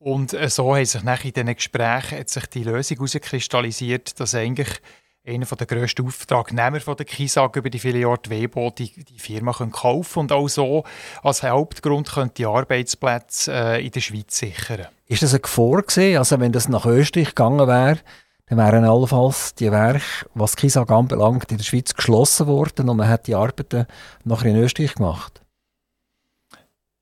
Und 0.00 0.32
äh, 0.32 0.48
so 0.48 0.74
hat 0.74 0.86
sich 0.86 1.02
nach 1.02 1.24
in 1.24 1.32
diesen 1.32 1.54
Gesprächen 1.54 2.18
hat 2.18 2.28
sich 2.30 2.46
die 2.46 2.64
Lösung 2.64 2.96
herauskristallisiert, 2.96 4.18
dass 4.18 4.34
eigentlich 4.34 4.80
einer 5.26 5.44
der 5.44 5.66
grössten 5.66 6.06
Auftragnehmer 6.06 6.78
der 6.78 7.04
KISAG 7.04 7.54
über 7.56 7.68
die 7.68 7.78
viele 7.78 7.98
Jahre 7.98 8.18
die 8.24 8.30
Webo 8.30 8.70
die, 8.70 8.90
die 9.04 9.18
Firma 9.18 9.52
können 9.52 9.72
kaufen 9.72 10.20
und 10.20 10.32
auch 10.32 10.48
so 10.48 10.84
als 11.22 11.42
Hauptgrund 11.42 12.10
können 12.10 12.30
die 12.34 12.46
Arbeitsplätze 12.46 13.52
äh, 13.52 13.84
in 13.84 13.90
der 13.90 14.00
Schweiz 14.00 14.38
sichern. 14.38 14.86
Ist 15.06 15.22
das 15.22 15.34
ein 15.34 15.42
Gefahr 15.42 15.82
gewesen? 15.82 16.16
Also 16.16 16.40
wenn 16.40 16.52
das 16.52 16.70
nach 16.70 16.86
Österreich 16.86 17.28
gegangen 17.28 17.68
wäre, 17.68 17.98
dann 18.46 18.56
wären 18.56 18.84
allenfalls 18.84 19.54
die 19.54 19.70
Werke, 19.70 20.00
was 20.32 20.56
KISAG 20.56 20.90
anbelangt, 20.90 21.52
in 21.52 21.58
der 21.58 21.64
Schweiz 21.64 21.94
geschlossen 21.94 22.46
worden 22.46 22.88
und 22.88 22.96
man 22.96 23.08
hat 23.08 23.26
die 23.26 23.34
Arbeiten 23.34 23.86
nachher 24.24 24.48
in 24.48 24.56
Österreich 24.56 24.94
gemacht? 24.94 25.42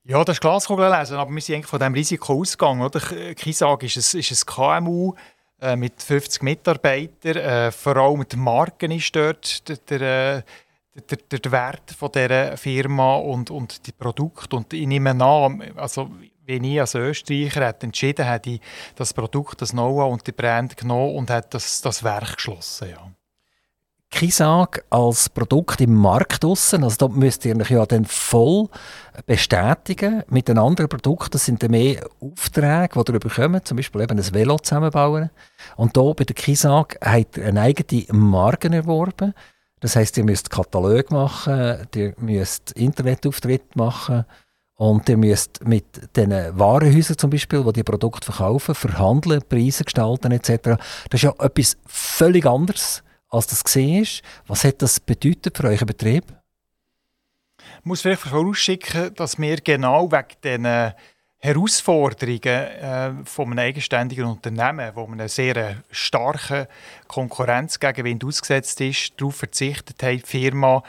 Ja, 0.09 0.23
das 0.23 0.37
ist 0.37 0.41
Glaskugel 0.41 0.89
lesen, 0.89 1.17
aber 1.17 1.29
wir 1.29 1.39
sind 1.39 1.53
eigentlich 1.53 1.67
von 1.67 1.77
diesem 1.77 1.93
Risiko 1.93 2.39
ausgegangen. 2.39 2.81
Oder? 2.81 2.99
KISAG 2.99 3.83
ist 3.83 4.15
ein, 4.15 4.19
ist 4.19 4.31
ein 4.31 4.83
KMU, 4.83 5.13
äh, 5.61 5.75
mit 5.75 6.01
50 6.01 6.41
Mitarbeitern. 6.41 7.35
Äh, 7.35 7.71
vor 7.71 7.95
allem 7.95 8.27
die 8.27 8.35
Marken 8.35 8.89
ist 8.89 9.15
dort 9.15 9.69
der, 9.69 9.77
der, 9.87 10.43
der, 10.95 11.39
der 11.39 11.51
Wert 11.51 11.91
von 11.91 12.11
dieser 12.11 12.57
Firma 12.57 13.17
und, 13.17 13.51
und 13.51 13.85
die 13.85 13.91
Produkte. 13.91 14.55
Und 14.55 14.73
ich 14.73 14.87
nehme 14.87 15.11
an, 15.11 15.61
also, 15.75 16.09
wenn 16.43 16.63
ich 16.63 16.81
als 16.81 16.95
Österreicher 16.95 17.67
hätte 17.67 17.85
entschieden 17.85 18.25
hätte, 18.25 18.57
das 18.95 19.13
Produkt, 19.13 19.61
das 19.61 19.73
Know-how 19.73 20.11
und 20.11 20.25
die 20.25 20.31
Brand 20.31 20.75
genommen 20.75 21.17
und 21.17 21.29
hätte 21.29 21.49
das, 21.51 21.81
das 21.81 22.03
Werk 22.03 22.37
geschlossen. 22.37 22.89
Ja. 22.89 23.11
Kisag 24.11 24.83
als 24.89 25.29
Produkt 25.29 25.81
im 25.81 25.93
Markt 25.93 26.43
draussen, 26.43 26.83
also 26.83 26.97
dort 26.97 27.15
müsst 27.15 27.45
ihr 27.45 27.55
euch 27.55 27.69
ja 27.69 27.85
dann 27.85 28.05
voll 28.05 28.67
bestätigen 29.25 30.23
mit 30.29 30.47
den 30.47 30.57
anderen 30.57 30.89
Produkten. 30.89 31.31
Das 31.31 31.45
sind 31.45 31.61
dann 31.61 31.71
mehr 31.71 32.05
Aufträge, 32.19 33.03
die 33.03 33.11
ihr 33.11 33.19
bekommt, 33.19 33.67
zum 33.67 33.77
Beispiel 33.77 34.01
eben 34.01 34.17
ein 34.17 34.33
Velo 34.33 34.57
zusammenbauen. 34.57 35.29
Und 35.77 35.95
hier 35.95 36.13
bei 36.15 36.23
der 36.23 36.35
Kisag 36.35 36.97
habt 37.01 37.37
ihr 37.37 37.45
eine 37.45 37.61
eigene 37.61 38.05
Marke 38.11 38.69
erworben. 38.69 39.33
Das 39.79 39.95
heißt, 39.95 40.17
ihr 40.17 40.25
müsst 40.25 40.49
Katalog 40.49 41.11
machen, 41.11 41.87
ihr 41.95 42.13
müsst 42.17 42.71
Internetauftritt 42.71 43.75
machen 43.75 44.25
und 44.75 45.07
ihr 45.07 45.17
müsst 45.17 45.65
mit 45.65 46.15
den 46.17 46.31
Warenhäusern 46.57 47.17
zum 47.17 47.29
Beispiel, 47.29 47.63
die 47.63 47.73
die 47.73 47.83
Produkte 47.83 48.31
verkaufen, 48.31 48.75
verhandeln, 48.75 49.41
Preise 49.47 49.83
gestalten 49.83 50.31
etc. 50.31 50.77
Das 51.09 51.13
ist 51.13 51.21
ja 51.21 51.33
etwas 51.39 51.77
völlig 51.85 52.45
anderes 52.45 53.03
als 53.29 53.47
das 53.47 53.63
gesehen 53.63 54.03
ist. 54.03 54.21
Was 54.47 54.63
hat 54.63 54.81
das 54.81 54.99
bedeutet 54.99 55.57
für 55.57 55.67
euren 55.67 55.85
Betrieb? 55.85 56.25
Ich 57.79 57.85
muss 57.85 58.01
vielleicht 58.01 58.21
vorausschicken, 58.21 59.13
dass 59.15 59.39
wir 59.39 59.57
genau 59.57 60.11
wegen 60.11 60.27
diesen 60.43 60.93
Herausforderungen 61.41 62.43
äh, 62.43 63.11
von 63.23 63.45
einem 63.47 63.59
eigenständigen 63.59 64.25
Unternehmen, 64.25 64.91
wo 64.95 65.07
man 65.07 65.21
eine 65.21 65.29
sehr 65.29 65.77
starke 65.89 66.67
Konkurrenz 67.07 67.79
gegenüber 67.79 68.27
ausgesetzt 68.27 68.81
ist, 68.81 69.13
darauf 69.17 69.37
verzichtet 69.37 70.03
haben, 70.03 70.17
die 70.17 70.25
Firma 70.25 70.83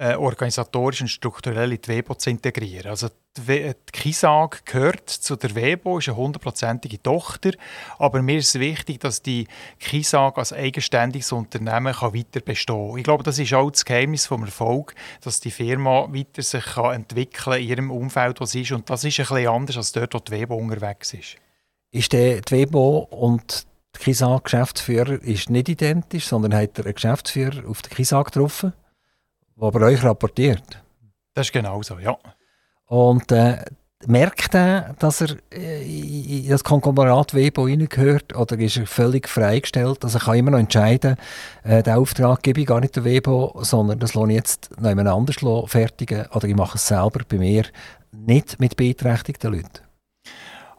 äh, 0.00 0.14
organisatorisch 0.14 1.02
und 1.02 1.08
strukturell 1.08 1.72
in 1.72 1.82
die 1.82 1.88
WEBO 1.88 2.14
zu 2.14 2.30
integrieren. 2.30 2.90
Also 2.90 3.08
die, 3.36 3.72
KISAG 3.92 4.64
gehört 4.64 5.10
zu 5.10 5.36
der 5.36 5.54
WEBO, 5.54 5.98
ist 5.98 6.08
eine 6.08 6.16
hundertprozentige 6.16 7.02
Tochter, 7.02 7.50
aber 7.98 8.22
mir 8.22 8.38
ist 8.38 8.58
wichtig, 8.58 9.00
dass 9.00 9.20
die 9.20 9.46
KISAG 9.78 10.38
als 10.38 10.54
eigenständiges 10.54 11.32
Unternehmen 11.32 11.92
kann 11.92 12.14
weiter 12.14 12.40
bestehen 12.40 12.88
kann. 12.88 12.98
Ich 12.98 13.04
glaube, 13.04 13.24
das 13.24 13.38
ist 13.38 13.52
auch 13.52 13.70
das 13.70 13.84
Geheimnis 13.84 14.24
vom 14.24 14.42
Erfolg, 14.42 14.94
dass 15.20 15.40
die 15.40 15.50
Firma 15.50 16.08
weiter 16.10 16.40
sich 16.40 16.64
kann 16.64 16.94
entwickeln 16.94 17.60
in 17.60 17.68
ihrem 17.68 17.90
Umfeld, 17.90 18.40
was 18.40 18.54
ist. 18.54 18.72
Und 18.72 18.88
das 18.88 19.04
ist 19.04 19.20
ein 19.20 19.26
bisschen 19.26 19.48
anders 19.48 19.76
als 19.76 19.92
dort, 19.92 20.14
wo 20.14 20.18
die 20.18 20.32
WEBO 20.32 20.56
unterwegs 20.56 21.12
ist. 21.12 21.36
Ist 21.92 22.14
die 22.14 22.40
WEBO 22.48 23.06
und 23.10 23.66
der 23.94 24.00
KISAG 24.00 24.44
Geschäftsführer 24.44 25.22
ist 25.22 25.50
nicht 25.50 25.68
identisch, 25.68 26.26
sondern 26.26 26.54
hat 26.54 26.78
er 26.78 26.86
einen 26.86 26.94
Geschäftsführer 26.94 27.68
auf 27.68 27.82
der 27.82 27.94
KISAG 27.94 28.24
getroffen? 28.24 28.72
Der 29.60 29.70
bei 29.70 29.86
euch 29.86 30.02
rapportiert. 30.02 30.82
Das 31.34 31.46
ist 31.46 31.52
genau 31.52 31.82
so, 31.82 31.98
ja. 31.98 32.16
Und 32.86 33.30
äh, 33.30 33.58
merkt 34.06 34.54
er, 34.54 34.94
dass 34.98 35.20
er 35.20 35.36
äh, 35.52 35.82
in 35.82 36.48
das 36.48 36.64
Konglomerat 36.64 37.34
Webo 37.34 37.64
reingehört 37.64 38.34
oder 38.34 38.58
ist 38.58 38.76
er 38.76 38.86
völlig 38.86 39.28
freigestellt? 39.28 40.04
Also 40.04 40.18
er 40.18 40.24
kann 40.24 40.36
immer 40.36 40.50
noch 40.52 40.58
entscheiden, 40.58 41.16
äh, 41.62 41.82
den 41.82 41.94
Auftrag 41.94 42.42
gebe 42.42 42.60
ich 42.60 42.66
gar 42.66 42.80
nicht 42.80 42.96
der 42.96 43.04
Webo, 43.04 43.58
sondern 43.60 43.98
das 43.98 44.14
lasse 44.14 44.30
ich 44.30 44.36
jetzt 44.36 44.70
noch 44.80 44.88
jemand 44.88 45.08
anders 45.08 45.36
fertigen 45.70 46.26
oder 46.32 46.48
ich 46.48 46.56
mache 46.56 46.76
es 46.76 46.86
selber 46.86 47.20
bei 47.28 47.38
mir, 47.38 47.64
nicht 48.12 48.58
mit 48.58 48.76
beeinträchtigten 48.76 49.52
Leuten. 49.52 49.90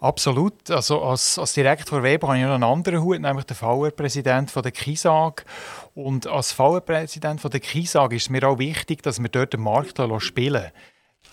Absolut. 0.02 0.72
Also 0.72 1.04
als, 1.04 1.38
als 1.38 1.54
Direktor 1.54 2.02
Weber 2.02 2.30
habe 2.30 2.40
ich 2.40 2.44
noch 2.44 2.56
einen 2.56 2.64
anderen 2.64 3.04
Hut, 3.04 3.22
nämlich 3.22 3.46
den 3.46 3.56
VR-Präsident 3.56 4.52
der 4.56 4.72
KISAG. 4.72 5.46
Und 5.94 6.28
als 6.28 6.54
VR-Präsident 6.54 7.42
der 7.44 7.60
KISAG 7.60 8.14
ist 8.14 8.24
es 8.24 8.30
mir 8.30 8.48
auch 8.48 8.60
wichtig, 8.60 9.04
dass 9.04 9.22
wir 9.22 9.30
dort 9.30 9.54
den 9.54 9.62
Markt 9.62 10.00
spielen 10.20 10.72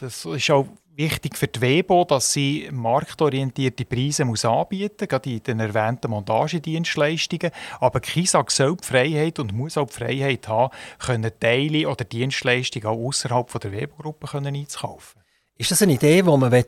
Das 0.01 0.25
ist 0.25 0.51
auch 0.51 0.67
wichtig 0.97 1.37
für 1.37 1.47
die 1.47 1.61
WEBO, 1.61 2.05
dass 2.05 2.33
sie 2.33 2.69
marktorientierte 2.73 3.85
Preise 3.85 4.25
muss 4.25 4.45
anbieten 4.45 4.97
muss, 4.99 5.09
gerade 5.09 5.31
in 5.31 5.43
den 5.45 5.61
erwähnten 5.61 6.11
Montagedienstleistungen. 6.11 7.53
Aber 7.79 8.01
KISAG 8.01 8.51
soll 8.51 8.77
die 8.77 8.87
Freiheit 8.87 9.39
und 9.39 9.53
muss 9.53 9.79
auch 9.79 9.87
die 9.87 9.95
Freiheit 9.95 10.49
haben, 10.49 10.75
können 10.99 11.31
Teile 11.39 11.89
oder 11.89 12.05
Dienstleistungen 12.05 12.89
auch 12.89 12.99
außerhalb 12.99 13.61
der 13.61 13.73
WEBO-Gruppe 13.73 14.39
einzukaufen. 14.39 15.23
Ist 15.61 15.73
das 15.73 15.83
eine 15.83 15.95
Idee, 15.95 16.23
die 16.23 16.29
man 16.29 16.65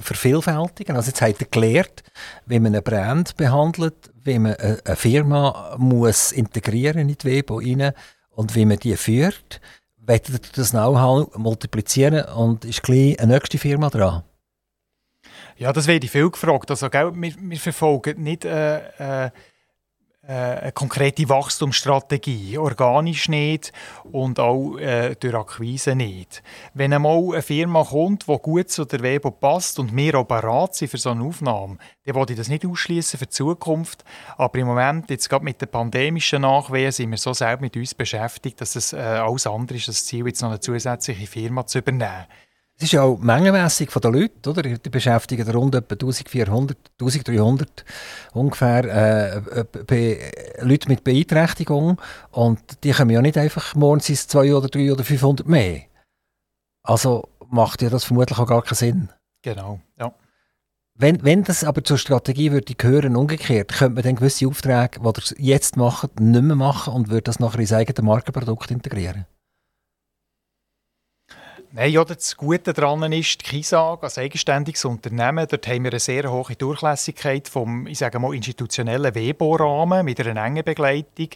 vervielfältigen 0.00 0.96
Also 0.96 1.08
jetzt 1.08 1.22
hat 1.22 1.40
er 1.40 1.46
gelernt, 1.46 2.02
wie 2.44 2.58
man 2.60 2.72
eine 2.72 2.82
Brand 2.82 3.36
behandelt, 3.38 4.12
wie 4.22 4.38
man 4.38 4.54
eine 4.54 4.96
Firma 4.96 5.74
muss 5.78 6.30
integrieren 6.30 6.98
in 6.98 7.08
die 7.08 7.24
Webo 7.24 7.56
rein 7.56 7.92
und 8.28 8.54
wie 8.54 8.66
man 8.66 8.78
die 8.78 8.98
führt. 8.98 9.62
Wollt 9.96 10.28
ihr 10.28 10.38
das 10.54 10.72
Know-how 10.72 11.34
multiplizieren 11.38 12.26
und 12.34 12.66
ist 12.66 12.82
gleich 12.82 13.18
eine 13.18 13.32
nächste 13.32 13.56
Firma 13.56 13.88
dran? 13.88 14.24
Ja, 15.56 15.72
das 15.72 15.86
werde 15.86 16.04
ich 16.04 16.12
viel 16.12 16.30
gefragt. 16.30 16.70
Also, 16.70 16.90
gell, 16.90 17.12
wir, 17.14 17.32
wir 17.38 17.58
verfolgen 17.58 18.22
nicht 18.22 18.44
äh, 18.44 19.26
äh, 19.26 19.30
eine 20.26 20.72
konkrete 20.72 21.28
Wachstumsstrategie, 21.28 22.56
organisch 22.56 23.28
nicht 23.28 23.72
und 24.10 24.40
auch 24.40 24.76
äh, 24.78 25.14
durch 25.16 25.34
Akquise 25.34 25.94
nicht. 25.94 26.42
Wenn 26.72 26.92
einmal 26.92 27.32
eine 27.32 27.42
Firma 27.42 27.84
kommt, 27.84 28.26
die 28.26 28.38
gut 28.38 28.70
zu 28.70 28.84
der 28.84 29.02
Webo 29.02 29.30
passt 29.30 29.78
und 29.78 29.94
wir 29.94 30.14
auch 30.14 30.24
bereit 30.24 30.74
sind 30.74 30.90
für 30.90 30.98
so 30.98 31.10
eine 31.10 31.24
Aufnahme, 31.24 31.76
dann 32.04 32.14
wollte 32.14 32.32
ich 32.32 32.38
das 32.38 32.48
nicht 32.48 32.64
ausschließen 32.64 33.18
für 33.18 33.26
die 33.26 33.32
Zukunft. 33.32 34.04
Aber 34.36 34.58
im 34.58 34.66
Moment, 34.66 35.10
jetzt 35.10 35.28
gerade 35.28 35.44
mit 35.44 35.60
der 35.60 35.66
pandemischen 35.66 36.42
Nachwehen, 36.42 36.92
sind 36.92 37.10
wir 37.10 37.18
so 37.18 37.32
selbst 37.32 37.60
mit 37.60 37.76
uns 37.76 37.94
beschäftigt, 37.94 38.60
dass 38.60 38.76
es 38.76 38.92
äh, 38.92 38.96
alles 38.96 39.46
andere 39.46 39.76
ist, 39.76 39.88
das 39.88 40.06
Ziel, 40.06 40.26
jetzt 40.26 40.40
noch 40.40 40.50
eine 40.50 40.60
zusätzliche 40.60 41.26
Firma 41.26 41.66
zu 41.66 41.78
übernehmen. 41.78 42.26
Es 42.76 42.84
ist 42.84 42.92
ja 42.92 43.02
auch 43.02 43.18
mengenmässig 43.18 43.90
von 43.90 44.02
den 44.02 44.14
Leuten, 44.14 44.48
oder? 44.48 44.62
Die 44.62 44.90
beschäftigen 44.90 45.48
rund 45.48 45.76
etwa 45.76 45.94
1400, 45.94 46.76
1300 47.00 47.84
ungefähr 48.32 48.84
äh, 48.84 49.94
äh, 49.94 50.64
Leute 50.64 50.88
mit 50.88 51.04
Beeinträchtigung 51.04 52.00
und 52.32 52.60
die 52.82 52.90
kommen 52.90 53.10
ja 53.10 53.22
nicht 53.22 53.38
einfach 53.38 53.76
morgens 53.76 54.08
ins 54.08 54.26
2 54.26 54.54
oder 54.54 54.68
3 54.68 54.92
oder 54.92 55.04
500 55.04 55.46
mehr. 55.46 55.82
Also 56.82 57.28
macht 57.48 57.80
ja 57.80 57.90
das 57.90 58.04
vermutlich 58.04 58.38
auch 58.38 58.48
gar 58.48 58.62
keinen 58.62 58.74
Sinn. 58.74 59.08
Genau, 59.42 59.80
ja. 59.96 60.12
Wenn, 60.96 61.22
wenn 61.24 61.44
das 61.44 61.64
aber 61.64 61.82
zur 61.82 61.98
Strategie 61.98 62.52
würde 62.52 62.74
gehören, 62.74 63.16
umgekehrt, 63.16 63.72
könnte 63.72 63.94
man 63.94 64.02
dann 64.02 64.16
gewisse 64.16 64.46
Aufträge, 64.48 65.00
die 65.00 65.42
ihr 65.42 65.54
jetzt 65.54 65.76
macht, 65.76 66.20
nicht 66.20 66.42
mehr 66.42 66.56
machen 66.56 66.92
und 66.92 67.08
würde 67.08 67.22
das 67.22 67.40
nachher 67.40 67.60
ins 67.60 67.72
eigene 67.72 68.06
Markenprodukt 68.06 68.70
integrieren? 68.70 69.26
Nein, 71.76 71.90
ja, 71.90 72.04
das 72.04 72.36
Gute 72.36 72.72
daran 72.72 73.10
ist, 73.12 73.40
die 73.40 73.44
KISAG 73.46 74.04
als 74.04 74.16
eigenständiges 74.16 74.84
Unternehmen, 74.84 75.44
dort 75.50 75.66
haben 75.66 75.82
wir 75.82 75.90
eine 75.90 75.98
sehr 75.98 76.30
hohe 76.30 76.54
Durchlässigkeit 76.54 77.48
vom, 77.48 77.88
ich 77.88 77.98
sage 77.98 78.20
mal, 78.20 78.32
institutionellen 78.32 79.12
WEBO-Rahmen 79.12 80.04
mit 80.04 80.20
einer 80.20 80.40
engen 80.40 80.62
Begleitung 80.62 81.30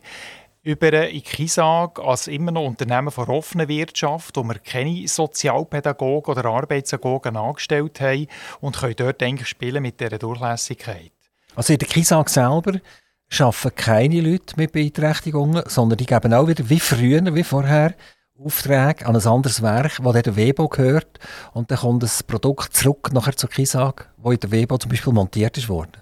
über 0.62 1.08
in 1.08 1.24
KISAG 1.24 1.98
als 1.98 2.28
immer 2.28 2.52
noch 2.52 2.66
Unternehmen 2.66 3.10
von 3.10 3.26
offener 3.26 3.66
Wirtschaft, 3.66 4.36
wo 4.36 4.44
wir 4.44 4.60
keine 4.60 5.08
Sozialpädagogen 5.08 6.30
oder 6.30 6.48
Arbeitsagogen 6.48 7.36
angestellt 7.36 8.00
haben 8.00 8.28
und 8.60 8.78
können 8.78 8.94
dort 8.94 9.20
eigentlich 9.20 9.48
spielen 9.48 9.82
mit 9.82 9.98
dieser 9.98 10.18
Durchlässigkeit. 10.18 11.10
Also 11.56 11.72
in 11.72 11.80
der 11.80 11.88
KISAG 11.88 12.28
selber 12.28 12.78
arbeiten 13.40 13.74
keine 13.74 14.20
Leute 14.20 14.54
mit 14.56 14.70
Beeinträchtigungen, 14.70 15.64
sondern 15.66 15.96
die 15.96 16.06
geben 16.06 16.32
auch 16.32 16.46
wieder, 16.46 16.70
wie 16.70 16.78
früher, 16.78 17.34
wie 17.34 17.42
vorher, 17.42 17.96
Aufträge 18.44 19.04
an 19.04 19.16
ein 19.16 19.26
anderes 19.26 19.62
Werk, 19.62 19.98
das 20.02 20.22
der 20.22 20.36
Webo 20.36 20.68
gehört. 20.68 21.18
Und 21.54 21.70
dann 21.70 21.78
kommt 21.78 22.04
das 22.04 22.22
Produkt 22.22 22.74
zurück 22.74 23.12
nachher 23.12 23.36
zur 23.36 23.50
Kisag, 23.50 24.12
wo 24.16 24.30
in 24.30 24.38
der 24.38 24.52
Webo 24.52 24.78
zum 24.78 24.90
Beispiel 24.90 25.12
montiert 25.12 25.58
ist 25.58 25.68
worden. 25.68 25.96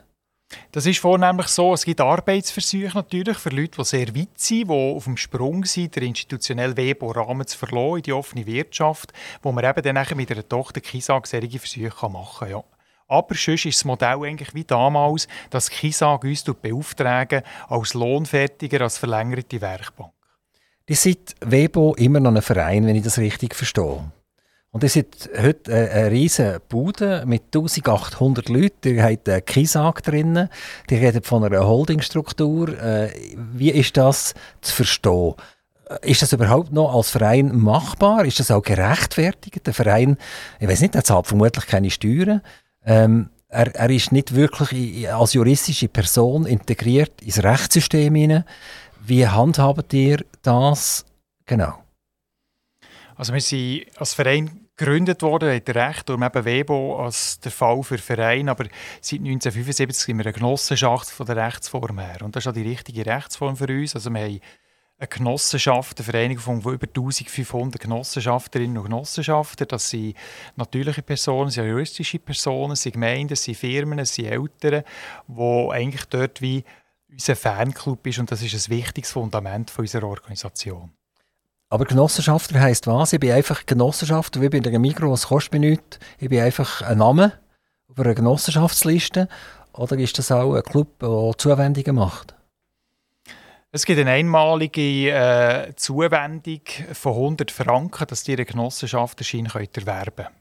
Das 0.70 0.86
ist 0.86 0.98
vornehmlich 0.98 1.48
so, 1.48 1.72
es 1.72 1.84
gibt 1.84 2.00
Arbeitsversuche 2.00 2.92
natürlich 2.94 3.38
für 3.38 3.48
Leute, 3.48 3.78
die 3.78 3.84
sehr 3.84 4.14
weit 4.14 4.38
sind, 4.38 4.68
die 4.68 4.72
auf 4.72 5.04
dem 5.04 5.16
Sprung 5.16 5.64
sind, 5.64 5.96
den 5.96 6.04
institutionellen 6.04 6.76
Webo-Rahmen 6.76 7.46
zu 7.46 7.58
verlassen 7.58 7.96
in 7.96 8.02
die 8.02 8.12
offene 8.12 8.46
Wirtschaft, 8.46 9.12
wo 9.42 9.50
man 9.50 9.64
eben 9.64 9.82
dann 9.82 10.16
mit 10.16 10.30
einer 10.30 10.48
Tochter 10.48 10.80
Kisag 10.80 11.26
solche 11.26 11.58
Versuche 11.58 12.08
machen 12.08 12.48
kann. 12.48 12.50
Ja. 12.50 12.64
Aber 13.08 13.34
sonst 13.34 13.64
ist 13.64 13.78
das 13.78 13.84
Modell 13.84 14.24
eigentlich 14.24 14.54
wie 14.54 14.64
damals, 14.64 15.26
dass 15.50 15.70
Kisag 15.70 16.22
uns 16.24 16.44
beauftragen 16.44 17.42
als 17.68 17.94
Lohnfertiger, 17.94 18.82
als 18.82 18.98
verlängerte 18.98 19.60
Werkbank. 19.60 20.12
Die 20.88 20.94
sind 20.94 21.34
Webo 21.40 21.94
immer 21.96 22.20
noch 22.20 22.34
ein 22.34 22.42
Verein, 22.42 22.86
wenn 22.86 22.94
ich 22.94 23.02
das 23.02 23.18
richtig 23.18 23.54
verstehe. 23.56 24.04
Und 24.70 24.82
ihr 24.82 24.88
seid 24.88 25.30
heute 25.40 25.74
eine, 25.74 26.10
riesige 26.10 26.60
Bude 26.68 27.24
mit 27.26 27.44
1800 27.46 28.48
Leuten. 28.48 28.94
Ihr 28.94 29.02
habt 29.02 29.28
einen 29.28 29.44
Kisag 29.44 30.02
drinnen. 30.02 30.48
Ihr 30.90 31.00
redet 31.00 31.26
von 31.26 31.42
einer 31.42 31.66
Holdingstruktur. 31.66 32.68
Äh, 32.80 33.10
wie 33.54 33.70
ist 33.70 33.96
das 33.96 34.34
zu 34.60 34.74
verstehen? 34.74 35.34
Äh, 35.88 36.10
ist 36.10 36.22
das 36.22 36.32
überhaupt 36.32 36.72
noch 36.72 36.94
als 36.94 37.10
Verein 37.10 37.56
machbar? 37.56 38.24
Ist 38.24 38.38
das 38.38 38.50
auch 38.50 38.62
gerechtfertigt? 38.62 39.66
Der 39.66 39.74
Verein, 39.74 40.18
ich 40.60 40.68
weiß 40.68 40.82
nicht, 40.82 40.94
er 40.94 41.04
zahlt 41.04 41.26
vermutlich 41.26 41.66
keine 41.66 41.90
Steuern. 41.90 42.42
Ähm, 42.84 43.30
er, 43.48 43.74
er, 43.74 43.90
ist 43.90 44.12
nicht 44.12 44.34
wirklich 44.34 45.10
als 45.10 45.32
juristische 45.32 45.88
Person 45.88 46.46
integriert 46.46 47.22
ins 47.22 47.42
Rechtssystem 47.42 48.14
hinein. 48.14 48.44
Wie 49.08 49.24
handhabt 49.24 49.92
ihr 49.92 50.24
das 50.42 51.06
genau? 51.44 51.78
Also 53.14 53.32
wir 53.32 53.40
sind 53.40 53.84
als 53.98 54.14
Verein 54.14 54.66
gegründet 54.76 55.22
worden, 55.22 55.54
hat 55.54 55.68
recht, 55.68 56.08
durch 56.08 56.20
eben 56.20 56.44
WEBO 56.44 57.04
als 57.04 57.38
der 57.38 57.52
Fall 57.52 57.84
für 57.84 57.98
Verein, 57.98 58.48
aber 58.48 58.64
seit 59.00 59.20
1975 59.20 60.06
sind 60.06 60.18
wir 60.18 60.26
eine 60.26 60.32
Genossenschaft 60.32 61.08
von 61.08 61.24
der 61.24 61.36
Rechtsform 61.36 62.00
her. 62.00 62.22
Und 62.22 62.34
das 62.34 62.42
ist 62.42 62.48
auch 62.48 62.52
die 62.52 62.68
richtige 62.68 63.06
Rechtsform 63.06 63.56
für 63.56 63.68
uns. 63.68 63.94
Also 63.94 64.10
wir 64.10 64.22
haben 64.22 64.40
eine 64.98 65.08
Genossenschaft, 65.08 66.00
eine 66.00 66.04
Vereinigung 66.04 66.62
von 66.62 66.74
über 66.74 66.88
1500 66.88 67.80
Genossenschafterinnen 67.80 68.76
und 68.76 68.84
Genossenschafter. 68.86 69.66
Das 69.66 69.88
sind 69.88 70.16
natürliche 70.56 71.02
Personen, 71.02 71.50
sind 71.50 71.64
juristische 71.68 72.18
Personen, 72.18 72.74
sind 72.74 72.94
Gemeinden, 72.94 73.36
sind 73.36 73.56
Firmen, 73.56 74.04
sind 74.04 74.26
Eltern, 74.26 74.82
die 75.28 75.68
eigentlich 75.70 76.06
dort 76.06 76.42
wie 76.42 76.64
unser 77.10 77.36
Fanclub 77.36 78.06
ist 78.06 78.18
und 78.18 78.30
das 78.30 78.42
ist 78.42 78.54
ein 78.54 78.76
wichtiges 78.76 79.12
Fundament 79.12 79.72
unserer 79.76 80.06
Organisation. 80.08 80.92
Aber 81.68 81.84
Genossenschaftler 81.84 82.60
heisst 82.60 82.86
was? 82.86 83.12
Ich 83.12 83.20
bin 83.20 83.32
einfach 83.32 83.66
Genossenschaftler, 83.66 84.42
wie 84.42 84.48
bei 84.48 84.60
der 84.60 84.78
Mikro, 84.78 85.12
es 85.12 85.26
kostet 85.26 85.54
mir 85.54 85.70
nichts. 85.70 85.98
Ich 86.18 86.28
bin 86.28 86.40
einfach 86.40 86.82
ein 86.82 86.98
Name 86.98 87.32
auf 87.88 87.98
einer 87.98 88.14
Genossenschaftsliste. 88.14 89.28
Oder 89.72 89.98
ist 89.98 90.18
das 90.18 90.30
auch 90.30 90.54
ein 90.54 90.62
Club, 90.62 90.98
der 91.00 91.32
Zuwendungen 91.36 91.96
macht? 91.96 92.34
Es 93.72 93.84
gibt 93.84 94.00
eine 94.00 94.12
einmalige 94.12 95.10
äh, 95.10 95.74
Zuwendung 95.74 96.62
von 96.92 97.12
100 97.12 97.50
Franken, 97.50 98.06
dass 98.06 98.22
die 98.22 98.32
eine 98.32 98.44
Genossenschaftlerschein 98.44 99.46
erwerben 99.46 100.16
können. 100.16 100.36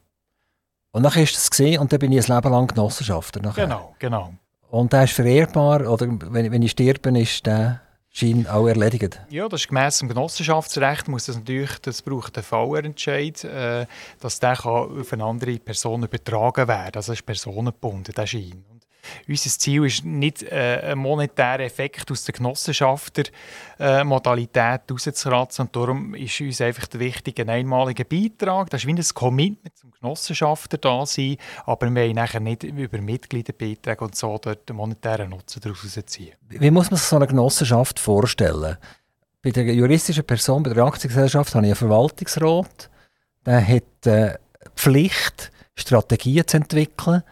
Und 0.92 1.02
dann 1.02 1.12
ist 1.12 1.34
das 1.34 1.50
gesehen 1.50 1.80
und 1.80 1.92
dann 1.92 1.98
bin 1.98 2.12
ich 2.12 2.30
ein 2.30 2.34
Leben 2.34 2.50
lang 2.50 2.66
Genossenschaftler. 2.68 3.42
Nachher. 3.42 3.64
Genau, 3.64 3.94
genau. 3.98 4.32
Und 4.70 4.92
der 4.92 5.04
ist 5.04 5.12
verehrbar, 5.12 5.88
oder 5.90 6.08
wenn, 6.08 6.50
wenn 6.50 6.62
ich 6.62 6.72
sterbe, 6.72 7.18
ist 7.18 7.46
der 7.46 7.80
Schein 8.10 8.46
auch 8.46 8.66
erledigt? 8.66 9.20
Ja, 9.28 9.48
das 9.48 9.60
ist 9.60 9.68
gemäss 9.68 9.98
dem 9.98 10.08
Genossenschaftsrecht, 10.08 11.06
muss 11.06 11.26
das 11.26 11.36
natürlich, 11.36 11.78
das 11.80 12.00
braucht 12.02 12.36
einen 12.36 12.44
VR-Entscheid, 12.44 13.44
äh, 13.44 13.86
dass 14.20 14.40
der 14.40 14.56
kann 14.56 15.00
auf 15.00 15.12
eine 15.12 15.24
andere 15.24 15.58
Person 15.58 16.02
übertragen 16.02 16.66
werden 16.66 16.84
kann. 16.92 16.94
Also 16.96 17.12
ist 17.12 17.26
personengebunden, 17.26 18.14
der 18.14 18.26
Schein. 18.26 18.64
Unser 19.28 19.50
Ziel 19.50 19.84
ist 19.84 20.04
nicht, 20.04 20.42
äh, 20.42 20.80
einen 20.84 21.00
monetären 21.00 21.66
Effekt 21.66 22.10
aus 22.10 22.24
der 22.24 22.34
Genossenschafter-Modalität. 22.34 24.90
Und 24.90 25.76
darum 25.76 26.14
ist 26.14 26.40
uns 26.40 26.60
einfach 26.60 26.86
der 26.86 27.00
wichtige 27.00 27.48
einmalige 27.48 28.04
Beitrag. 28.04 28.70
Das 28.70 28.82
ist 28.82 28.86
wie 28.86 28.92
ein 28.92 29.04
Commitment 29.14 29.76
zum 29.76 29.90
Genossenschafter 29.90 30.78
da 30.78 31.04
sein, 31.06 31.36
aber 31.64 31.90
wir 31.90 32.02
wollen 32.02 32.14
nachher 32.14 32.40
nicht 32.40 32.62
über 32.64 33.00
Mitgliederbeiträge 33.00 34.04
und 34.04 34.14
so 34.14 34.38
dort 34.38 34.68
den 34.68 34.76
monetären 34.76 35.30
Nutzen 35.30 35.60
daraus 35.60 35.98
ziehen. 36.06 36.34
Wie 36.48 36.70
muss 36.70 36.90
man 36.90 36.98
sich 36.98 37.08
so 37.08 37.16
eine 37.16 37.26
Genossenschaft 37.26 37.98
vorstellen? 37.98 38.76
Bei 39.42 39.50
der 39.50 39.64
juristischen 39.72 40.24
Person, 40.24 40.62
bei 40.62 40.72
der 40.72 40.84
Aktiengesellschaft, 40.84 41.54
habe 41.54 41.66
ich 41.66 41.70
einen 41.70 41.76
Verwaltungsrat. 41.76 42.90
Der 43.44 43.66
hat 43.66 44.06
äh, 44.06 44.38
Pflicht, 44.74 45.52
Strategien 45.76 46.46
zu 46.46 46.56
entwickeln 46.56 47.22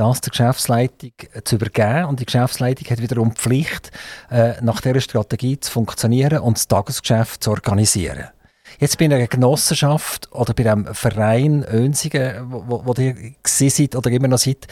das 0.00 0.20
der 0.20 0.30
Geschäftsleitung 0.30 1.12
äh, 1.32 1.42
zu 1.42 1.56
übergeben. 1.56 2.06
Und 2.06 2.20
die 2.20 2.26
Geschäftsleitung 2.26 2.88
hat 2.88 3.00
wiederum 3.00 3.30
die 3.30 3.40
Pflicht, 3.40 3.90
äh, 4.30 4.54
nach 4.62 4.80
dieser 4.80 5.00
Strategie 5.00 5.60
zu 5.60 5.70
funktionieren 5.70 6.40
und 6.40 6.56
das 6.56 6.68
Tagesgeschäft 6.68 7.44
zu 7.44 7.50
organisieren. 7.50 8.28
Jetzt 8.78 8.98
bei 8.98 9.06
einer 9.06 9.26
Genossenschaft 9.26 10.30
oder 10.32 10.54
bei 10.54 10.70
einem 10.70 10.94
Verein 10.94 11.64
Önsigen, 11.64 12.50
wo, 12.50 12.82
wo 12.84 12.94
ihr 12.94 13.34
seid 13.44 13.96
oder 13.96 14.10
immer 14.10 14.28
noch 14.28 14.38
seid, 14.38 14.66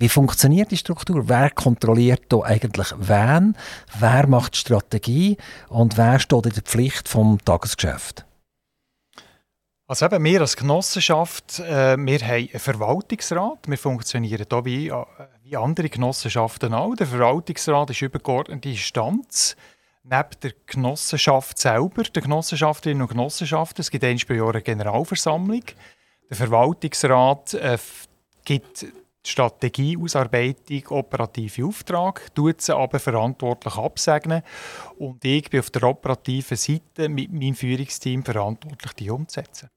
Wie 0.00 0.08
funktioniert 0.08 0.70
die 0.70 0.78
Struktur? 0.78 1.28
Wer 1.28 1.50
kontrolliert 1.50 2.22
da 2.30 2.40
eigentlich 2.40 2.88
wen? 2.98 3.54
Wer 3.98 4.26
macht 4.28 4.54
die 4.54 4.58
Strategie? 4.58 5.36
Und 5.68 5.98
wer 5.98 6.18
steht 6.18 6.46
in 6.46 6.52
der 6.52 6.62
Pflicht 6.62 7.06
vom 7.06 7.38
Tagesgeschäft? 7.44 8.24
Also 9.90 10.06
eben, 10.06 10.22
wir 10.22 10.40
als 10.40 10.56
Genossenschaft, 10.56 11.58
äh, 11.58 11.96
wir 11.98 12.20
haben 12.20 12.48
einen 12.48 12.60
Verwaltungsrat. 12.60 13.66
Wir 13.66 13.76
funktionieren 13.76 14.46
hier 14.46 14.64
wie, 14.64 14.86
äh, 14.86 15.04
wie 15.42 15.56
andere 15.56 15.88
Genossenschaften 15.88 16.72
auch. 16.74 16.94
Der 16.94 17.08
Verwaltungsrat 17.08 17.90
ist 17.90 18.00
übergeordnete 18.00 18.68
Instanz 18.68 19.56
neben 20.04 20.28
der 20.44 20.52
Genossenschaft 20.66 21.58
selber, 21.58 22.04
der 22.04 22.22
Genossenschafterinnen 22.22 23.02
und 23.02 23.08
Genossenschaften. 23.08 23.80
Es 23.80 23.90
gibt 23.90 24.04
einmal 24.04 24.24
pro 24.24 24.34
Jahr 24.34 24.50
eine 24.50 24.62
Generalversammlung. 24.62 25.64
Der 26.28 26.36
Verwaltungsrat 26.36 27.54
äh, 27.54 27.76
gibt 28.44 28.86
Strategieausarbeitung 29.26 30.86
operative 30.90 31.66
Auftrag, 31.66 32.32
tut 32.36 32.60
sie 32.60 32.76
aber 32.76 33.00
verantwortlich 33.00 33.74
absegnen 33.74 34.42
und 35.00 35.24
ich 35.24 35.50
bin 35.50 35.58
auf 35.58 35.70
der 35.70 35.82
operativen 35.82 36.56
Seite 36.56 37.08
mit 37.08 37.32
meinem 37.32 37.56
Führungsteam 37.56 38.24
verantwortlich, 38.24 38.92
die 38.92 39.10
umzusetzen. 39.10 39.68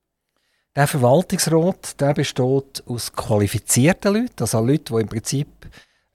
Der 0.76 0.88
Verwaltungsrat 0.88 2.00
der 2.02 2.14
besteht 2.16 2.84
aus 2.88 3.14
qualifizierten 3.14 4.14
Leuten, 4.14 4.40
also 4.40 4.60
Leute, 4.60 4.94
die 4.94 5.02
im 5.02 5.08
Prinzip 5.08 5.48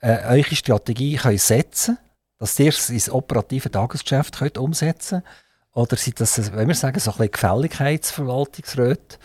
äh, 0.01 0.19
eure 0.25 0.57
Strategie 0.57 1.17
können 1.17 1.39
setzen 1.39 1.97
können, 1.97 2.09
dass 2.39 2.59
ihr 2.59 2.69
es 2.69 2.91
ins 2.91 3.11
operative 3.11 3.71
Tagesgeschäft 3.71 4.39
könnt 4.39 4.59
umsetzen 4.59 5.23
könnt. 5.23 5.35
Oder 5.75 5.97
sind 5.97 6.21
das, 6.21 6.53
wenn 6.53 6.67
wir 6.67 6.75
sagen, 6.75 6.99
so 6.99 7.13
ein 7.13 7.17
bisschen 7.19 7.33
Gefälligkeitsverwaltungsräte, 7.33 9.19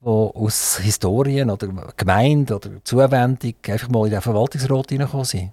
die 0.00 0.06
aus 0.06 0.78
Historien 0.78 1.50
oder 1.50 1.68
Gemeinde 1.96 2.56
oder 2.56 2.82
Zuwendung 2.82 3.54
einfach 3.66 3.88
mal 3.88 4.06
in 4.06 4.12
den 4.12 4.22
Verwaltungsrat 4.22 4.88
hineingekommen 4.88 5.26
sind? 5.26 5.50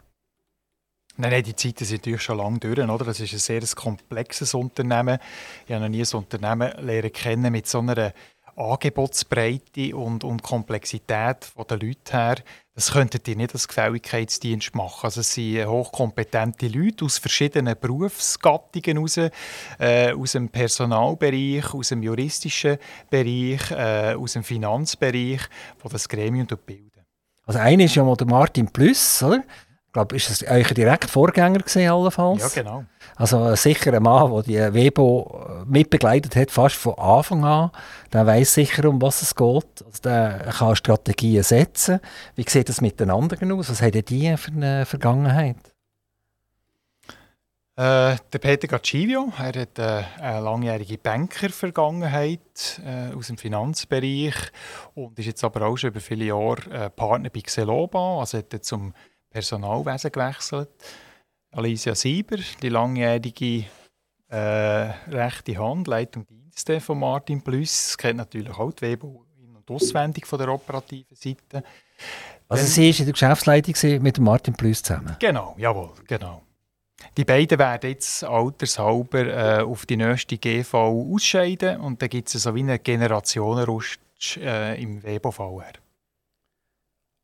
Nein, 1.17 1.31
nein, 1.31 1.43
die 1.43 1.55
Zeiten 1.55 1.83
sind 1.85 2.01
natürlich 2.01 2.21
schon 2.21 2.37
lange 2.37 2.59
durch. 2.59 2.77
Oder? 2.77 3.05
Das 3.05 3.19
ist 3.19 3.33
ein 3.33 3.39
sehr 3.39 3.61
komplexes 3.75 4.53
Unternehmen. 4.53 5.17
Ich 5.65 5.73
habe 5.73 5.83
noch 5.83 5.89
nie 5.89 6.03
ein 6.03 6.17
Unternehmen 6.17 6.71
lernen 6.85 7.13
kennen 7.13 7.51
mit 7.51 7.67
so 7.67 7.79
einer 7.79 8.13
Angebotsbreite 8.55 9.95
und, 9.95 10.23
und 10.23 10.41
Komplexität 10.41 11.51
der 11.69 11.77
Leute 11.77 12.11
her, 12.11 12.35
das 12.73 12.91
könntet 12.91 13.27
ihr 13.27 13.35
nicht 13.35 13.53
als 13.53 13.67
Gefälligkeitsdienst 13.67 14.75
machen. 14.75 15.05
Also 15.05 15.21
es 15.21 15.33
sind 15.33 15.65
hochkompetente 15.65 16.67
Leute 16.67 17.05
aus 17.05 17.17
verschiedenen 17.17 17.75
Berufsgattungen 17.79 18.97
raus, 18.97 19.17
äh, 19.17 20.13
aus 20.13 20.33
dem 20.33 20.49
Personalbereich, 20.49 21.73
aus 21.73 21.89
dem 21.89 22.03
juristischen 22.03 22.77
Bereich, 23.09 23.71
äh, 23.71 24.15
aus 24.15 24.33
dem 24.33 24.43
Finanzbereich, 24.43 25.41
die 25.83 25.89
das 25.89 26.09
Gremium 26.09 26.47
bilden. 26.65 26.91
Also 27.45 27.59
einer 27.59 27.83
ist 27.83 27.95
ja 27.95 28.03
mal 28.03 28.17
der 28.17 28.27
Martin 28.27 28.67
Plüss, 28.67 29.21
oder? 29.21 29.43
Glaube, 29.95 30.15
ist 30.15 30.29
es 30.29 30.43
euer 30.43 30.63
direkt 30.63 31.09
Vorgänger 31.09 31.59
gewesen, 31.59 31.89
allenfalls? 31.89 32.55
Ja, 32.55 32.61
genau. 32.61 32.83
Also 33.15 33.55
sicher 33.55 33.93
ein 33.93 34.03
Mann, 34.03 34.31
der 34.31 34.43
die 34.43 34.73
Webo 34.73 35.47
äh, 35.47 35.65
mitbegleitet 35.65 36.35
hat, 36.35 36.51
fast 36.51 36.75
von 36.75 36.95
Anfang 36.95 37.45
an. 37.45 37.71
Der 38.11 38.27
weiß 38.27 38.55
sicher, 38.55 38.89
um 38.89 39.01
was 39.01 39.21
es 39.21 39.33
geht. 39.33 39.85
Also 39.85 40.01
der 40.03 40.53
kann 40.57 40.75
Strategien 40.75 41.43
setzen. 41.43 42.01
Wie 42.35 42.45
sieht 42.47 42.67
das 42.67 42.81
mit 42.81 42.99
den 42.99 43.09
anderen 43.09 43.53
aus? 43.53 43.69
Was 43.69 43.81
hat 43.81 44.09
die 44.09 44.35
für 44.37 44.51
eine 44.51 44.85
Vergangenheit? 44.85 45.57
Äh, 47.77 48.15
der 48.31 48.39
Peter 48.39 48.67
Gacivio, 48.67 49.33
er 49.37 49.61
hat 49.61 49.79
äh, 49.79 50.03
eine 50.21 50.39
langjährige 50.41 50.97
Banker-Vergangenheit 50.97 52.81
äh, 52.85 53.13
aus 53.13 53.27
dem 53.27 53.37
Finanzbereich 53.37 54.35
und 54.93 55.19
ist 55.19 55.25
jetzt 55.25 55.43
aber 55.43 55.65
auch 55.65 55.75
schon 55.75 55.89
über 55.89 55.99
viele 55.99 56.25
Jahre 56.25 56.69
äh, 56.71 56.89
Partner 56.89 57.29
bei 57.29 57.41
Xeloba, 57.41 58.19
also 58.19 58.37
hat 58.37 58.63
zum 58.63 58.93
Personalwesen 59.35 60.13
gewechselt. 60.13 60.69
Alicia 61.51 61.93
Sieber, 61.93 62.37
die 62.61 62.69
langjährige 62.69 63.65
äh, 64.29 64.37
rechte 64.37 65.57
Hand, 65.57 65.87
Leitung 65.87 66.25
Dienste 66.25 66.79
von 66.79 66.99
Martin 66.99 67.41
Plus, 67.41 67.97
kennt 67.97 68.15
natürlich 68.15 68.57
auch 68.57 68.71
die 68.71 68.83
Webo 68.83 69.25
in- 69.37 69.53
und 69.53 69.69
auswendig 69.69 70.25
von 70.25 70.39
der 70.39 70.47
operativen 70.47 71.17
Seite. 71.17 71.65
Also 72.47 72.63
Dann, 72.63 72.71
sie 72.71 72.93
war 72.93 72.99
in 72.99 73.05
der 73.05 73.11
Geschäftsleitung 73.11 74.03
mit 74.03 74.19
Martin 74.19 74.53
Plus 74.53 74.81
zusammen? 74.81 75.17
Genau, 75.19 75.53
jawohl, 75.57 75.91
genau. 76.07 76.41
Die 77.17 77.25
beiden 77.25 77.59
werden 77.59 77.89
jetzt 77.89 78.23
altershalber 78.23 79.59
äh, 79.59 79.63
auf 79.63 79.85
die 79.85 79.97
nächste 79.97 80.37
GV 80.37 80.73
ausscheiden 81.13 81.81
und 81.81 82.01
dann 82.01 82.07
gibt 82.07 82.33
es 82.33 82.41
so 82.41 82.55
wie 82.55 82.61
einen 82.61 82.81
Generationenrutsch 82.81 83.97
äh, 84.37 84.81
im 84.81 85.03
WEBO-VR. 85.03 85.84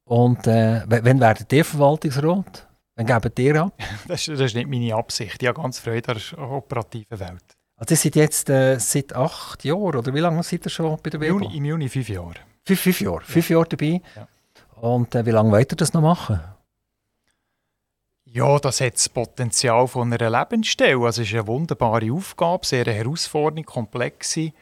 Und 0.05 0.47
äh, 0.47 0.81
wann 0.87 1.19
werdet 1.19 1.51
ihr 1.53 1.63
Verwaltungsrat? 1.63 2.67
Wann 2.95 3.05
gebt 3.05 3.39
ihr 3.39 3.61
ab? 3.61 3.73
das, 4.07 4.27
ist, 4.27 4.39
das 4.39 4.47
ist 4.47 4.55
nicht 4.55 4.69
meine 4.69 4.95
Absicht. 4.95 5.41
Ich 5.41 5.47
habe 5.47 5.61
ganz 5.61 5.79
Freude 5.79 6.11
an 6.11 6.17
der 6.31 6.39
operativen 6.39 7.19
Welt. 7.19 7.43
Also 7.77 7.93
ihr 7.93 7.97
seid 7.97 8.15
jetzt 8.15 8.49
äh, 8.49 8.77
seit 8.79 9.15
acht 9.15 9.63
Jahren, 9.63 9.95
oder 9.95 10.13
wie 10.13 10.19
lange 10.19 10.43
seid 10.43 10.65
ihr 10.65 10.69
schon 10.69 10.97
bei 11.01 11.09
der 11.09 11.19
Webo? 11.19 11.39
Im 11.39 11.65
Juni 11.65 11.89
fünf 11.89 12.09
Jahre. 12.09 12.35
Fünf, 12.65 12.79
fünf 12.79 13.01
Jahre? 13.01 13.21
Ja. 13.21 13.25
Fünf 13.25 13.49
Jahre 13.49 13.67
dabei? 13.69 14.01
Ja. 14.15 14.27
Und 14.81 15.15
äh, 15.15 15.25
wie 15.25 15.31
lange 15.31 15.51
wollt 15.51 15.73
ihr 15.73 15.77
das 15.77 15.93
noch 15.93 16.01
machen? 16.01 16.39
Ja, 18.25 18.59
das 18.59 18.79
hat 18.81 18.93
das 18.93 19.09
Potenzial 19.09 19.87
von 19.87 20.13
einer 20.13 20.29
Lebensstelle. 20.29 21.03
Also 21.03 21.21
es 21.21 21.27
ist 21.27 21.33
eine 21.33 21.47
wunderbare 21.47 22.11
Aufgabe, 22.13 22.65
sehr 22.65 22.85
herausfordernd, 22.85 23.65
komplexe. 23.65 24.53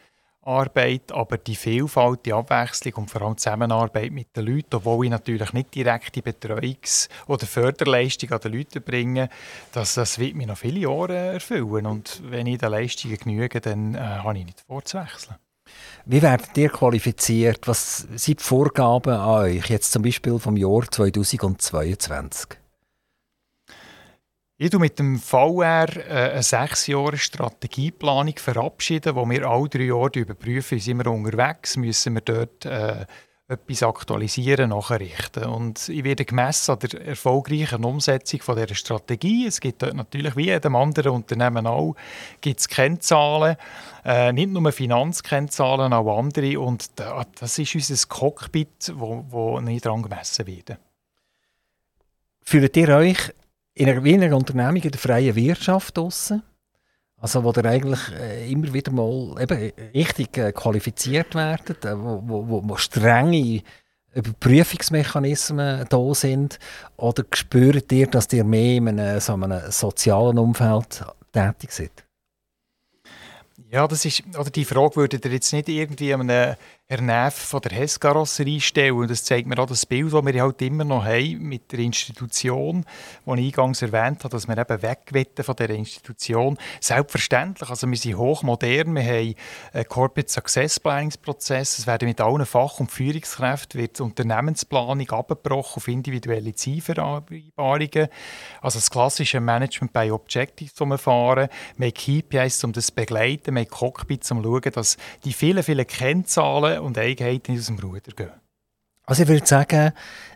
Arbeit, 0.42 1.12
aber 1.12 1.36
die 1.38 1.54
Vielfalt, 1.54 2.24
die 2.24 2.32
Abwechslung 2.32 2.94
und 2.94 3.10
vor 3.10 3.22
allem 3.22 3.34
die 3.34 3.42
Zusammenarbeit 3.42 4.10
mit 4.10 4.34
den 4.36 4.46
Leuten, 4.46 4.76
obwohl 4.76 5.06
ich 5.06 5.10
natürlich 5.10 5.52
nicht 5.52 5.74
direkte 5.74 6.20
Betreuungs- 6.20 7.08
oder 7.26 7.46
Förderleistung 7.46 8.30
an 8.32 8.40
den 8.40 8.52
Leuten 8.54 8.82
bringe, 8.82 9.28
das, 9.72 9.94
das 9.94 10.18
wird 10.18 10.34
mich 10.34 10.46
noch 10.46 10.58
viele 10.58 10.80
Jahre 10.80 11.16
erfüllen. 11.34 11.86
Und 11.86 12.22
wenn 12.24 12.46
ich 12.46 12.58
den 12.58 12.70
Leistungen 12.70 13.16
genüge, 13.16 13.60
dann 13.60 13.94
äh, 13.94 13.98
habe 13.98 14.38
ich 14.38 14.46
nicht 14.46 14.60
vorzuwechseln. 14.66 15.36
Wie 16.06 16.22
werdet 16.22 16.56
ihr 16.56 16.70
qualifiziert? 16.70 17.68
Was 17.68 17.98
sind 17.98 18.40
die 18.40 18.44
Vorgaben 18.44 19.12
an 19.12 19.28
euch, 19.28 19.66
jetzt 19.66 19.92
zum 19.92 20.02
Beispiel 20.02 20.38
vom 20.38 20.56
Jahr 20.56 20.90
2022? 20.90 22.59
Ich 24.62 24.70
mit 24.78 24.98
dem 24.98 25.18
VR 25.18 25.88
äh, 25.96 26.32
eine 26.32 26.42
sechs 26.42 26.86
Jahre 26.86 27.16
Strategieplanung 27.16 28.34
verabschieden, 28.36 29.16
wo 29.16 29.26
wir 29.26 29.48
alle 29.48 29.70
drei 29.70 29.84
Jahre 29.84 30.18
überprüfen, 30.18 30.78
sind 30.78 30.98
wir 30.98 31.10
unterwegs, 31.10 31.78
müssen 31.78 32.12
wir 32.12 32.20
dort 32.20 32.66
äh, 32.66 33.06
etwas 33.48 33.82
aktualisieren, 33.82 34.68
nachrichten. 34.68 35.44
Und 35.44 35.88
ich 35.88 36.04
werde 36.04 36.26
gemessen 36.26 36.72
an 36.72 36.78
der 36.80 37.06
erfolgreichen 37.06 37.86
Umsetzung 37.86 38.42
von 38.42 38.56
dieser 38.56 38.74
Strategie. 38.74 39.46
Es 39.46 39.60
gibt 39.60 39.80
dort 39.80 39.94
natürlich, 39.94 40.36
wie 40.36 40.48
jedem 40.48 40.76
anderen 40.76 41.12
Unternehmen 41.12 41.66
auch, 41.66 41.96
gibt 42.42 42.60
es 42.60 42.68
Kennzahlen, 42.68 43.56
äh, 44.04 44.30
nicht 44.34 44.50
nur 44.50 44.72
Finanzkennzahlen, 44.72 45.94
auch 45.94 46.18
andere. 46.18 46.60
Und 46.60 46.90
das 47.40 47.58
ist 47.58 47.74
unser 47.74 48.08
Cockpit, 48.08 48.92
wo, 48.94 49.24
wo 49.30 49.58
nicht 49.60 49.86
daran 49.86 50.02
gemessen 50.02 50.46
wird. 50.46 50.76
Fühlt 52.42 52.76
ihr 52.76 52.88
euch 52.90 53.32
in 53.74 53.88
einer 53.88 54.36
Unternehmung 54.36 54.82
in 54.82 54.90
der 54.90 55.00
freien 55.00 55.34
Wirtschaft 55.34 55.96
draussen, 55.96 56.42
also 57.16 57.44
wo 57.44 57.52
ihr 57.52 57.64
eigentlich 57.64 58.00
äh, 58.12 58.50
immer 58.50 58.72
wieder 58.72 58.92
mal 58.92 59.36
eben 59.40 59.72
richtig 59.94 60.36
äh, 60.38 60.52
qualifiziert 60.52 61.34
werdet, 61.34 61.84
äh, 61.84 61.96
wo, 61.96 62.22
wo, 62.24 62.62
wo 62.68 62.76
strenge 62.76 63.62
Überprüfungsmechanismen 64.12 65.86
da 65.88 66.14
sind, 66.14 66.58
oder 66.96 67.24
spürt 67.32 67.92
ihr, 67.92 68.08
dass 68.08 68.32
ihr 68.32 68.44
mehr 68.44 68.78
in 68.78 68.88
einem, 68.88 69.20
so 69.20 69.34
einem 69.34 69.70
sozialen 69.70 70.38
Umfeld 70.38 71.04
tätig 71.32 71.70
seid? 71.70 72.04
Ja, 73.70 73.86
das 73.86 74.04
ist, 74.04 74.24
oder 74.36 74.50
die 74.50 74.64
Frage 74.64 74.96
würde 74.96 75.20
ihr 75.22 75.30
jetzt 75.30 75.52
nicht 75.52 75.68
irgendwie 75.68 76.12
einem 76.12 76.56
Herr 76.90 77.02
Neff 77.02 77.34
von 77.34 77.60
der 77.60 77.70
Hess-Karosserie 77.70 78.60
stellen. 78.60 78.94
Und 78.94 79.12
das 79.12 79.22
zeigt 79.22 79.46
mir 79.46 79.56
auch 79.60 79.66
das 79.66 79.86
Bild, 79.86 80.12
das 80.12 80.26
wir 80.26 80.42
halt 80.42 80.60
immer 80.60 80.82
noch 80.82 81.04
haben 81.04 81.38
mit 81.38 81.70
der 81.70 81.78
Institution, 81.78 82.84
die 83.24 83.30
ich 83.30 83.56
eingangs 83.56 83.82
erwähnt 83.82 84.24
habe, 84.24 84.30
dass 84.30 84.48
wir 84.48 84.58
eben 84.58 84.82
weg 84.82 85.30
von 85.40 85.54
dieser 85.54 85.70
Institution. 85.70 86.58
Selbstverständlich, 86.80 87.70
also 87.70 87.88
wir 87.88 87.96
sind 87.96 88.16
hochmodern, 88.16 88.92
wir 88.96 89.04
haben 89.04 89.34
einen 89.72 89.88
Corporate 89.88 90.32
Success 90.32 90.80
Planning-Prozess, 90.80 91.78
es 91.78 91.86
werden 91.86 92.08
mit 92.08 92.20
allen 92.20 92.44
Fach- 92.44 92.80
und 92.80 92.90
Führungskräften 92.90 93.80
wird 93.80 94.00
Unternehmensplanung 94.00 95.08
abgebrochen 95.10 95.76
auf 95.76 95.86
individuelle 95.86 96.54
Zielvereinbarungen. 96.54 98.08
Also 98.60 98.80
das 98.80 98.90
klassische 98.90 99.38
Management 99.38 99.92
by 99.92 100.10
Objectives, 100.10 100.74
das 100.74 100.88
wir 100.88 100.98
fahren. 100.98 101.48
Wir 101.76 101.86
haben 101.86 101.94
KPIs, 101.94 102.64
um 102.64 102.72
das 102.72 102.86
zu 102.86 102.94
begleiten, 102.96 103.54
wir 103.54 103.60
haben 103.62 103.70
Cockpits, 103.70 104.32
um 104.32 104.42
zu 104.42 104.50
schauen, 104.50 104.72
dass 104.72 104.96
die 105.24 105.32
vielen, 105.32 105.62
vielen 105.62 105.86
Kennzahlen 105.86 106.79
und 106.80 106.98
Eigenheiten 106.98 107.56
aus 107.56 107.66
dem 107.66 107.78
Ruder 107.78 108.12
gehen. 108.14 108.30
Also 109.04 109.22
ich 109.22 109.28
würde 109.28 109.46
sagen, 109.46 109.92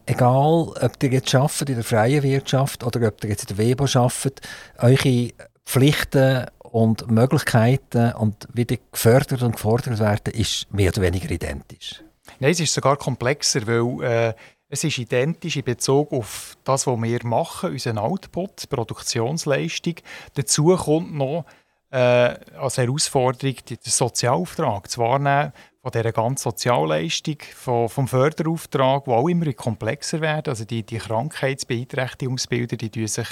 egal 0.06 0.72
ob 0.80 1.02
ihr 1.02 1.10
jetzt 1.10 1.34
arbeitet 1.34 1.68
in 1.68 1.74
der 1.76 1.84
freien 1.84 2.22
Wirtschaft 2.22 2.82
oder 2.84 3.06
ob 3.06 3.22
ihr 3.22 3.30
jetzt 3.30 3.50
in 3.50 3.56
der 3.56 3.64
Webo 3.64 3.84
arbeitet, 3.84 4.40
eure 4.78 5.30
Pflichten 5.64 6.46
und 6.58 7.10
Möglichkeiten 7.10 8.12
und 8.12 8.48
wie 8.52 8.64
die 8.64 8.80
gefördert 8.90 9.42
und 9.42 9.52
gefordert 9.52 9.98
werden, 10.00 10.34
ist 10.34 10.72
mehr 10.72 10.90
oder 10.90 11.02
weniger 11.02 11.30
identisch. 11.30 12.02
Nein, 12.40 12.50
es 12.50 12.60
ist 12.60 12.74
sogar 12.74 12.96
komplexer, 12.96 13.66
weil 13.66 14.02
äh, 14.02 14.34
Es 14.74 14.82
ist 14.82 14.98
identisch 14.98 15.56
in 15.56 15.62
Bezug 15.62 16.12
auf 16.12 16.56
das, 16.64 16.86
was 16.88 17.00
wir 17.00 17.24
machen, 17.24 17.70
unseren 17.70 17.98
Output, 17.98 18.68
Produktionsleistung. 18.68 19.94
Dazu 20.34 20.74
kommt 20.76 21.14
noch 21.14 21.44
äh, 21.90 22.34
als 22.58 22.78
Herausforderung 22.78 23.54
den 23.68 23.78
Sozialauftrag 23.82 24.90
zu 24.90 25.00
wahrnehmen 25.00 25.52
von 25.84 25.92
dieser 25.92 26.12
ganzen 26.12 26.44
Sozialleistung, 26.44 27.36
von, 27.54 27.90
vom 27.90 28.08
Förderauftrag, 28.08 29.04
die 29.04 29.10
auch 29.10 29.28
immer 29.28 29.52
komplexer 29.52 30.22
werden. 30.22 30.48
Also 30.48 30.64
die, 30.64 30.82
die 30.82 30.96
Krankheitsbeeinträchtigungsbilder, 30.96 32.78
die, 32.78 32.88
die, 32.88 33.06
sich, 33.06 33.28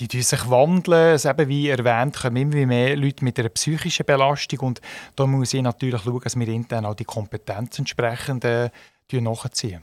die, 0.00 0.08
die 0.08 0.22
sich 0.22 0.50
wandeln. 0.50 1.12
Also 1.12 1.30
eben, 1.30 1.48
wie 1.48 1.68
erwähnt, 1.68 2.16
kommen 2.16 2.36
immer 2.38 2.66
mehr 2.66 2.96
Leute 2.96 3.24
mit 3.24 3.38
einer 3.38 3.50
psychischen 3.50 4.04
Belastung 4.04 4.58
und 4.60 4.80
da 5.14 5.28
muss 5.28 5.54
ich 5.54 5.62
natürlich 5.62 6.02
schauen, 6.02 6.20
dass 6.24 6.36
wir 6.36 6.48
intern 6.48 6.86
auch 6.86 6.94
die 6.94 7.04
Kompetenz 7.04 7.78
entsprechend 7.78 8.44
äh, 8.44 8.70
nachziehen. 9.12 9.82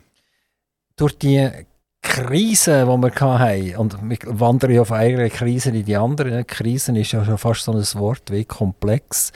Durch 0.98 1.18
die 1.18 1.50
Krise, 2.04 2.82
die 2.82 3.02
wir 3.02 3.12
hatten, 3.16 3.76
und 3.78 3.98
wir 4.04 4.18
wandern 4.26 4.72
ja 4.72 4.84
von 4.84 4.98
einer 4.98 5.30
Krise 5.30 5.70
in 5.70 5.86
die 5.86 5.96
andere. 5.96 6.44
Krisen 6.44 6.96
ist 6.98 7.14
ja 7.14 7.26
schon 7.26 7.38
fast 7.38 7.64
so 7.64 7.72
ein 7.72 7.84
Wort 8.00 8.30
wie 8.30 8.46
komplex 8.46 9.32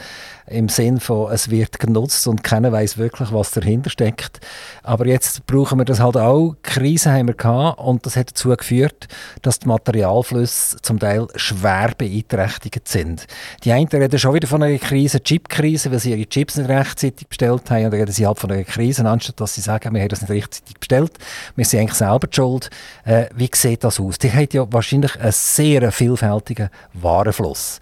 im 0.47 0.69
Sinn 0.69 0.99
von, 0.99 1.31
es 1.31 1.49
wird 1.49 1.79
genutzt 1.79 2.27
und 2.27 2.43
keiner 2.43 2.71
weiß 2.71 2.97
wirklich, 2.97 3.33
was 3.33 3.51
dahinter 3.51 3.89
steckt. 3.89 4.39
Aber 4.83 5.05
jetzt 5.07 5.45
brauchen 5.45 5.79
wir 5.79 5.85
das 5.85 5.99
halt 5.99 6.17
auch. 6.17 6.55
Krisen 6.61 7.11
haben 7.11 7.27
wir 7.27 7.33
gehabt 7.33 7.79
und 7.79 8.05
das 8.05 8.15
hat 8.15 8.31
dazu 8.31 8.49
geführt, 8.49 9.07
dass 9.41 9.59
die 9.59 9.67
Materialflüsse 9.67 10.77
zum 10.81 10.99
Teil 10.99 11.27
schwer 11.35 11.93
beeinträchtigt 11.97 12.87
sind. 12.87 13.27
Die 13.63 13.71
einen 13.71 13.87
reden 13.87 14.19
schon 14.19 14.33
wieder 14.33 14.47
von 14.47 14.63
einer 14.63 14.77
Krise, 14.77 15.21
Chipkrise, 15.21 15.91
weil 15.91 15.99
sie 15.99 16.11
ihre 16.11 16.29
Chips 16.29 16.57
nicht 16.57 16.69
rechtzeitig 16.69 17.27
bestellt 17.27 17.69
haben 17.69 17.85
und 17.85 17.93
reden 17.93 18.11
sie 18.11 18.25
halt 18.25 18.39
von 18.39 18.51
einer 18.51 18.63
Krise, 18.63 19.05
anstatt 19.05 19.39
dass 19.41 19.55
sie 19.55 19.61
sagen, 19.61 19.93
wir 19.93 20.01
haben 20.01 20.09
das 20.09 20.21
nicht 20.21 20.31
rechtzeitig 20.31 20.77
bestellt, 20.77 21.13
wir 21.55 21.65
sind 21.65 21.81
eigentlich 21.81 21.93
selber 21.93 22.27
schuld. 22.31 22.56
Äh, 23.05 23.25
wie 23.35 23.49
sieht 23.53 23.83
das 23.83 23.99
aus? 23.99 24.17
Die 24.17 24.31
haben 24.31 24.47
ja 24.51 24.65
wahrscheinlich 24.71 25.19
einen 25.19 25.31
sehr 25.31 25.91
vielfältigen 25.91 26.69
Warenfluss 26.93 27.79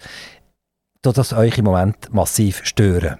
das 1.12 1.32
euch 1.32 1.58
im 1.58 1.66
Moment 1.66 2.12
massiv 2.12 2.62
stören? 2.64 3.18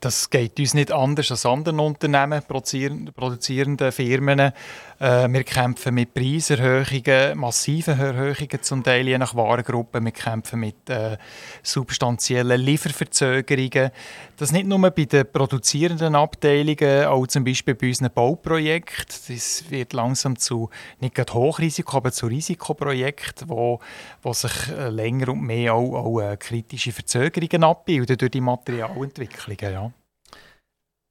Das 0.00 0.30
geht 0.30 0.60
uns 0.60 0.74
nicht 0.74 0.92
anders 0.92 1.30
als 1.32 1.44
anderen 1.44 1.80
Unternehmen, 1.80 2.40
produzierenden 2.46 3.90
Firmen. 3.90 4.52
Äh, 5.00 5.28
wir 5.28 5.44
kämpfen 5.44 5.94
mit 5.94 6.14
Preiserhöhungen, 6.14 7.38
massiven 7.38 7.98
Erhöhungen 7.98 8.62
zum 8.62 8.82
Teil 8.82 9.08
je 9.08 9.18
nach 9.18 9.34
Warengruppe. 9.34 10.00
Wir 10.00 10.12
kämpfen 10.12 10.60
mit 10.60 10.88
äh, 10.88 11.16
substanziellen 11.62 12.60
Lieferverzögerungen. 12.60 13.90
Das 14.36 14.52
nicht 14.52 14.66
nur 14.66 14.78
bei 14.90 15.04
den 15.04 15.24
produzierenden 15.32 16.14
Abteilungen, 16.14 17.06
auch 17.06 17.26
zum 17.26 17.44
Beispiel 17.44 17.74
bei 17.74 17.88
unseren 17.88 18.12
Bauprojekten. 18.12 19.34
Das 19.34 19.64
wird 19.68 19.92
langsam 19.92 20.38
zu 20.38 20.70
nicht 21.00 21.14
gerade 21.14 21.34
Hochrisiko, 21.34 21.96
aber 21.96 22.12
zu 22.12 22.26
Risikoprojekten, 22.26 23.48
wo, 23.48 23.80
wo 24.22 24.32
sich 24.32 24.68
äh, 24.68 24.90
länger 24.90 25.30
und 25.30 25.42
mehr 25.42 25.74
auch, 25.74 25.94
auch 25.94 26.20
äh, 26.20 26.36
kritische 26.36 26.92
Verzögerungen 26.92 27.64
abbilden 27.64 28.16
durch 28.16 28.30
die 28.30 28.40
Materialentwicklungen. 28.40 29.72
Ja. 29.72 29.92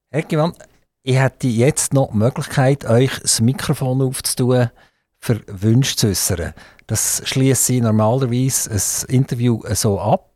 Herr 0.10 0.54
ich 1.04 1.18
hätte 1.18 1.48
jetzt 1.48 1.94
noch 1.94 2.12
die 2.12 2.18
Möglichkeit, 2.18 2.86
euch 2.86 3.20
das 3.20 3.42
Mikrofon 3.42 4.02
aufzutun, 4.02 4.70
für 5.20 5.42
Wünsche 5.48 5.98
zu 5.98 6.08
äußern. 6.08 6.54
Das 6.86 7.22
schließe 7.26 7.74
ich 7.74 7.82
normalerweise 7.82 8.72
ein 8.72 9.14
Interview 9.14 9.62
so 9.74 10.00
ab. 10.00 10.32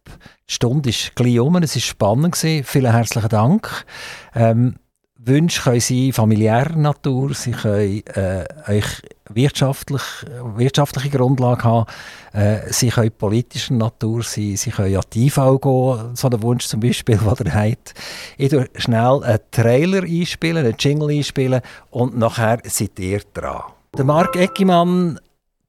Die 0.50 0.54
Stunde 0.54 0.90
ist 0.90 1.16
gleich 1.16 1.40
um, 1.40 1.56
es 1.58 1.76
war 1.76 1.82
spannend. 1.82 2.36
Vielen 2.36 2.92
herzlichen 2.92 3.30
Dank. 3.30 3.86
Ähm, 4.36 4.76
Wünsche 5.24 5.62
können 5.62 5.80
sein 5.80 6.14
familiärer 6.14 6.76
Natur, 6.76 7.34
sie 7.34 7.52
können 7.52 8.04
äh, 8.16 8.46
euch 8.68 9.04
wirtschaftlich, 9.30 10.02
wirtschaftliche 10.56 11.16
Grundlage 11.16 11.64
haben, 11.64 11.86
äh, 12.34 12.72
sie 12.72 12.90
können 12.90 13.12
politischer 13.12 13.76
Natur 13.76 14.24
sein, 14.24 14.58
sie 14.58 14.72
können 14.72 14.92
ja 14.92 15.02
IV 15.14 15.36
gehen, 15.62 16.16
so 16.16 16.28
ein 16.28 16.42
Wunsch 16.42 16.66
zum 16.66 16.80
Beispiel, 16.80 17.18
den 17.38 17.46
ihr 17.46 17.54
habt. 17.54 17.94
Ich 18.38 18.50
tue 18.50 18.68
schnell 18.76 19.24
einen 19.24 19.40
Trailer 19.52 20.04
einspielen, 20.04 20.66
einen 20.66 20.76
Jingle 20.80 21.12
einspielen 21.12 21.62
und 21.92 22.18
nachher 22.18 22.60
seid 22.64 22.98
ihr 23.00 23.22
dran. 23.34 23.62
Der 23.96 24.06
Marc 24.06 24.36
Eckimann 24.36 25.20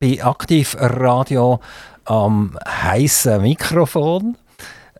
bei 0.00 0.24
Aktiv 0.24 0.76
Radio 0.78 1.60
am 2.04 2.58
heißen 2.66 3.42
Mikrofon. 3.42 4.36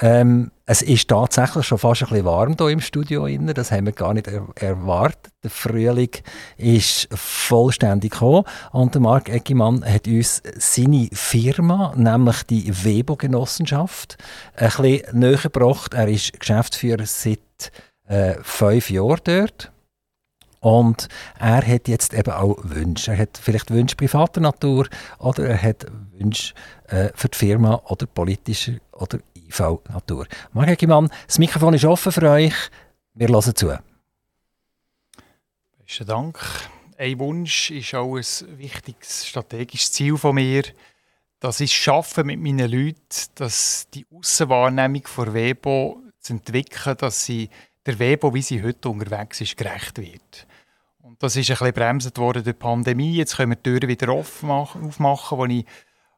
Ähm, 0.00 0.50
es 0.64 0.80
ist 0.80 1.08
tatsächlich 1.08 1.66
schon 1.66 1.78
fast 1.78 2.02
ein 2.02 2.08
bisschen 2.08 2.24
warm 2.24 2.56
hier 2.58 2.68
im 2.68 2.80
Studio. 2.80 3.28
Das 3.52 3.70
haben 3.70 3.86
wir 3.86 3.92
gar 3.92 4.14
nicht 4.14 4.26
er 4.26 4.46
erwartet. 4.54 5.32
Der 5.42 5.50
Frühling 5.50 6.10
ist 6.56 7.08
vollständig 7.12 8.12
gekommen. 8.12 8.44
Und 8.72 8.94
der 8.94 9.02
Marc 9.02 9.28
Eckimann 9.28 9.84
hat 9.84 10.06
uns 10.06 10.42
seine 10.56 11.08
Firma, 11.12 11.92
nämlich 11.96 12.42
die 12.44 12.84
Webo-Genossenschaft, 12.84 14.16
ein 14.56 14.68
bisschen 14.68 15.18
näher 15.18 15.36
gebracht. 15.36 15.94
Er 15.94 16.08
ist 16.08 16.38
Geschäftsführer 16.38 17.06
seit 17.06 17.72
äh, 18.06 18.34
fünf 18.42 18.88
Jahren 18.88 19.20
dort. 19.24 19.72
Und 20.60 21.08
er 21.40 21.66
hat 21.66 21.88
jetzt 21.88 22.14
eben 22.14 22.30
auch 22.30 22.56
Wünsche. 22.62 23.10
Er 23.10 23.18
hat 23.18 23.36
vielleicht 23.36 23.72
Wünsche 23.72 23.96
privater 23.96 24.40
Natur 24.40 24.86
oder 25.18 25.48
er 25.48 25.60
hat 25.60 25.86
Wünsche 26.12 26.54
äh, 26.86 27.08
für 27.16 27.28
die 27.28 27.36
Firma 27.36 27.82
oder 27.88 28.06
politischer 28.06 28.74
oder 28.92 29.18
IV-Natur. 29.58 30.26
Marc 30.52 30.68
Hegemann, 30.68 31.10
das 31.26 31.38
Mikrofon 31.38 31.74
ist 31.74 31.84
offen 31.84 32.12
für 32.12 32.30
euch. 32.30 32.54
Wir 33.14 33.28
hören 33.28 33.54
zu. 33.54 33.78
Besten 35.78 36.06
Dank. 36.06 36.38
Ein 36.96 37.18
Wunsch 37.18 37.70
ist 37.70 37.94
auch 37.94 38.16
ein 38.16 38.58
wichtiges 38.58 39.26
strategisches 39.26 39.92
Ziel 39.92 40.16
von 40.16 40.34
mir. 40.34 40.62
Das 41.40 41.60
ist 41.60 41.72
Schaffen 41.72 42.26
mit 42.26 42.40
meinen 42.40 42.70
Leuten, 42.70 42.98
dass 43.34 43.88
die 43.92 44.06
Aussenwahrnehmung 44.10 45.06
von 45.06 45.34
Webo 45.34 46.00
zu 46.20 46.34
entwickeln, 46.34 46.96
dass 46.96 47.24
sie 47.24 47.50
der 47.84 47.98
Webo, 47.98 48.32
wie 48.32 48.42
sie 48.42 48.62
heute 48.62 48.88
unterwegs 48.88 49.40
ist, 49.40 49.56
gerecht 49.56 49.98
wird. 49.98 50.46
Und 51.00 51.20
das 51.22 51.34
ist 51.34 51.50
ein 51.50 51.56
bisschen 51.56 51.74
bremset 51.74 52.16
worden 52.18 52.44
durch 52.44 52.56
die 52.56 52.60
Pandemie. 52.60 53.16
Jetzt 53.16 53.36
können 53.36 53.50
wir 53.50 53.56
die 53.56 53.62
Türen 53.62 53.88
wieder 53.88 54.12
aufmachen, 54.12 54.94
wo 54.98 55.44
ich 55.46 55.66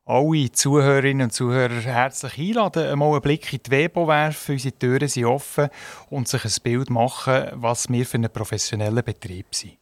alle 0.06 0.52
Zuhörerinnen 0.52 1.24
und 1.24 1.32
Zuhörer 1.32 1.80
herzlich 1.80 2.38
einladen, 2.38 2.86
einmal 2.86 3.12
einen 3.12 3.22
Blick 3.22 3.52
in 3.52 3.60
die 3.64 3.70
Webo 3.70 4.06
werfen. 4.06 4.52
Unsere 4.52 4.78
Türen 4.78 5.08
sind 5.08 5.24
offen 5.24 5.68
und 6.10 6.28
sich 6.28 6.44
ein 6.44 6.52
Bild 6.62 6.90
machen, 6.90 7.48
was 7.54 7.88
wir 7.88 8.04
für 8.04 8.18
einen 8.18 8.30
professionellen 8.30 9.02
Betrieb 9.02 9.54
sind. 9.54 9.78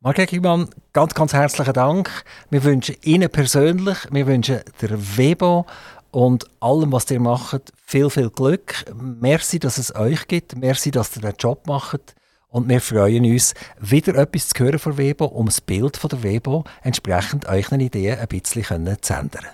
Marc 0.00 0.18
Eggimann, 0.18 0.70
ganz, 0.92 1.14
ganz 1.14 1.32
herzlichen 1.32 1.72
Dank. 1.72 2.24
Wir 2.50 2.64
wünschen 2.64 2.96
Ihnen 3.02 3.30
persönlich, 3.30 3.98
wir 4.10 4.26
wünschen 4.26 4.60
der 4.80 5.16
Webo 5.16 5.66
und 6.10 6.46
allem, 6.60 6.92
was 6.92 7.10
ihr 7.10 7.20
macht, 7.20 7.72
viel, 7.84 8.08
viel 8.08 8.30
Glück. 8.30 8.84
Merci, 8.94 9.58
dass 9.58 9.76
es 9.76 9.94
euch 9.94 10.26
gibt. 10.28 10.56
Merci, 10.56 10.90
dass 10.90 11.14
ihr 11.16 11.22
den 11.22 11.34
Job 11.38 11.66
macht. 11.66 12.15
Und 12.48 12.68
wir 12.68 12.80
freuen 12.80 13.24
uns, 13.24 13.54
wieder 13.80 14.14
etwas 14.14 14.48
zu 14.48 14.64
hören 14.64 14.78
von 14.78 14.96
Webo, 14.96 15.26
um 15.26 15.46
das 15.46 15.60
Bild 15.60 15.96
von 15.96 16.08
der 16.08 16.22
Webo 16.22 16.64
entsprechend 16.82 17.46
euren 17.46 17.80
Ideen 17.80 18.18
ein 18.18 18.28
bisschen 18.28 18.96
zu 19.02 19.14
ändern. 19.14 19.46